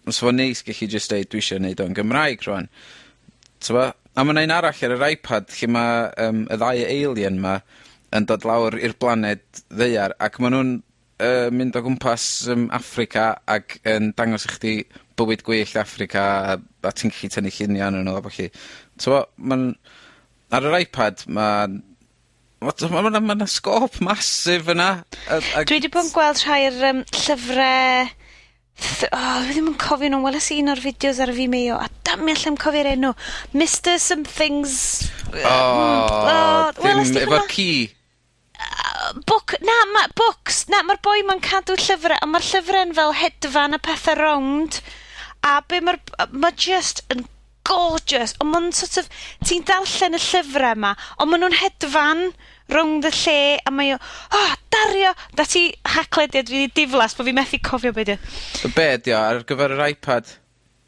os 0.10 0.22
fo'n 0.24 0.38
neis 0.40 0.64
gallu 0.66 0.90
jyst 0.90 1.14
deud 1.14 1.30
dwi 1.32 1.42
eisiau 1.44 1.62
neud 1.62 1.82
o'n 1.84 1.96
Gymraeg 1.98 2.46
rwan. 2.48 2.70
T'bo'? 3.62 3.92
A 4.12 4.24
ma' 4.26 4.34
'na 4.36 4.44
un 4.44 4.52
arall 4.52 4.86
ar 4.86 4.94
yr 4.98 5.06
iPad 5.14 5.54
lle 5.56 5.68
ma' 5.72 5.90
yym 6.20 6.46
y 6.52 6.58
ddau 6.60 6.86
alien 6.86 7.38
'ma 7.40 7.60
yn 8.18 8.26
dod 8.28 8.48
lawr 8.48 8.76
i'r 8.76 8.98
blaned 9.00 9.44
ddaear, 9.70 10.18
ac 10.20 10.40
ma' 10.42 10.52
nw'n 10.52 10.74
yy 11.22 11.52
mynd 11.54 11.78
o 11.78 11.84
gwmpas 11.86 12.26
yym 12.50 12.66
Affrica 12.76 13.28
ac 13.56 13.78
yn 13.88 14.12
dangos 14.18 14.48
i 14.50 14.52
chdi 14.56 14.74
bywyd 15.20 15.46
gwyllt 15.48 15.78
Affrica 15.80 16.26
a 16.52 16.58
a 16.58 16.92
ti'n 16.98 17.14
gallu 17.14 17.30
tynnu 17.36 17.54
llunie 17.56 17.86
arnyn 17.86 18.08
nw 18.10 18.18
a 18.18 18.26
ballu. 18.26 18.50
T'mo' 19.00 19.24
ma'n 19.48 19.68
ar 20.58 20.68
yr 20.68 20.80
iPad 20.82 21.24
ma'n 21.38 21.80
ma' 22.62 22.74
t'mo' 22.78 23.02
ma' 23.02 23.10
'na 23.10 23.20
ma' 23.26 23.38
'na 23.40 23.48
sgôp 23.50 23.96
masif 24.06 24.68
yna 24.70 24.90
yy 25.28 25.40
ag... 25.58 25.66
Dwi 25.66 25.80
wedi 25.80 25.90
bod 25.94 26.06
yn 26.06 26.12
gweld 26.14 26.44
rhai 26.46 26.60
o'r 26.68 26.84
yym 26.86 27.00
llyfre 27.10 27.70
th- 28.82 29.10
oh, 29.10 29.40
dwi 29.46 29.56
ddim 29.56 29.72
yn 29.72 29.80
cofio 29.82 30.12
nw, 30.14 30.20
weles 30.26 30.50
i 30.54 30.60
un 30.62 30.70
o'r 30.76 30.84
fideos 30.84 31.22
ar 31.24 31.34
y 31.34 31.38
Vimeo 31.40 31.80
a 31.82 31.88
damia 32.06 32.38
llai'm 32.38 32.60
cofio'r 32.62 32.92
enw. 32.94 33.16
Mr. 33.58 33.98
Somethings 34.02 34.76
O! 35.32 35.56
O 35.56 36.86
welest 36.86 37.16
ti 37.16 37.24
hwnna? 37.24 37.42
Efo'r 37.42 37.50
ci? 37.56 37.68
Book 39.26 39.58
na 39.66 39.78
ma' 39.96 40.08
books 40.22 40.68
na 40.70 40.84
mae'r 40.86 41.02
boi 41.02 41.22
'ma'n 41.26 41.42
cadw 41.42 41.74
llyfrau, 41.82 42.22
a 42.22 42.30
mae'r 42.30 42.46
llyfrau'n 42.46 42.94
fel 42.98 43.16
hedfan 43.24 43.78
a 43.78 43.82
pethau 43.82 44.20
rownd 44.22 44.84
a 45.42 45.58
be' 45.66 45.82
mae'r, 45.82 45.98
ma' 46.30 46.54
just 46.54 47.02
yn 47.10 47.26
gorgeous, 47.72 48.36
ond 48.44 48.52
ma'n 48.54 48.72
sort 48.76 49.00
of, 49.02 49.12
ti'n 49.48 49.66
darllen 49.68 50.18
y 50.18 50.22
llyfrau 50.22 50.76
yma, 50.76 50.96
ond 51.18 51.32
maen 51.32 51.46
nhw'n 51.46 51.60
hedfan 51.62 52.28
rownd 52.72 53.08
y 53.08 53.14
lle, 53.16 53.40
a 53.68 53.74
mae 53.76 53.96
o, 53.96 54.02
oh, 54.38 54.54
dario, 54.74 55.16
da 55.38 55.48
ti 55.48 55.70
haclediad 55.96 56.52
fi 56.52 56.68
diflas, 56.76 57.16
bod 57.18 57.28
fi 57.30 57.36
methu 57.36 57.60
cofio 57.64 57.96
be 57.96 58.08
di. 58.12 58.20
Be 58.76 58.94
di 59.04 59.16
o, 59.16 59.20
ar 59.20 59.44
gyfer 59.48 59.76
yr 59.78 59.90
iPad? 59.90 60.38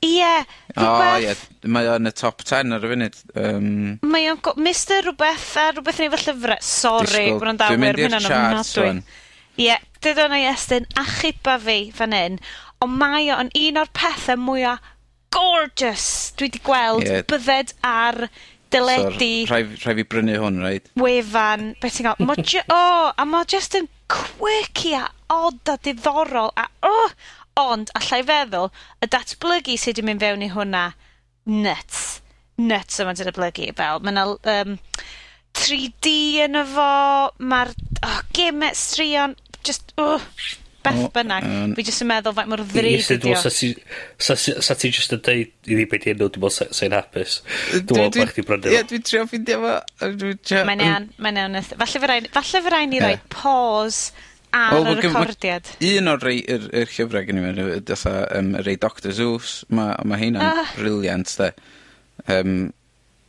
Ie. 0.04 0.20
Yeah, 0.20 0.46
rhywbeth... 0.76 1.14
O, 1.16 1.20
ie. 1.20 1.28
Yeah. 1.30 1.44
Mae 1.74 1.88
o'n 1.94 2.10
y 2.10 2.12
top 2.20 2.44
10 2.44 2.76
ar 2.76 2.84
y 2.84 2.92
funud. 2.92 3.20
Um, 3.40 3.68
mae 4.12 4.28
o'n... 4.34 4.42
Mr 4.60 5.06
rhywbeth 5.06 5.52
a 5.62 5.70
rhywbeth 5.72 6.02
yn 6.02 6.10
ei 6.10 6.14
fel 6.16 6.26
llyfrau. 6.28 6.66
Sorry, 6.68 7.28
bod 7.32 7.44
gwrandawyr. 7.46 7.80
Dwi'n 7.80 7.86
mynd 7.86 8.18
i'r 8.20 8.28
charts 8.28 8.74
o'n. 8.84 9.00
Ie, 9.64 9.78
dydw 10.04 10.26
yna 10.26 10.42
i 10.42 10.48
estyn 10.50 10.90
achub 11.00 11.52
fi 11.64 11.78
fan 11.96 12.16
hyn. 12.18 12.40
Ond 12.84 13.00
mae 13.00 13.30
o'n 13.32 13.54
un 13.56 13.80
o'r 13.80 13.92
pethau 13.96 14.42
mwyaf 14.42 14.92
gorgeous. 15.34 16.08
Dwi 16.38 16.50
wedi 16.50 16.64
gweld... 16.66 17.08
Ie. 17.08 17.22
...byfed 17.30 17.76
ar 17.88 18.28
deledu... 18.74 19.30
So, 19.46 19.54
rhai' 19.54 19.64
rhaid 19.66 19.86
rhai' 19.86 19.98
fi 20.00 20.08
brynu 20.14 20.38
hwn 20.42 20.62
right? 20.64 20.90
...wefan 21.00 21.74
Beth 21.82 22.00
ti'n 22.00 22.10
gael? 22.10 22.28
Mo 22.28 22.38
jy- 22.40 22.66
o, 22.74 22.82
a 23.18 23.26
ma' 23.30 23.46
just 23.50 23.78
yn 23.80 23.90
quirky 24.12 24.96
a 24.98 25.08
odd 25.34 25.74
a 25.74 25.78
diddorol 25.86 26.54
a 26.58 26.70
o! 26.86 26.98
Ond, 27.62 27.92
allai 28.00 28.24
feddwl, 28.26 28.72
y 29.06 29.10
datblygu 29.14 29.76
sydd 29.78 30.00
wedi 30.00 30.08
mynd 30.08 30.24
fewn 30.24 30.42
i 30.42 30.50
hwnna, 30.50 30.88
nuts. 31.46 32.00
Nuts 32.58 32.98
yma 33.04 33.14
y 33.14 33.28
datblygu, 33.28 33.68
fel 33.78 34.02
ma' 34.02 34.14
'na 34.16 34.26
yym 34.42 34.80
three 35.54 35.92
dee 36.02 36.48
yno 36.48 36.64
fo, 36.66 36.90
mae'r 37.38 37.76
oh, 38.10 38.20
geme, 38.34 38.72
straeon, 38.78 39.36
just, 39.62 39.94
oh, 40.02 40.18
beth 40.86 41.06
bynnag, 41.16 41.48
fi 41.78 41.86
jyst 41.88 42.04
yn 42.06 42.10
meddwl 42.12 42.36
faint 42.38 42.52
mor 42.52 42.64
ddrud 42.64 43.14
ydi 43.16 43.34
o. 43.34 43.40
meddwl, 43.40 43.72
Sa 44.68 44.78
ti 44.80 44.92
jyst 44.92 45.16
yn 45.16 45.24
deud 45.24 45.72
i 45.72 45.80
fi 45.80 45.88
beth 45.94 46.10
i 46.10 46.14
enw, 46.14 46.28
dwi'n 46.28 46.44
meddwl 46.44 46.76
sa'n 46.80 46.98
hapus. 46.98 47.40
Dwi'n 47.72 48.04
meddwl 48.04 48.20
bod 48.20 48.36
chdi 48.36 48.46
brynu. 48.50 48.74
Ie, 48.74 48.84
dwi'n 48.92 49.08
trio 49.08 49.26
ffindio 49.30 49.62
fo. 49.64 49.80
Mae'n 50.04 50.76
mm. 50.76 50.86
iawn, 50.90 51.10
mae'n 51.24 51.42
iawn. 51.44 51.64
Falle 51.74 52.62
fy 52.68 52.76
rai 52.76 52.86
ni 52.92 53.02
roi 53.04 53.16
pause 53.34 54.14
ar 54.54 54.78
oh, 54.78 54.92
y 54.92 54.96
recordiad. 55.00 55.70
Un 55.90 56.12
o'r 56.12 56.22
rei, 56.22 56.44
yr, 56.46 56.68
yr 56.84 56.92
llyfrau 56.94 57.26
gen 57.26 57.40
i 57.40 57.44
mewn, 57.44 57.62
dytha, 57.88 58.14
um, 58.38 58.54
rei 58.68 58.78
Dr 58.80 59.16
Zeus, 59.18 59.64
mae 59.74 59.96
ma 60.08 60.20
heina'n 60.22 60.46
ah. 60.46 60.76
briliant, 60.78 61.34
de. 61.40 61.50
Um, 62.30 62.58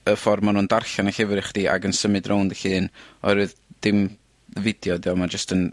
y 0.04 0.16
ffordd 0.20 0.44
maen 0.44 0.58
nhw'n 0.58 0.68
darllen 0.68 1.08
y 1.08 1.14
llyfr 1.16 1.40
i 1.40 1.46
chdi 1.46 1.64
ac 1.72 1.88
yn 1.88 1.96
symud 1.96 2.28
rownd 2.28 2.52
y 2.52 2.60
llun, 2.60 2.90
oherwydd 3.24 3.56
dim 3.84 4.04
fideo, 4.66 4.98
dio, 5.00 5.16
mae 5.16 5.32
jyst 5.32 5.56
yn 5.56 5.70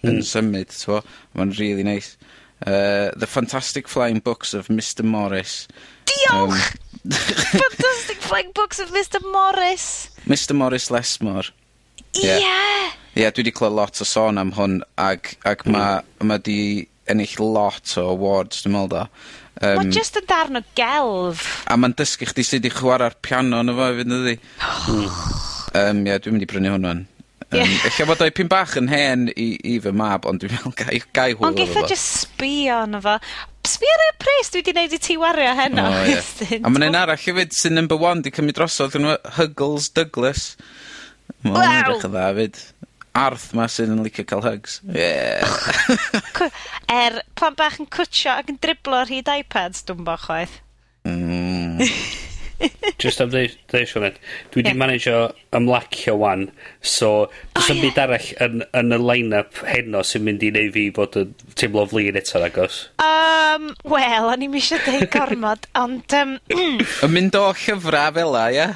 mm. 0.00 0.08
yn 0.08 0.18
hmm. 0.18 0.26
symud, 0.26 0.74
so, 0.74 1.00
mae'n 1.36 1.54
really 1.58 1.86
nice. 1.86 2.16
Uh, 2.66 3.10
the 3.16 3.26
Fantastic 3.26 3.88
Flying 3.88 4.18
Books 4.20 4.52
of 4.52 4.68
Mr 4.68 5.04
Morris. 5.04 5.66
Diolch! 6.04 6.52
Um, 6.52 7.10
Fantastic 7.10 8.18
Flying 8.18 8.52
Books 8.52 8.78
of 8.78 8.90
Mr 8.90 9.22
Morris. 9.32 10.10
Mr 10.26 10.54
Morris 10.54 10.90
Lesmore. 10.90 11.50
Ie! 12.16 12.26
Yeah. 12.26 12.92
Ie, 13.16 13.22
yeah. 13.22 13.32
dwi 13.32 13.44
wedi 13.44 13.54
clywed 13.54 13.76
lot 13.78 14.00
o 14.02 14.06
sôn 14.06 14.38
am 14.40 14.52
hwn, 14.58 14.80
ag, 15.00 15.32
ac 15.48 15.64
mm. 15.64 15.78
ma, 16.26 16.36
di 16.44 16.86
ennill 17.10 17.40
lot 17.54 17.96
o 17.98 18.10
awards, 18.12 18.60
dwi'n 18.64 18.76
meddwl 18.76 18.92
da. 18.92 19.06
Um, 19.60 19.90
just 19.92 20.16
yn 20.16 20.28
darn 20.28 20.60
o 20.60 20.62
gelf. 20.78 21.46
A 21.68 21.76
mae'n 21.80 21.96
dysgu 21.98 22.28
chdi 22.30 22.44
sut 22.46 22.68
i 22.68 22.72
chwarae'r 22.72 23.16
piano 23.24 23.62
yn 23.64 23.72
efo 23.72 23.88
fydd 23.98 24.14
ydi. 24.20 24.36
um, 24.92 26.04
ie, 26.04 26.12
yeah, 26.12 26.20
dwi'n 26.20 26.36
mynd 26.36 26.46
i 26.46 26.50
brynu 26.52 26.74
hwnna'n. 26.76 27.02
Yym... 27.50 27.66
Ie. 27.66 27.78
...ella 27.88 28.06
fod 28.10 28.22
o 28.22 28.28
ipyn 28.30 28.50
bach 28.50 28.76
yn 28.78 28.90
hen 28.90 29.28
i 29.34 29.48
i 29.72 29.76
fy 29.82 29.92
mab 29.96 30.26
ond 30.30 30.42
dwi'n 30.42 30.54
meddwl 30.54 30.74
gai 30.78 31.00
gai 31.16 31.32
hwyl... 31.34 31.48
Ond 31.48 31.58
geitha 31.58 31.82
just 31.90 32.20
sbio 32.24 32.76
arno 32.84 33.00
fo. 33.02 33.16
Sbio 33.66 33.94
ar 33.96 34.04
y 34.06 34.10
pres 34.22 34.52
dwi 34.54 34.62
wedi 34.62 34.74
neud 34.76 34.94
i 34.94 35.00
ti 35.02 35.16
wario 35.20 35.54
heno. 35.58 35.86
O 35.90 36.04
ie. 36.06 36.18
Estyn. 36.20 36.62
A 36.62 36.72
mae'n 36.72 36.88
un 36.90 37.00
arall 37.00 37.20
hefyd 37.24 37.56
sy'n 37.56 37.76
number 37.78 37.98
one 38.00 38.22
'di 38.22 38.34
cymryd 38.36 38.58
drosodd 38.60 38.98
yn 39.00 39.10
Huggles 39.38 39.90
Douglas. 39.96 40.46
Mae'n 41.42 41.56
wnna'n 41.56 41.80
edrych 41.82 42.06
yn 42.08 42.14
dda 42.14 42.30
'fyd. 42.38 42.62
Arth 43.20 43.50
'ma 43.58 43.66
sy'n 43.66 43.96
yn 43.96 44.06
licio 44.06 44.24
cael 44.30 44.46
hugs. 44.46 44.78
Yeah. 44.94 45.42
Cw- 46.38 46.52
er 46.94 47.20
plan 47.34 47.58
bach 47.58 47.80
yn 47.82 47.90
cwtio 47.90 48.36
ac 48.38 48.54
yn 48.54 48.62
driblo 48.62 49.02
ar 49.02 49.10
hyd 49.10 49.30
iPads 49.40 49.82
dwi'n 49.90 50.06
bo' 50.06 50.18
chwaith. 50.28 50.60
Mm. 51.08 51.82
Just 53.00 53.20
am 53.24 53.30
ddeud, 53.32 53.54
ddeud 53.72 53.88
Sioned, 53.88 54.18
dwi 54.52 54.60
wedi 54.60 54.72
yeah. 54.72 54.78
manage 54.82 55.14
ymlacio 55.56 56.16
wan, 56.20 56.50
so 56.82 57.30
does 57.54 57.70
oh, 57.70 57.74
yeah. 57.74 57.82
byd 57.86 58.00
arall 58.02 58.28
yn, 58.46 58.64
yn 58.76 58.96
y 58.96 58.98
line-up 59.00 59.62
heno 59.66 60.02
sy'n 60.06 60.26
mynd 60.26 60.44
i 60.44 60.50
neu 60.54 60.72
fi 60.74 60.86
fod 60.96 61.16
yn 61.22 61.32
teimlo 61.56 61.86
flin 61.90 62.18
eto 62.20 62.42
agos. 62.44 62.82
Um, 63.02 63.70
Wel, 63.88 64.28
o'n 64.28 64.44
i'n 64.46 64.58
eisiau 64.60 64.82
deud 64.84 65.08
gormod, 65.14 65.68
ond... 65.82 66.16
Um, 66.20 66.36
yn 66.50 67.14
mynd 67.14 67.38
o 67.40 67.46
llyfrau 67.54 68.14
fel 68.18 68.34
la, 68.36 68.44
ia? 68.52 68.68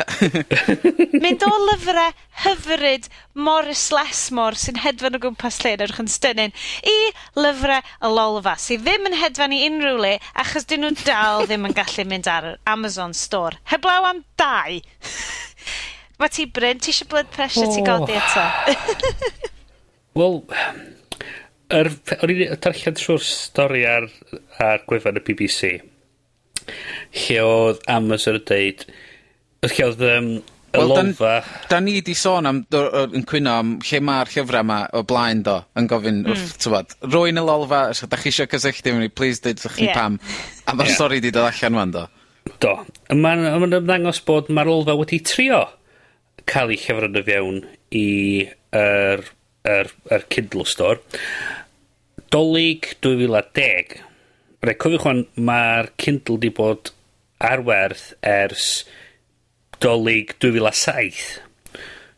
mynd 1.24 1.44
o 1.44 1.52
lyfrau 1.68 2.16
hyfryd 2.44 3.10
Morris 3.34 3.88
Lesmore 3.94 4.58
sy'n 4.60 4.78
hedfan 4.84 5.18
o 5.18 5.20
gwmpas 5.22 5.58
lle 5.62 5.72
yn 5.74 5.80
edrych 5.80 6.00
yn 6.04 6.10
stynyn, 6.10 6.54
i 6.86 6.96
lyfrau 7.38 7.82
y 7.82 8.10
Lolfa 8.12 8.54
sy 8.62 8.78
ddim 8.78 9.08
yn 9.10 9.16
hedfan 9.18 9.54
i 9.56 9.62
unrhyw 9.66 9.98
le 10.04 10.12
achos 10.44 10.68
'dyn 10.70 10.84
nhw 10.86 10.92
dal 11.02 11.44
ddim 11.48 11.66
yn 11.68 11.76
gallu 11.76 12.06
mynd 12.10 12.30
ar 12.30 12.50
yr 12.52 12.60
Amazon 12.70 13.16
store. 13.18 13.58
Heblaw 13.72 14.10
am 14.10 14.22
dau. 14.40 14.78
Mae 16.22 16.30
ti 16.30 16.46
Bryn, 16.46 16.78
ti 16.78 16.92
eisiau 16.92 17.10
blood 17.10 17.32
pressure 17.34 17.66
ti 17.74 17.82
godi 17.82 18.14
eto? 18.14 18.44
Wel, 20.18 20.38
er, 21.74 21.90
o'n 22.22 22.30
i'n 22.30 22.54
darllen 22.62 23.00
trwy'r 23.00 23.26
stori 23.26 23.82
ar, 23.90 24.06
ar 24.62 24.86
gwefan 24.86 25.18
y 25.18 25.24
BBC 25.26 25.74
lle 27.24 27.40
oedd 27.44 27.82
Amazon 27.90 28.38
yn 28.38 28.46
deud 28.48 28.84
lle 29.64 29.86
oedd 29.88 30.04
um, 30.08 30.28
y 30.74 30.86
lolfa... 30.88 31.34
Da 31.70 31.80
ni 31.80 32.00
'di 32.04 32.16
sôn 32.18 32.48
am 32.50 32.62
dy- 32.70 32.82
yy 32.84 33.06
yn 33.20 33.26
cwyno 33.28 33.54
am 33.60 33.70
lle 33.84 34.00
mae'r 34.08 34.32
llyfrau 34.32 34.66
yma 34.66 34.80
o 34.94 35.04
blaen 35.08 35.44
do, 35.46 35.56
yn 35.78 35.88
gofyn 35.90 36.20
wrth 36.26 36.44
hmm. 36.44 36.60
t'mod 36.64 36.96
roi 37.14 37.28
yn 37.32 37.40
y 37.42 37.46
lolfa 37.46 37.84
os 37.92 38.04
ydych 38.06 38.26
chi 38.26 38.32
eisiau 38.32 38.50
cysylltu 38.54 38.92
efo 38.92 39.00
ni 39.02 39.12
dweud 39.12 39.64
chi 39.64 39.86
ni 39.86 39.94
pam. 39.94 40.18
A 40.66 40.74
mae'r 40.74 40.80
ma'r 40.82 40.94
stori 40.96 41.22
'di 41.22 41.32
dod 41.34 41.48
allan 41.50 41.80
'wan 41.80 41.94
do? 41.94 42.04
Do. 42.60 42.74
Mae'n 43.10 43.44
ma 43.44 43.68
ymddangos 43.80 44.20
bod 44.26 44.50
mae'r 44.52 44.70
lolfa 44.72 44.98
wedi 45.00 45.22
trio 45.24 45.62
ca'l 46.50 46.72
'i 46.72 46.80
llefryn 46.80 47.20
y 47.20 47.24
fewn 47.26 47.60
i 47.94 48.08
yr 48.76 49.24
yr 49.64 49.92
yr 50.12 50.26
Kindle 50.32 50.66
store. 50.68 51.00
Dolig 52.34 52.90
2010, 53.04 53.96
fil 54.60 54.76
cofiwch 54.82 55.06
'wan 55.08 55.24
ma'r 55.48 55.92
Kindle 56.00 56.40
'di 56.40 56.52
bod 56.56 56.92
ar 57.44 57.64
werth 57.64 58.12
ers 58.24 58.84
Dolig 59.84 60.38
2007. 60.40 61.42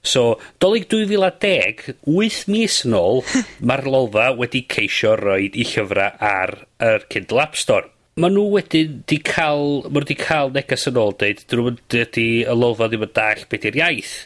So, 0.07 0.39
Dolig 0.63 0.87
2010, 0.87 1.97
8 2.07 2.47
mis 2.55 2.79
yn 2.87 2.95
ôl, 2.95 3.25
mae'r 3.67 3.89
lolfa 3.91 4.29
wedi 4.39 4.63
ceisio 4.71 5.17
roed 5.19 5.59
i 5.59 5.67
llyfrau 5.67 6.15
ar 6.23 6.55
yr 6.79 7.09
Kindle 7.11 7.43
App 7.43 7.59
Store. 7.59 7.91
Mae 8.23 8.33
nhw 8.33 8.47
wedi 8.55 8.85
di 9.11 9.19
cael, 9.19 9.83
mae 9.89 9.99
nhw 9.99 10.05
wedi 10.05 10.19
cael 10.21 10.55
neges 10.55 10.87
yn 10.93 11.03
ôl 11.03 11.13
dweud, 11.19 11.43
dyn 11.51 11.61
nhw 11.65 11.75
wedi 11.99 12.29
y 12.47 12.55
lolfa 12.55 12.87
ddim 12.93 13.05
yn 13.09 13.15
dall 13.19 13.43
beth 13.51 13.67
i'r 13.73 13.81
iaith. 13.83 14.17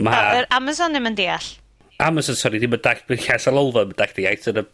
Ma... 0.00 0.16
O, 0.16 0.40
yr 0.40 0.48
Amazon 0.56 0.96
ddim 0.96 1.12
yn 1.12 1.20
deall. 1.20 1.52
Amazon, 1.98 2.36
sorry, 2.38 2.60
ddim 2.62 2.76
yn 2.76 2.82
dall 2.84 3.00
beth 3.08 3.24
lles 3.26 3.48
al 3.50 3.58
olfa, 3.58 3.82
mae'n 3.82 3.98
dall 3.98 4.12
di 4.14 4.26
iaith 4.26 4.50
yn 4.52 4.60
y 4.62 4.66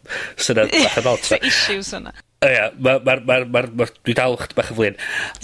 syna 0.45 0.67
bach 0.69 0.99
yn 1.01 1.07
ot. 1.09 1.31
issues 1.39 1.89
yna. 1.97 2.11
O 2.45 2.51
ia, 2.51 2.67
mae'r, 2.77 3.01
ma, 3.07 3.15
ma, 3.25 3.39
mae'r, 3.55 3.71
ma, 3.79 3.87
dwi 4.05 4.13
dal 4.17 4.37
chdi 4.41 4.57
bach 4.59 4.69
yn 4.73 4.77
flin. 4.77 4.99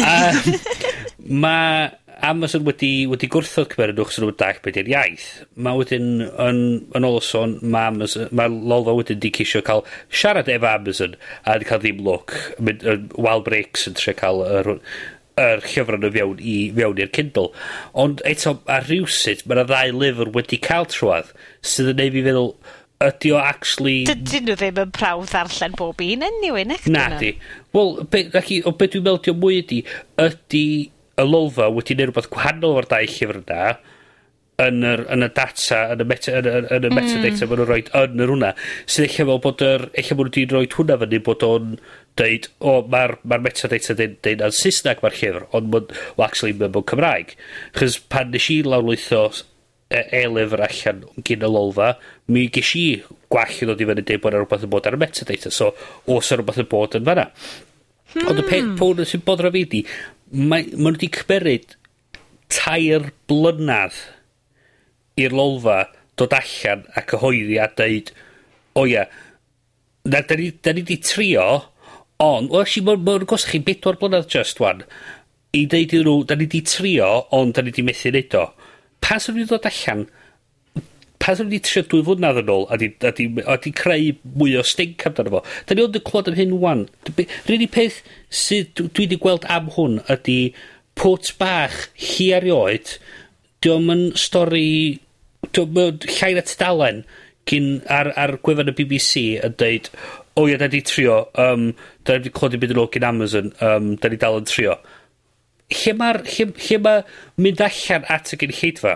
Um, 0.06 0.60
mae 1.46 1.90
Amazon 2.22 2.68
wedi, 2.68 3.08
wedi 3.10 3.30
gwrthod 3.34 3.72
cymeru 3.72 3.96
nhw, 3.96 4.06
chos 4.06 4.22
nhw'n 4.22 4.38
dall 4.38 4.60
beth 4.62 4.78
i'r 4.78 4.92
iaith. 4.92 5.26
Mae 5.58 5.80
wedyn, 5.80 6.12
yn, 6.46 6.60
yn 6.98 7.08
ôl 7.08 7.18
o 7.18 7.24
sôn, 7.26 7.56
mae 7.64 7.90
Amazon, 7.90 8.28
mae 8.38 8.52
Lolfa 8.52 8.94
wedyn 9.00 9.24
di 9.24 9.32
ceisio 9.34 9.64
cael 9.66 9.82
siarad 10.14 10.52
efo 10.54 10.70
Amazon, 10.70 11.16
a 11.42 11.56
wedi 11.56 11.70
cael 11.72 11.82
ddim 11.82 12.04
look. 12.06 12.36
Wild 12.62 13.48
Breaks 13.48 13.88
yn 13.90 13.98
tre 13.98 14.14
cael 14.20 14.44
yr, 14.46 14.76
yr 15.42 15.66
llyfrau 15.66 15.98
nhw 15.98 16.14
fewn 16.14 16.46
i 16.46 16.56
fewn 16.78 17.02
i'r 17.02 17.14
Kindle. 17.18 17.50
Ond 18.06 18.22
eto, 18.30 18.60
ar 18.70 18.86
rhywsyd, 18.86 19.42
mae 19.48 19.58
yna 19.58 19.66
ddau 19.72 19.98
lyfr 20.04 20.34
wedi 20.38 20.62
cael 20.62 20.86
trwad 20.94 21.34
sydd 21.62 21.92
yn 21.94 22.00
neud 22.02 22.16
fi 22.16 22.24
feddwl, 22.28 22.54
ydy 23.08 23.34
o 23.34 23.42
actually... 23.42 23.96
Dydyn 24.10 24.48
nhw 24.48 24.58
ddim 24.60 24.82
yn 24.84 24.96
prawf 24.96 25.30
ddarllen 25.32 25.78
bob 25.80 26.02
un 26.06 26.26
anyway, 26.28 26.66
nec 26.70 26.90
Na 26.92 27.08
di. 27.22 27.34
Wel, 27.76 27.96
be, 28.12 28.26
i, 28.42 28.60
o 28.66 28.74
beth 28.76 28.96
dwi'n 28.96 29.06
meddwl 29.08 29.24
di'n 29.28 29.40
mwy 29.42 29.62
ydi, 29.62 29.80
ydy 30.22 30.66
y 31.22 31.26
lolfa 31.28 31.70
wedi 31.74 31.98
neud 31.98 32.12
rhywbeth 32.12 32.30
gwahanol 32.34 32.78
o'r 32.82 32.90
dau 32.92 33.10
llyfr 33.10 33.42
yna, 33.42 33.72
yn 34.62 34.86
yr, 34.86 35.04
yn 35.14 35.26
y 35.26 35.30
data, 35.34 35.80
yn 35.96 36.04
y, 36.04 36.08
meta, 36.12 36.34
yn, 36.38 36.50
yn, 36.52 36.68
yn 36.70 36.86
y 36.86 36.92
mm. 36.92 36.98
metadata 36.98 37.46
mm. 37.46 37.50
maen 37.50 37.62
nhw'n 37.62 37.70
rhoi 37.70 37.82
yn 38.04 38.26
yr 38.26 38.34
hwnna. 38.36 38.52
Sydd 38.86 39.08
eich 39.08 39.18
fel 39.22 39.42
bod 39.46 39.64
yr... 39.66 39.88
Eich 39.98 40.12
maen 40.12 40.22
nhw 40.22 40.28
wedi 40.30 40.46
rhoi 40.52 40.68
hwnna 40.76 40.98
fyny 41.02 41.22
bod 41.26 41.46
o'n 41.48 41.72
deud, 42.20 42.50
o, 42.60 42.76
mae'r 42.92 43.16
ma 43.26 43.40
metadata 43.42 43.96
deud, 43.98 44.20
deud 44.26 44.44
yn 44.46 44.58
Saesneg 44.58 45.02
mae'r 45.02 45.18
llyfr, 45.18 45.48
ond 45.58 45.72
mae'n, 45.74 45.88
well, 46.18 46.28
actually, 46.28 46.54
mae'n 46.60 46.78
Cymraeg. 46.92 47.34
Chos 47.80 47.98
pan 48.14 48.30
nes 48.36 48.50
i 48.54 48.60
lawrlwytho 48.68 49.24
e-lyfr 49.92 50.64
allan 50.68 51.04
gyn 51.28 51.44
y 51.44 51.50
lolfa, 51.52 51.96
mi 52.32 52.48
ges 52.54 52.72
i 52.80 52.86
gwall 53.32 53.58
i 53.58 53.68
ddod 53.68 53.84
i 53.84 53.88
fyny 53.90 54.06
dweud 54.06 54.24
bod 54.24 54.34
yna 54.34 54.44
rhywbeth 54.44 54.66
yn 54.68 54.72
bod 54.72 54.88
ar 54.88 54.98
y 54.98 55.02
metadata, 55.02 55.52
so 55.52 55.72
os 56.08 56.32
yna 56.32 56.40
rhywbeth 56.40 56.62
yn 56.64 56.70
bod 56.72 56.98
yn 57.00 57.08
fanna. 57.08 57.28
Hmm. 58.14 58.28
Ond 58.32 58.42
y 58.42 58.46
peth 58.48 58.64
hmm. 58.64 58.76
pwn 58.80 59.06
sy'n 59.08 59.24
bodro 59.28 59.52
fi 59.54 59.64
di, 59.72 59.84
mae, 60.32 60.68
maen 60.72 60.96
nhw 60.96 60.98
wedi 60.98 61.12
cymeryd 61.16 61.76
tair 62.52 63.12
blynadd 63.32 63.98
i'r 65.22 65.36
lolfa 65.36 65.84
dod 66.20 66.36
allan 66.38 66.86
a 66.96 67.04
cyhoeddi 67.08 67.60
a 67.60 67.68
deud, 67.78 68.14
o 68.80 68.86
ia, 68.88 69.06
na, 70.08 70.22
da 70.22 70.38
ni, 70.40 70.52
da 70.64 70.76
ni 70.76 70.86
di 70.88 71.00
trio, 71.04 71.48
ond, 72.22 72.52
o, 72.52 72.64
si, 72.68 72.84
mae'n 72.86 73.04
ma, 73.04 73.18
ma 73.20 73.28
gosach 73.28 73.56
chi 73.56 73.64
bedwar 73.66 74.00
blynadd 74.00 74.30
just 74.32 74.64
wan, 74.64 74.86
i 75.56 75.66
deud 75.68 75.96
i 75.96 76.02
nhw, 76.04 76.18
da 76.28 76.38
ni 76.40 76.48
di 76.52 76.64
trio, 76.68 77.12
ond 77.36 77.56
da 77.58 77.64
ni 77.66 77.76
di 77.76 77.84
methu 77.84 78.14
neud 78.14 78.40
o 78.40 78.48
pa 79.04 79.20
sy'n 79.22 79.38
mynd 79.38 79.52
dod 79.52 79.68
allan, 79.70 80.06
pa 81.22 81.36
sy'n 81.38 81.50
mynd 81.52 81.66
trio 81.68 81.86
dwy 81.86 82.04
fwynedd 82.08 82.42
yn 82.44 82.52
ôl, 82.54 82.68
a 82.72 82.80
di, 82.82 82.92
a 83.06 83.14
di, 83.18 83.28
a 83.46 83.58
di 83.62 83.74
creu 83.78 84.14
mwy 84.38 84.58
o 84.60 84.66
stink 84.68 85.06
amdano 85.08 85.38
fo. 85.38 85.44
Da 85.68 85.78
ni 85.78 85.86
ond 85.86 85.98
yn 86.00 86.06
clod 86.08 86.32
am 86.32 86.38
hyn 86.40 86.58
wan. 86.64 86.86
Rydyn 87.10 87.64
ni 87.64 87.70
peth 87.72 88.02
sydd 88.44 88.74
dwi 88.80 89.06
wedi 89.06 89.20
gweld 89.22 89.48
am 89.52 89.72
hwn 89.76 90.00
ydy 90.12 90.40
pwt 91.00 91.34
bach 91.42 91.78
hi 91.98 92.32
erioed, 92.38 92.96
diolch 93.64 93.92
yn 93.94 94.08
stori, 94.20 95.02
diolch 95.52 96.08
yn 96.08 96.16
llai 96.18 96.34
na 96.38 96.46
dalen, 96.60 97.04
gyn 97.50 97.70
ar, 97.90 98.12
ar 98.20 98.38
gwefan 98.46 98.70
y 98.70 98.76
BBC 98.78 99.24
yn 99.46 99.56
deud, 99.60 99.90
o 100.38 100.44
oh, 100.44 100.50
ia, 100.50 100.58
da 100.62 100.70
ni 100.72 100.82
trio, 100.86 101.26
um, 101.42 101.72
da 102.06 102.16
ni 102.16 102.22
wedi 102.22 102.34
clod 102.36 102.56
i 102.56 102.60
byd 102.62 102.74
yn 102.76 102.82
ôl 102.82 102.92
gyn 102.94 103.08
Amazon, 103.08 103.52
um, 103.66 103.94
da 104.02 104.12
ni 104.12 104.20
dal 104.22 104.40
yn 104.40 104.48
trio 104.50 104.78
lle 105.76 105.96
mae'r... 105.98 106.22
Lle, 106.28 106.48
lle 106.68 106.80
mae 106.86 107.04
mynd 107.42 107.64
allan 107.66 108.08
at 108.12 108.34
y 108.36 108.40
gynulleidfa? 108.42 108.96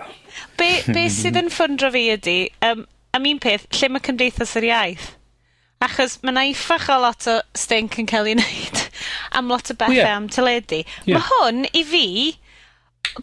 Be, 0.60 0.70
be 0.96 1.06
sydd 1.12 1.38
yn 1.40 1.52
ffyndro 1.52 1.92
fi 1.94 2.06
ydy, 2.16 2.38
um, 2.68 2.86
am 3.16 3.28
un 3.28 3.42
peth, 3.42 3.68
lle 3.78 3.92
mae 3.92 4.04
Cymdeithas 4.06 4.56
yr 4.60 4.68
Iaith? 4.70 5.12
Achos 5.84 6.16
mae 6.24 6.32
na 6.32 6.46
iffach 6.48 6.88
o 6.92 6.96
lot 7.02 7.26
o 7.28 7.36
stink 7.56 7.98
yn 8.00 8.08
cael 8.08 8.30
ei 8.30 8.38
wneud 8.38 8.82
am 9.36 9.52
lot 9.52 9.68
o 9.70 9.76
bethau 9.76 9.92
oh, 9.92 9.98
yeah. 9.98 10.16
am 10.16 10.28
teledu. 10.32 10.82
Yeah. 11.04 11.18
Mae 11.18 11.26
hwn 11.28 11.66
i 11.76 11.82
fi, 11.84 12.06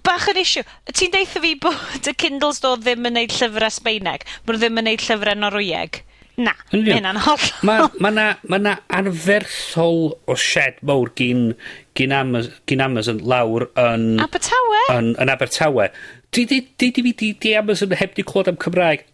bach 0.06 0.30
yn 0.32 0.42
isiw. 0.44 0.66
Ti'n 0.94 1.14
deitha 1.14 1.42
fi 1.44 1.56
bod 1.62 2.10
y 2.10 2.16
Kindles 2.18 2.62
do 2.64 2.76
ddim 2.78 3.10
yn 3.10 3.18
neud 3.18 3.34
llyfrau 3.34 3.74
Sbeineg, 3.74 4.26
bod 4.46 4.62
ddim 4.62 4.82
yn 4.82 4.90
neud 4.92 5.06
llyfrau 5.06 5.40
Norwyeg. 5.40 6.04
Na, 6.34 6.56
mae 6.72 6.96
hynna'n 6.98 7.20
holl. 7.28 7.50
Mae 7.68 7.90
ma 8.02 8.10
na, 8.14 8.28
ma 8.50 8.58
na 8.62 8.78
anferthol 8.98 10.16
o 10.26 10.38
shed 10.40 10.80
mawr 10.86 11.12
gyn 11.18 11.52
gyn, 11.98 12.14
Amaz 12.16 12.50
gyn 12.70 12.84
Amazon 12.86 13.22
lawr 13.28 13.68
yn... 13.80 14.06
Abertawe? 14.24 14.84
Yn, 14.96 15.14
yn 15.22 15.34
Abertawe. 15.34 15.90
Di, 16.34 16.46
di, 16.50 16.62
di, 16.78 16.92
di, 16.96 17.14
di, 17.14 17.34
di 17.40 17.56
Amazon 17.58 17.94
heb 18.00 18.16
di 18.18 18.26
clod 18.28 18.52
am 18.52 18.60
Cymraeg. 18.62 19.06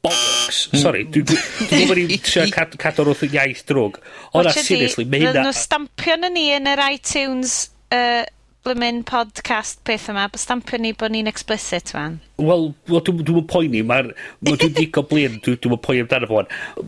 Bollocks. 0.00 0.62
Sorry, 0.80 1.04
dwi'n 1.12 1.26
gwybod 1.28 1.90
bod 1.90 1.98
ni'n 2.00 2.22
trio 2.24 2.46
cadw'r 2.80 3.12
wrth 3.12 3.24
iaith 3.28 3.66
drwg. 3.68 3.98
Ond 4.32 4.52
seriously, 4.56 5.04
mae 5.04 5.20
hynna... 5.20 5.34
Rydyn 5.34 5.48
nhw 5.50 5.56
stampio 5.56 6.16
yn 6.16 6.28
ni 6.36 6.50
yn 6.56 6.70
yr 6.72 6.84
iTunes... 6.90 7.62
Uh, 7.90 8.22
blymyn 8.66 9.00
podcast 9.08 9.78
peth 9.88 10.10
yma, 10.12 10.26
bod 10.28 10.40
stampio 10.42 10.76
ni 10.80 10.90
bod 10.96 11.14
ni'n 11.14 11.28
explicit 11.30 11.92
fan. 11.94 12.18
Wel, 12.40 12.66
well, 12.90 13.02
dwi'n 13.04 13.22
dwi 13.24 13.42
poeni, 13.48 13.80
mae'n 13.86 14.10
dwi'n 14.44 14.74
digon 14.76 15.06
blin, 15.08 15.38
dwi'n 15.44 15.60
dwi 15.64 15.78
poeni 15.80 16.04
amdano 16.04 16.28
fo. 16.28 16.42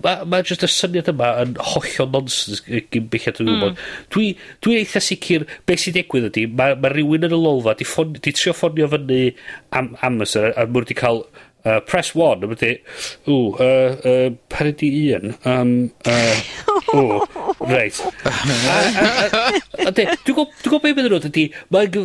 Mae 0.04 0.26
ma 0.28 0.42
jyst 0.44 0.66
y 0.66 0.70
syniad 0.72 1.08
yma 1.12 1.30
yn 1.44 1.54
hollol 1.72 2.10
nonsens 2.12 2.60
gyn 2.66 3.08
bellad 3.12 3.38
dwi'n 3.38 3.48
mm. 3.48 3.62
gwybod. 3.62 3.78
Mm. 3.78 4.10
Dwi'n 4.12 4.34
dwi, 4.34 4.50
dwi 4.66 4.76
eitha 4.82 5.02
sicr 5.04 5.46
beth 5.68 5.84
sy'n 5.84 5.96
digwydd 5.96 6.28
ydy, 6.28 6.44
mae 6.60 6.76
ma 6.76 6.92
rhywun 6.92 7.28
yn 7.30 7.36
y 7.38 7.40
lolfa 7.40 7.76
di, 7.78 7.88
ffon, 7.88 8.12
di 8.20 8.36
trio 8.36 8.52
ffonio 8.56 8.90
fyny 8.92 9.22
am 9.78 9.94
Amazon 10.04 10.52
a 10.52 10.68
mwyn 10.68 10.90
di 10.92 10.98
cael 10.98 11.24
Uh, 11.62 11.78
press 11.86 12.10
1, 12.18 12.42
a 12.42 12.48
wedi, 12.50 12.72
ww, 13.28 13.52
uh, 13.62 13.92
uh, 14.10 14.30
pan 14.50 14.70
ydi 14.72 14.88
un, 15.14 15.28
um, 15.46 15.74
uh, 16.10 16.40
ww, 16.90 17.20
reit. 17.70 18.00
Dwi'n 19.78 20.10
gwybod 20.26 20.82
beth 20.82 20.88
ydyn 20.90 21.06
nhw, 21.12 21.20
ydy, 21.28 21.44
mae'r 21.70 22.00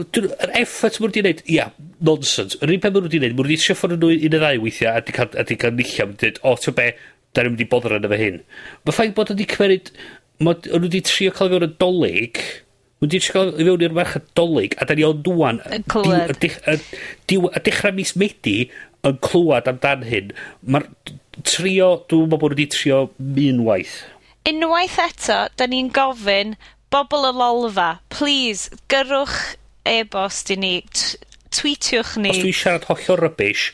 effort 0.61 0.99
mwyn 1.01 1.09
wedi 1.09 1.23
gwneud, 1.23 1.41
ia, 1.55 1.65
nonsense. 2.05 2.59
Yr 2.61 2.75
un 2.75 2.83
peth 2.83 2.93
mwyn 2.93 3.07
wedi 3.07 3.21
gwneud, 3.23 3.33
mwyn 3.39 3.49
wedi 3.49 3.57
siffon 3.65 3.95
nhw 3.95 4.11
un 4.13 4.27
y 4.27 4.31
ddau 4.35 4.61
weithiau, 4.67 5.01
a 5.01 5.47
di 5.49 5.57
cael 5.57 5.73
nillio, 5.79 6.05
mwyn 6.11 6.21
dweud, 6.21 6.39
o, 6.45 6.53
ti'n 6.61 6.77
be, 6.77 6.87
da 7.33 7.43
ni'n 7.47 7.55
mynd 7.55 7.65
i 7.65 7.69
bodr 7.73 7.97
yn 7.97 8.05
efo 8.11 8.21
hyn. 8.21 8.39
Mae 8.85 8.93
ffaith 8.99 9.17
bod 9.17 9.33
wedi 9.33 9.49
cymeryd, 9.55 9.91
Mae 10.37 10.53
nhw 10.69 10.83
wedi 10.85 11.01
trio 11.01 11.33
cael 11.33 11.49
fewn 11.49 11.65
y 11.65 11.73
dolyg, 11.81 12.43
Mae'n 13.01 13.11
di 13.13 13.19
siarad 13.21 13.57
i 13.61 13.65
fewn 13.65 13.83
i'r 13.85 13.93
merched 13.93 14.29
dolyg, 14.37 14.73
a 14.81 14.85
da 14.89 14.95
ni 14.97 15.03
ond 15.05 15.19
dwan, 15.25 15.59
Y 15.69 15.81
clywed. 15.89 16.45
y 16.69 17.61
dechrau 17.65 17.93
mis 17.93 18.15
Medi, 18.17 18.55
yn 19.11 19.19
clywed 19.23 19.69
amdan 19.71 20.05
hyn, 20.07 20.33
mae'r 20.67 20.87
trio, 21.45 21.89
dwi'n 22.09 22.27
meddwl 22.27 22.41
bod 22.41 22.55
wedi 22.55 22.67
trio 22.73 23.03
unwaith. 23.19 23.99
Unwaith 24.47 24.97
eto, 25.03 25.39
da 25.59 25.67
ni'n 25.67 25.91
gofyn 25.95 26.55
bobl 26.93 27.27
y 27.29 27.33
lolfa, 27.35 27.89
please, 28.13 28.71
gyrwch 28.91 29.37
e-bost 29.87 30.51
i 30.53 30.57
ni, 30.59 30.73
tweetiwch 31.55 32.17
ni. 32.21 32.33
Os 32.33 32.41
dwi'n 32.43 32.57
siarad 32.57 32.87
hollol 32.89 33.21
rybys, 33.25 33.69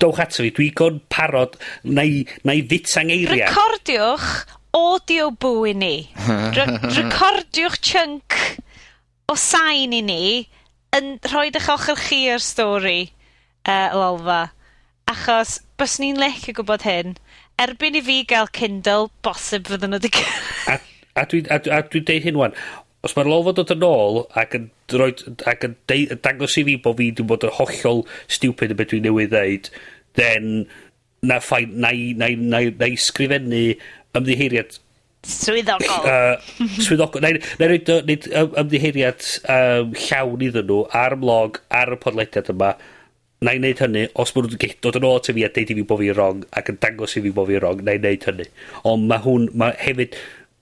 dowch 0.00 0.20
ato 0.22 0.44
fi, 0.44 0.52
dwi'n 0.56 0.76
gon 0.76 1.00
parod 1.12 1.58
na 1.84 2.04
i, 2.06 2.24
na 2.44 2.56
i 2.56 2.64
fita'n 2.66 3.12
eiriau. 3.12 3.48
Recordiwch 3.48 4.28
audio 4.76 5.30
bw 5.32 5.66
i 5.70 5.74
ni. 5.76 5.94
Re 6.56 6.66
recordiwch 6.96 7.80
chunk 7.84 8.38
o 9.30 9.36
sain 9.38 9.94
i 9.94 10.02
ni 10.04 10.22
yn 10.96 11.12
rhoi 11.30 11.48
eich 11.50 11.68
ochr 11.70 11.98
chi 11.98 12.24
o'r 12.34 12.42
stori 12.42 13.00
uh, 13.66 13.90
lolfa. 13.94 14.42
Achos 15.10 15.58
byswn 15.80 16.06
i'n 16.10 16.20
licio 16.20 16.54
gwybod 16.54 16.84
hyn. 16.86 17.16
Erbyn 17.60 17.98
i 17.98 18.02
fi 18.04 18.20
gael 18.28 18.50
Kindle, 18.54 19.08
bosib 19.26 19.66
fydden 19.70 19.94
nhw 19.94 20.00
wedi... 20.04 20.26
a, 20.70 20.76
a 21.18 21.24
dwi'n 21.30 21.48
dwi, 21.48 21.72
a 21.74 21.80
dwi 21.82 22.02
deud 22.06 22.26
hyn 22.28 22.38
wan, 22.38 22.54
os 23.06 23.16
mae'r 23.16 23.30
lol 23.32 23.48
dod 23.56 23.72
yn 23.74 23.86
ôl 23.86 24.20
ac 24.38 24.54
yn, 24.58 24.68
roed, 24.94 25.24
ac 25.50 25.66
yn 25.66 25.74
deud, 25.90 26.14
dangos 26.24 26.54
i 26.60 26.64
fi 26.68 26.76
bod 26.84 27.00
fi 27.00 27.08
wedi 27.10 27.26
bod 27.26 27.48
yn 27.48 27.56
hollol 27.56 28.04
stupid 28.30 28.74
y 28.74 28.76
beth 28.78 28.92
dwi'n 28.92 29.08
newydd 29.08 29.34
ddeud, 29.34 29.72
then 30.20 30.52
na 31.26 31.40
ffain, 31.42 31.74
na 31.80 31.90
i, 31.96 32.12
na 32.16 32.30
i, 32.30 32.38
na 32.38 32.62
i, 32.66 32.70
na 32.76 32.92
i 32.92 33.00
sgrifennu 33.00 33.64
ymddiheiriad 34.16 34.78
Swyddogol. 35.26 36.06
Uh, 36.08 36.38
swyddogol. 36.80 37.20
Neu 37.20 37.68
wneud 37.68 37.90
ymddiheiriad 38.62 39.26
um, 39.52 39.90
llawn 40.06 40.46
iddyn 40.46 40.70
nhw 40.70 40.78
ar 40.96 41.18
y 41.18 41.20
blog, 41.20 41.60
ar 41.76 41.92
y 41.92 41.98
podlediad 42.00 42.48
yma, 42.54 42.70
na 43.40 43.54
i 43.56 43.60
wneud 43.60 43.80
hynny, 43.80 44.02
os 44.20 44.34
ma' 44.36 44.44
nhw'n 44.44 44.74
dod 44.84 44.98
yn 45.00 45.06
ôl 45.08 45.16
ata 45.16 45.32
fi 45.36 45.46
a 45.46 45.48
deud 45.54 45.70
i 45.72 45.76
fi 45.78 45.84
bod 45.88 46.02
fi'n 46.02 46.16
wrong, 46.16 46.42
ac 46.60 46.68
yn 46.72 46.80
dangos 46.82 47.16
i 47.16 47.22
fi 47.24 47.32
bod 47.36 47.48
fi'n 47.48 47.62
wrong, 47.62 47.80
na 47.86 47.94
i 47.96 48.00
wneud 48.02 48.26
hynny. 48.28 48.46
Ond 48.90 49.06
mae 49.08 49.24
hwn, 49.24 49.46
mae 49.62 49.76
hefyd, 49.80 50.18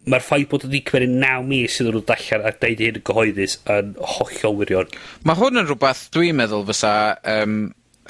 mae'r 0.09 0.25
ffaith 0.25 0.47
bod 0.53 0.67
wedi 0.69 0.83
cymryd 0.87 1.17
naw 1.25 1.43
mis 1.47 1.81
iddyn 1.81 1.97
nhw 1.97 2.05
dallan 2.07 2.47
a 2.47 2.53
deud 2.55 2.85
hyn 2.85 3.01
yn 3.01 3.05
gyhoeddus 3.09 3.59
yn 3.75 3.91
hollol 4.15 4.61
wirion. 4.61 4.95
Mae 5.27 5.41
hwn 5.41 5.63
yn 5.63 5.69
rhywbeth 5.69 6.05
dwi'n 6.15 6.39
meddwl 6.39 6.65
fysa 6.71 6.95
um, 7.35 7.59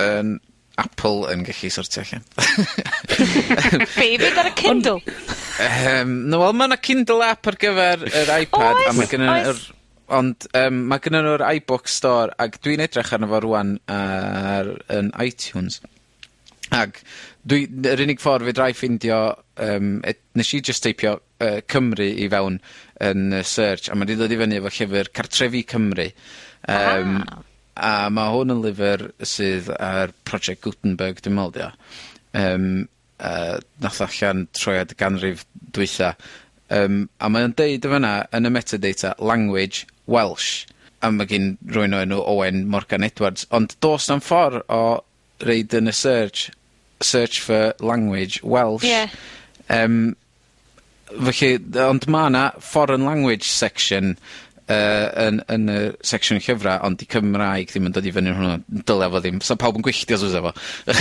um, 0.04 0.36
Apple 0.78 1.32
yn 1.32 1.46
gallu 1.48 1.72
sortio 1.74 2.04
allan. 2.04 2.28
Be, 3.96 4.12
fynd 4.20 4.38
ar 4.44 4.52
y 4.52 4.54
Kindle? 4.60 5.00
um, 5.64 6.14
no, 6.28 6.44
wel, 6.44 6.54
mae 6.60 6.70
yna 6.70 6.80
Kindle 6.82 7.24
app 7.26 7.50
ar 7.50 7.58
gyfer 7.64 8.04
yr 8.12 8.36
iPad, 8.36 8.84
oes, 8.84 8.92
a 8.92 8.94
mae 9.00 9.10
gen 9.10 9.26
yr 9.32 9.64
Ond 10.14 10.48
um, 10.56 10.82
mae 10.88 11.02
gynnyn 11.04 11.26
nhw'r 11.26 11.44
iBook 11.58 11.88
Store 11.92 12.32
ac 12.40 12.56
dwi'n 12.64 12.80
edrych 12.84 13.12
arno 13.12 13.28
fo 13.28 13.42
rwan 13.44 13.76
ar 13.92 14.70
'yn 14.94 15.10
iTunes 15.20 15.82
ac 16.74 17.02
dwi... 17.48 17.66
Yr 17.90 18.02
unig 18.04 18.20
ffordd 18.20 18.48
fe 18.48 18.54
drai 18.56 18.70
ffindio 18.76 19.18
um, 19.64 19.98
et, 20.08 20.20
nes 20.36 20.52
i 20.56 20.60
just 20.64 20.84
teipio 20.84 21.16
uh, 21.16 21.60
Cymru 21.70 22.08
i 22.08 22.28
fewn 22.32 22.58
yn 23.04 23.36
uh, 23.36 23.42
search 23.44 23.88
a 23.88 23.96
ma' 23.96 24.08
'di 24.08 24.18
dod 24.20 24.32
i 24.32 24.40
fyny 24.40 24.58
efo 24.58 24.72
llyfr 24.72 25.12
Cartrefi 25.16 25.64
Cymru. 25.68 26.08
um, 26.68 27.20
A 27.78 28.08
mae 28.10 28.32
hwn 28.34 28.56
yn 28.56 28.62
lyfr 28.64 29.04
sydd 29.22 29.68
ar 29.76 30.10
Project 30.26 30.64
Gutenberg 30.64 31.20
dwi'n 31.22 31.36
meddwl 31.36 31.54
'di 31.54 31.66
o. 31.68 31.72
Yym 32.38 32.70
nath 33.82 34.00
allan 34.04 34.44
troiad 34.54 34.92
y 34.94 34.96
ganrif 34.98 35.44
dwytha. 35.74 36.12
um, 36.70 37.08
a 37.18 37.28
mae'n 37.32 37.54
deud 37.56 37.86
yn 37.86 37.94
fyna 37.94 38.12
yn 38.36 38.48
y 38.48 38.50
metadata 38.52 39.14
language 39.18 39.86
Welsh, 40.08 40.66
a 41.02 41.10
mae 41.14 41.28
gen 41.30 41.52
rywun 41.68 41.96
o'r 41.96 42.06
enw 42.06 42.22
Owen 42.32 42.64
Morgan 42.72 43.06
Edwards, 43.06 43.46
ond 43.54 43.76
do's 43.84 44.08
na'n 44.10 44.24
ffordd 44.24 44.64
o 44.72 44.82
reid 45.44 45.76
yn 45.78 45.90
y 45.90 45.94
search 45.94 46.48
search 47.04 47.40
for 47.44 47.74
language 47.78 48.42
Welsh. 48.42 48.88
Ie. 48.88 49.06
um, 49.70 50.16
felly, 51.08 51.52
ond 51.84 52.08
mae 52.10 52.32
yna 52.32 52.44
foreign 52.64 53.06
language 53.06 53.46
section 53.46 54.16
uh, 54.68 55.08
yn 55.26 55.40
yn 55.52 55.70
y 55.72 55.78
section 56.04 56.40
llyfrau 56.42 56.82
ond 56.88 56.98
'di 57.00 57.08
Cymraeg 57.12 57.70
ddim 57.72 57.88
yn 57.88 57.96
dod 57.96 58.08
i 58.08 58.14
fyny 58.14 58.34
hwnnw. 58.34 58.82
Dyle 58.88 59.10
fo 59.12 59.22
ddim. 59.22 59.40
so 59.44 59.56
pawb 59.60 59.78
yn 59.78 59.86
gwylltio 59.86 60.18
os 60.18 60.36
efo 60.40 60.52
e 60.90 60.96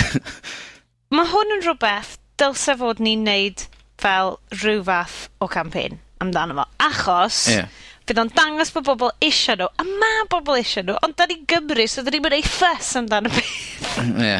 mae 1.16 1.32
hwn 1.32 1.56
yn 1.56 1.64
rhywbeth 1.66 2.16
dylse 2.40 2.76
fod 2.80 3.02
ni'n 3.04 3.26
neud 3.26 3.66
fel 3.98 4.36
rhyw 4.54 4.84
fath 4.86 5.26
o 5.42 5.50
campaign 5.50 5.98
amdano 6.22 6.60
fo, 6.60 6.66
achos... 6.88 7.44
Ie 7.54 7.66
bydd 8.08 8.20
o'n 8.24 8.30
dangos 8.36 8.72
bod 8.74 8.86
bobl 8.88 9.10
eisiau 9.24 9.58
nhw, 9.60 9.68
a 9.78 9.86
mae 9.88 10.26
bobl 10.32 10.58
eisiau 10.60 10.86
nhw, 10.88 10.96
ond 11.04 11.16
da 11.18 11.26
ni'n 11.30 11.44
Gymru 11.50 11.86
so 11.88 12.02
da 12.06 12.12
ni'n 12.14 12.24
mynd 12.24 12.38
ei 12.38 12.44
ffys 12.46 12.94
amdano 13.00 13.30
y 13.32 13.36
peth. 13.38 13.56
Ie. 14.28 14.38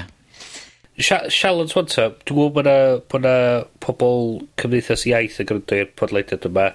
Sia- 0.99 1.29
Sialens 1.31 1.77
wanta, 1.79 2.09
dwi 2.27 2.35
me'wl 2.41 2.53
bo' 2.57 2.64
'na 2.66 2.77
bo' 3.11 3.21
'na 3.23 3.35
pobol 3.85 4.25
Cymdeithas 4.59 5.05
Iaith 5.07 5.39
yn 5.45 5.51
gwrando 5.53 5.77
i'r 5.79 5.93
podlediad 6.01 6.49
yma. 6.51 6.69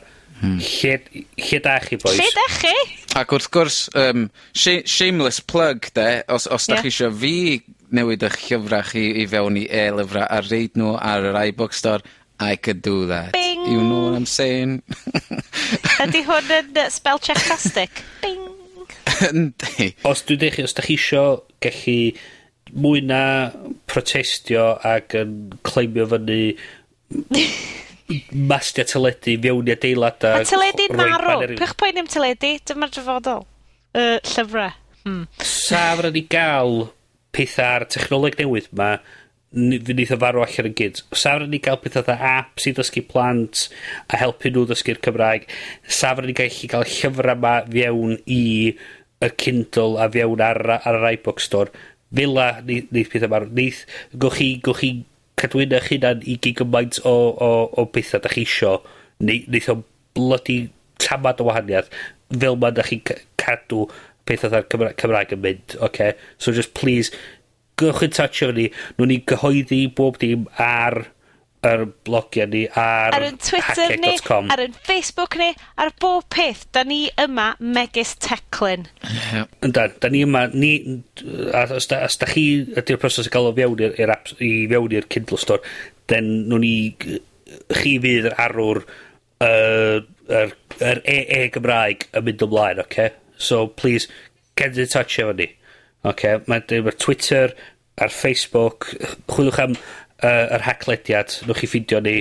Hmm. 0.44 0.58
Lle, 0.60 0.96
lle 1.40 1.60
dach 1.64 1.86
chi 1.90 1.98
boys? 2.02 2.18
Lle 2.20 2.30
da 2.36 2.46
chi? 2.56 2.72
Ac 3.20 3.32
wrth 3.36 3.50
gwrs, 3.54 3.78
um, 4.00 4.26
sh 4.56 4.82
shameless 4.90 5.40
plug 5.44 5.90
de, 5.96 6.08
os, 6.32 6.48
os 6.52 6.66
dach 6.72 6.82
Ie. 6.82 6.88
chi 6.90 6.92
isio 6.96 7.12
fi 7.20 7.36
newid 7.94 8.24
eich 8.28 8.40
llyfrau 8.50 8.88
chi 8.90 9.04
i 9.22 9.28
fewn 9.30 9.60
i 9.62 9.68
e-lyfrau 9.70 10.26
a 10.26 10.40
reid 10.48 10.80
nhw 10.80 10.96
ar 10.98 11.28
yr 11.30 11.38
iBook 11.52 11.76
Store 11.78 12.02
I 12.40 12.56
could 12.56 12.82
do 12.82 13.08
that. 13.08 13.34
Bing! 13.34 13.66
You 13.66 13.84
know 13.84 14.06
what 14.06 14.16
I'm 14.16 14.26
saying? 14.26 14.82
Ydy 16.04 16.24
hwn 16.28 16.50
yn 16.58 16.72
yy 16.76 16.90
spell 16.92 17.22
check-tastic? 17.22 18.04
Bing! 18.24 18.42
Yndi. 19.30 19.94
Os 20.08 20.24
dwi'n 20.28 20.42
deud 20.42 20.60
os 20.66 20.76
da 20.76 20.86
chi 20.86 20.98
isio 20.98 21.26
gallu 21.64 21.98
mwy 22.74 23.04
na 23.06 23.22
protestio 23.92 24.74
ac 24.88 25.16
yn 25.20 25.36
claimio 25.68 26.08
fyny 26.10 26.42
mastia 28.50 28.86
teledu 28.90 29.38
mewn 29.44 29.70
i 29.70 29.76
adeilad 29.76 30.26
a... 30.26 30.38
Mae 30.40 30.50
teledu'n 30.50 30.98
marw. 30.98 31.48
Pwch 31.60 31.76
poen 31.80 32.02
am 32.02 32.10
teledu? 32.10 32.56
Dyma'r 32.70 32.94
dyfodol. 32.98 33.46
Uh, 33.94 34.18
llyfrau. 34.34 34.74
Hmm. 35.04 35.26
Sa 35.44 35.92
fydda 35.98 36.14
ni 36.16 36.24
gael 36.32 36.88
pethau 37.36 37.80
ar 37.80 37.86
technoleg 37.92 38.38
newydd 38.40 38.70
ma 38.78 38.96
neith 39.54 40.12
o 40.14 40.18
farw 40.18 40.42
allan 40.44 40.70
yn 40.72 40.76
gyd. 40.78 41.00
Safra 41.14 41.48
ni 41.50 41.60
gael 41.64 41.80
pethau 41.82 42.06
dda 42.08 42.18
apps 42.40 42.66
i 42.70 42.74
ddysgu 42.74 43.04
plant 43.10 43.68
a 44.10 44.20
helpu 44.22 44.50
nhw 44.50 44.66
ddysgu'r 44.70 45.02
Cymraeg. 45.06 45.48
Safra 46.02 46.26
ni 46.28 46.36
gallu 46.38 46.70
cael 46.72 46.88
llyfrau 46.90 47.36
yma 47.38 47.56
fiewn 47.70 48.18
i 48.26 48.44
y 49.24 49.32
Kindle 49.40 50.02
a 50.02 50.10
fiewn 50.12 50.44
ar, 50.44 50.62
ar 50.80 51.00
yr 51.00 51.10
iBook 51.14 51.44
Store. 51.44 51.72
Fila 52.14 52.50
neith, 52.66 52.90
neith 52.94 53.12
pethau 53.14 53.32
marw. 53.32 53.52
Neith, 53.54 53.84
gwch 54.18 54.40
chi, 54.40 54.50
gwch 54.66 54.82
chi 54.82 54.92
cadwyna 55.40 55.80
eich 55.80 55.92
hunan 55.94 56.26
i 56.26 56.38
gyd 56.38 56.60
gymaint 56.62 57.02
o, 57.06 57.14
o, 57.14 57.52
o 57.78 57.86
bethau 57.94 58.24
da 58.24 58.32
chi 58.34 58.48
isio. 58.48 58.80
Ne, 59.22 59.44
neith 59.54 59.70
o 59.70 59.84
bloody 60.18 60.64
tamad 61.02 61.42
o 61.42 61.48
wahaniaeth 61.50 61.94
fel 62.42 62.58
ma 62.58 62.74
da 62.74 62.86
chi'n 62.86 63.06
cadw 63.42 63.86
pethau 64.26 64.50
dda'r 64.50 64.68
Cymraeg, 64.72 64.98
Cymraeg 65.02 65.34
yn 65.36 65.42
mynd. 65.44 65.78
Okay? 65.90 66.14
So 66.38 66.54
just 66.56 66.74
please, 66.74 67.12
gewch 67.80 68.06
yn 68.08 68.16
tatio 68.16 68.52
ni, 68.56 68.70
nhw'n 68.98 69.12
ni 69.12 69.20
gyhoeddi 69.30 69.84
bob 69.98 70.20
dim 70.22 70.48
ar 70.62 71.06
yr 71.64 71.86
blogiau 72.04 72.50
ni, 72.52 72.64
ar, 72.76 73.16
ar 73.16 73.26
Twitter 73.40 73.94
ni, 74.02 74.12
ar 74.52 74.62
yn 74.66 74.74
Facebook 74.84 75.38
ni, 75.40 75.50
ar 75.80 75.94
bob 76.02 76.26
peth. 76.34 76.66
Da 76.76 76.84
ni 76.88 77.06
yma 77.24 77.54
megis 77.64 78.16
teclyn. 78.24 78.90
Yndan, 79.64 79.96
da 80.04 80.12
ni 80.12 80.26
yma, 80.28 80.46
ni, 80.52 80.74
os 81.24 81.88
da, 81.92 82.04
os 82.08 82.20
da 82.20 82.30
chi 82.30 82.46
ydy'r 82.66 83.00
proses 83.02 83.30
o 83.30 83.34
gael 83.34 83.52
o 83.52 83.56
fewn 83.56 83.86
i'r 83.88 83.96
i'r, 84.04 84.16
i 84.44 84.52
fewn 84.74 84.98
i'r 85.00 85.08
Kindle 85.14 85.40
Store, 85.40 85.64
den 86.12 86.30
nhw'n 86.52 86.66
ni, 86.66 86.76
chi 87.80 87.96
fydd 88.04 88.32
yr 88.34 88.38
arwr 88.44 88.84
yr 89.44 90.04
uh, 90.04 90.44
er, 90.44 90.54
er 90.84 91.04
e, 91.04 91.18
e 91.38 91.42
Gymraeg 91.54 92.08
yn 92.12 92.28
mynd 92.28 92.48
ymlaen, 92.48 92.84
oce? 92.84 92.92
Okay? 92.92 93.20
So, 93.38 93.68
please, 93.68 94.08
get 94.56 94.78
in 94.78 94.88
touch 94.88 95.20
efo 95.20 95.36
ni. 95.36 95.50
Oce, 96.10 96.38
Mae 96.52 96.64
deud 96.68 96.88
ma'r 96.88 96.98
Twitter 97.00 97.54
a'r 98.02 98.12
Facebook, 98.14 98.90
chwilwch 99.32 99.60
am 99.64 99.76
uh, 99.78 100.48
yr 100.58 100.66
haclediad, 100.66 101.38
nwch 101.48 101.62
chi 101.64 101.70
ffindio 101.70 102.02
ni, 102.04 102.18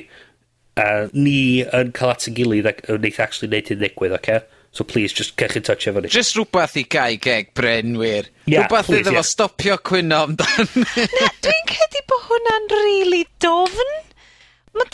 a 0.81 1.07
ni 1.13 1.63
yn 1.65 1.93
cael 1.97 2.15
at 2.15 2.29
y 2.31 2.35
gilydd 2.37 2.69
ac 2.71 2.85
wneith 2.93 3.21
actually 3.23 3.51
neud 3.53 3.73
hyn 3.73 3.81
ddigwydd, 3.83 4.17
oce? 4.19 4.37
Okay? 4.39 4.61
So 4.73 4.85
please, 4.85 5.13
just 5.13 5.37
cech 5.37 5.57
in 5.57 5.63
touch 5.63 5.85
efo 5.85 6.01
ni. 6.01 6.09
Just 6.09 6.37
rhywbeth 6.39 6.79
i 6.81 6.87
gau 6.89 7.17
geg 7.21 7.51
Brenwyr. 7.59 8.31
Yeah, 8.47 8.63
rhywbeth 8.63 8.89
please, 8.89 9.03
iddo 9.03 9.13
yeah. 9.13 9.21
fo 9.21 9.29
stopio 9.29 9.77
cwyno 9.91 10.23
amdan. 10.29 10.71
Na, 11.13 11.29
dwi'n 11.45 11.69
credu 11.69 12.03
bod 12.09 12.25
hwnna'n 12.31 12.73
really 12.79 13.27
dofn. 13.45 13.93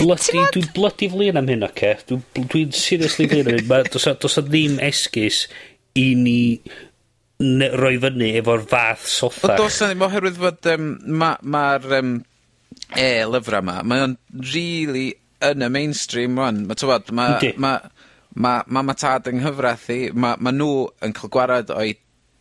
Bloody, 0.00 0.42
dwi'n 0.56 0.72
bloody 0.74 1.06
flin 1.12 1.38
am 1.38 1.46
hyn, 1.52 1.62
oce? 1.68 1.76
Okay? 1.76 1.94
Dwi'n 2.10 2.50
dwi 2.50 2.64
seriously 2.74 3.28
flin 3.30 3.52
am 3.52 3.60
hyn. 3.60 3.92
Does 3.94 4.40
o 4.40 4.46
ddim 4.48 4.80
esgus 4.82 5.44
i 5.98 6.08
ni 6.18 6.40
ne- 7.42 7.70
roi 7.78 7.96
fyny 8.02 8.32
efo'r 8.40 8.64
fath 8.70 9.06
soffa. 9.10 9.52
Ond 9.52 9.62
does 9.62 9.78
'na 9.80 9.90
ddim 9.92 10.04
oherwydd 10.08 10.42
fod 10.42 10.68
yym 10.72 10.90
ma' 11.22 11.70
um, 12.00 12.12
e 12.96 13.08
lyfrau 13.30 13.62
yma, 13.62 13.78
mae 13.84 14.04
o'n 14.06 14.18
really 14.54 15.08
yn 15.44 15.64
y 15.64 15.70
mainstream 15.72 16.38
ŵan. 16.40 16.64
Ma' 16.68 16.78
t'mod 16.78 17.12
ma'... 17.14 17.30
Yndi. 17.36 17.54
...ma' 17.62 17.78
ma' 18.38 18.62
mam 18.66 18.92
a 18.92 18.94
tad 18.94 19.26
yng 19.30 19.40
nghyfrath 19.42 19.88
i 19.90 20.00
mae 20.14 20.38
ma' 20.38 20.54
nhw 20.54 20.72
yn 21.02 21.14
cael 21.16 21.32
gwared 21.34 21.72
o'i 21.74 21.96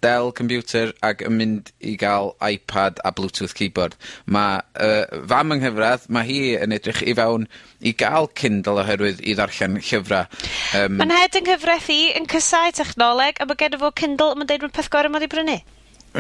Dell 0.06 0.30
computer 0.38 0.92
ac 1.06 1.24
yn 1.26 1.38
mynd 1.40 1.72
i 1.82 1.96
gael 1.98 2.34
iPad 2.44 3.00
a 3.08 3.12
Bluetooth 3.18 3.56
keyboard. 3.58 3.96
Mae 4.30 4.60
uh, 4.78 5.24
fam 5.30 5.56
yng 5.56 5.64
nghyfradd, 5.64 6.06
mae 6.14 6.28
hi 6.28 6.42
yn 6.60 6.76
edrych 6.76 7.02
i 7.02 7.16
fewn 7.18 7.48
i 7.82 7.96
gael 7.98 8.30
Kindle 8.38 8.84
oherwydd 8.84 9.24
i 9.26 9.34
ddarllen 9.38 9.80
llyfrau. 9.82 10.30
Um, 10.78 11.00
mae'n 11.02 11.16
hed 11.16 11.40
yng 11.42 11.50
nghyfraith 11.50 11.90
i 11.94 12.00
yn 12.20 12.30
cysau 12.30 12.76
technoleg, 12.78 13.42
a 13.42 13.50
mae 13.50 13.60
gen 13.60 13.78
i 13.78 13.82
fo 13.82 13.92
Kindle 14.04 14.36
a 14.36 14.40
ma'n 14.40 14.52
deud 14.52 14.68
ma'r 14.68 14.76
peth 14.78 14.92
gorau 14.94 15.14
ma' 15.14 15.24
'di 15.24 15.32
brynu. 15.34 15.58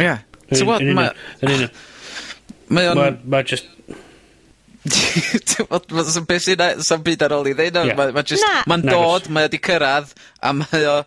Ie. 0.01 0.17
T'mod 0.51 0.89
ma'... 0.97 1.09
Yn 1.43 1.53
union. 1.53 1.79
Mae 2.73 2.91
o'n... 2.91 2.99
Mae 2.99 3.17
ma' 3.29 3.45
jyst 3.47 3.69
t'mod 5.51 5.89
beth 5.91 6.45
sy'n 6.45 6.61
na- 6.61 7.01
byd 7.03 7.25
ar 7.25 7.35
ôl 7.35 7.49
i 7.51 7.55
ddeud 7.57 7.81
o. 7.81 7.87
Ie. 7.89 7.95
Ma' 7.97 8.11
ma' 8.15 8.23
jyst... 8.27 8.45
Na. 8.45 8.63
...ma'n 8.69 8.85
dod, 8.87 9.27
mae 9.33 9.49
o 9.49 9.51
'di 9.51 9.59
cyrraedd 9.63 10.13
a 10.41 10.53
mae 10.55 10.87
o... 10.89 11.01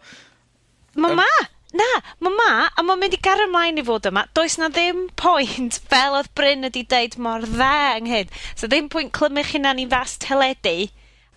Ma' 1.00 1.16
ma'! 1.22 1.48
Na, 1.76 1.86
ma' 2.18 2.32
ma', 2.34 2.68
a 2.74 2.82
mae'n 2.82 2.98
mynd 2.98 3.14
i 3.14 3.20
gario 3.22 3.46
ymlaen 3.46 3.78
i 3.78 3.84
fod 3.86 4.08
yma. 4.10 4.24
Does 4.34 4.56
'na 4.58 4.70
ddim 4.74 5.04
pwynt 5.20 5.78
fel 5.92 6.16
oedd 6.18 6.30
Bryn 6.38 6.66
wedi 6.66 6.82
deud 6.94 7.16
mor 7.22 7.46
dda 7.46 7.74
ynghyd, 8.00 8.32
so 8.54 8.70
ddim 8.70 8.90
pwynt 8.92 9.14
clymych 9.16 9.54
hynna 9.54 9.76
ni 9.78 9.86
fas 9.90 10.16
teledu, 10.22 10.90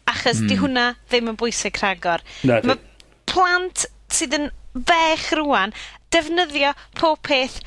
achos... 0.10 0.42
Hmm. 0.42 0.50
...'di 0.50 0.60
hwnna 0.62 0.88
ddim 1.12 1.30
yn 1.34 1.40
bwysig 1.40 1.78
rhagor. 1.82 2.26
Na, 2.50 2.62
ma' 2.66 2.80
plant 3.30 3.86
sydd 4.14 4.38
yn 4.40 4.50
fech 4.90 5.30
rwan 5.38 5.74
defnyddio 6.14 6.74
pob 6.98 7.22
peth 7.26 7.62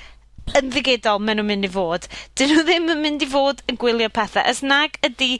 yn 0.55 0.71
ddigidol 0.71 1.19
maen 1.23 1.41
nhw'n 1.41 1.49
mynd 1.51 1.67
i 1.67 1.71
fod. 1.73 2.07
'Dyn 2.37 2.53
nhw 2.53 2.65
ddim 2.69 2.93
yn 2.95 3.03
mynd 3.03 3.25
i 3.27 3.29
fod 3.31 3.63
yn 3.71 3.79
gwylio 3.81 4.09
pethau. 4.15 4.45
As 4.47 4.63
nag 4.63 4.99
ydy 5.07 5.37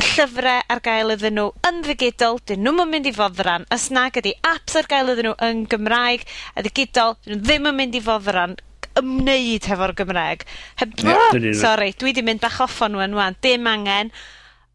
llyfrau 0.00 0.64
ar 0.72 0.80
gael 0.84 1.14
iddyn 1.14 1.36
nhw 1.36 1.50
yn 1.68 1.82
ddigidol 1.84 2.40
'dyn 2.46 2.64
nhw'n 2.64 2.90
mynd 2.90 3.10
i 3.10 3.14
foddran. 3.16 3.68
Os 3.74 3.90
nag 3.94 4.16
ydy 4.20 4.34
aps 4.54 4.78
ar 4.80 4.88
gael 4.90 5.12
iddyn 5.12 5.30
nhw 5.30 5.36
yn 5.50 5.62
Gymraeg 5.70 6.26
a 6.54 6.64
ddigidol 6.64 7.16
'dyn 7.20 7.36
nhw 7.36 7.44
ddim 7.44 7.70
yn 7.70 7.80
mynd 7.82 8.00
i 8.00 8.04
foddran 8.08 8.58
ymwneud 8.98 9.68
hefo'r 9.70 9.94
Gymraeg. 9.98 10.44
Heb... 10.80 10.96
Ie, 11.04 11.54
sorry, 11.58 11.92
dwi 12.00 12.14
'di 12.16 12.24
mynd 12.26 12.42
bach 12.42 12.60
off 12.64 12.80
on 12.86 12.98
ŵan 12.98 13.16
ŵan. 13.16 13.38
Dim 13.44 13.68
angen. 13.70 14.12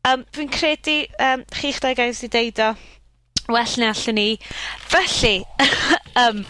Um, 0.05 0.25
dwi'n 0.35 0.51
credu 0.53 0.99
um, 1.17 1.45
chi'ch 1.55 1.81
dau 1.81 1.97
gael 1.97 2.13
'di 2.13 2.29
deud 2.31 2.61
o 2.61 2.75
well 3.49 3.77
na 3.81 3.91
allwn 3.93 4.19
ni. 4.19 4.29
Felly, 4.93 5.35
um, 6.23 6.45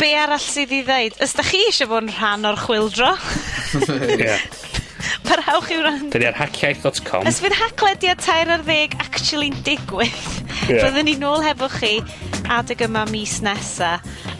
be' 0.00 0.16
arall 0.16 0.40
sydd 0.40 0.72
i 0.72 0.80
ddeud? 0.86 1.18
Os 1.20 1.34
'dach 1.36 1.50
chi 1.52 1.60
eisiau 1.68 1.90
bod 1.90 2.06
yn 2.06 2.12
rhan 2.16 2.48
o'r 2.48 2.60
chwildro? 2.64 3.10
Ie. 4.16 4.36
Parhawch 5.26 5.70
i 5.74 5.78
wrando. 5.80 6.10
Dyna 6.14 6.30
ar 6.32 6.40
hackiaeth.com. 6.40 7.28
Os 7.28 7.40
fydd 7.42 7.56
hacklediad 7.58 8.22
tair 8.24 8.50
ar 8.54 8.64
ddeg 8.66 8.96
actually'n 9.02 9.56
digwydd, 9.66 10.26
yeah. 10.68 10.82
byddwn 10.82 11.08
ni 11.08 11.16
nôl 11.20 11.44
hefo 11.44 11.70
chi 11.72 11.98
adeg 12.50 12.82
yma 12.86 13.04
mis 13.10 13.38
nesa. 13.44 13.98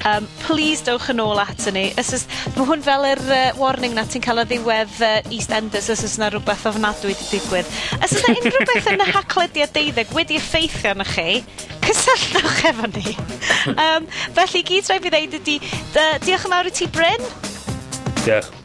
Um, 0.09 0.27
please 0.43 0.83
dowch 0.87 1.11
yn 1.13 1.21
ôl 1.23 1.39
at 1.43 1.67
ni. 1.75 1.91
Ys 2.01 2.13
ys, 2.17 2.27
mae 2.57 2.67
hwn 2.69 2.85
fel 2.85 3.07
yr 3.11 3.23
uh, 3.29 3.41
warning 3.61 3.95
na 3.97 4.07
ti'n 4.09 4.25
cael 4.25 4.43
o 4.43 4.47
ddiwedd 4.49 4.97
uh, 5.05 5.17
EastEnders 5.31 5.91
os 5.93 6.05
ys 6.07 6.17
yna 6.19 6.31
rhywbeth 6.33 6.67
ofnadwy 6.73 7.13
wedi 7.13 7.29
digwydd. 7.35 7.75
Os 8.01 8.17
oes 8.17 8.25
yna 8.25 8.37
unrhyw 8.41 8.69
beth 8.73 8.93
yn 8.95 9.05
y 9.05 9.09
hacklediad 9.13 9.75
deuddeg 9.77 10.15
wedi 10.17 10.41
effeithio 10.41 10.95
arnoch 10.95 11.13
chi, 11.15 11.43
cysylltwch 11.87 12.65
efo 12.73 12.91
ni. 12.95 13.17
um, 13.87 14.09
felly, 14.39 14.65
gyd 14.73 14.89
rhaid 14.91 15.05
fi 15.07 15.15
ddeud 15.17 15.37
ydy, 15.43 15.59
diolch 16.27 16.49
yn 16.49 16.57
fawr 16.57 16.73
i 16.73 16.75
ti, 16.81 16.91
Bryn. 16.91 17.31
Diolch. 18.25 18.49
Yeah. 18.51 18.60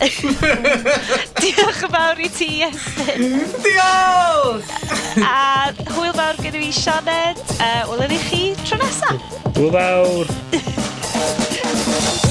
Diolch 1.40 1.82
yn 1.86 1.92
fawr 1.92 2.22
i 2.22 2.30
ti, 2.32 2.50
Estyn. 2.66 3.44
Diolch! 3.64 4.72
a 5.20 5.72
hwyl 5.92 6.14
fawr 6.16 6.40
gyda 6.40 6.58
fi, 6.62 6.72
Sianed. 6.80 7.44
Uh, 7.58 7.82
Welwn 7.90 8.16
i 8.16 8.20
chi 8.28 8.42
tro 8.64 8.80
nesaf. 8.80 9.20
Hwyl 9.58 9.72
fawr. 9.76 10.26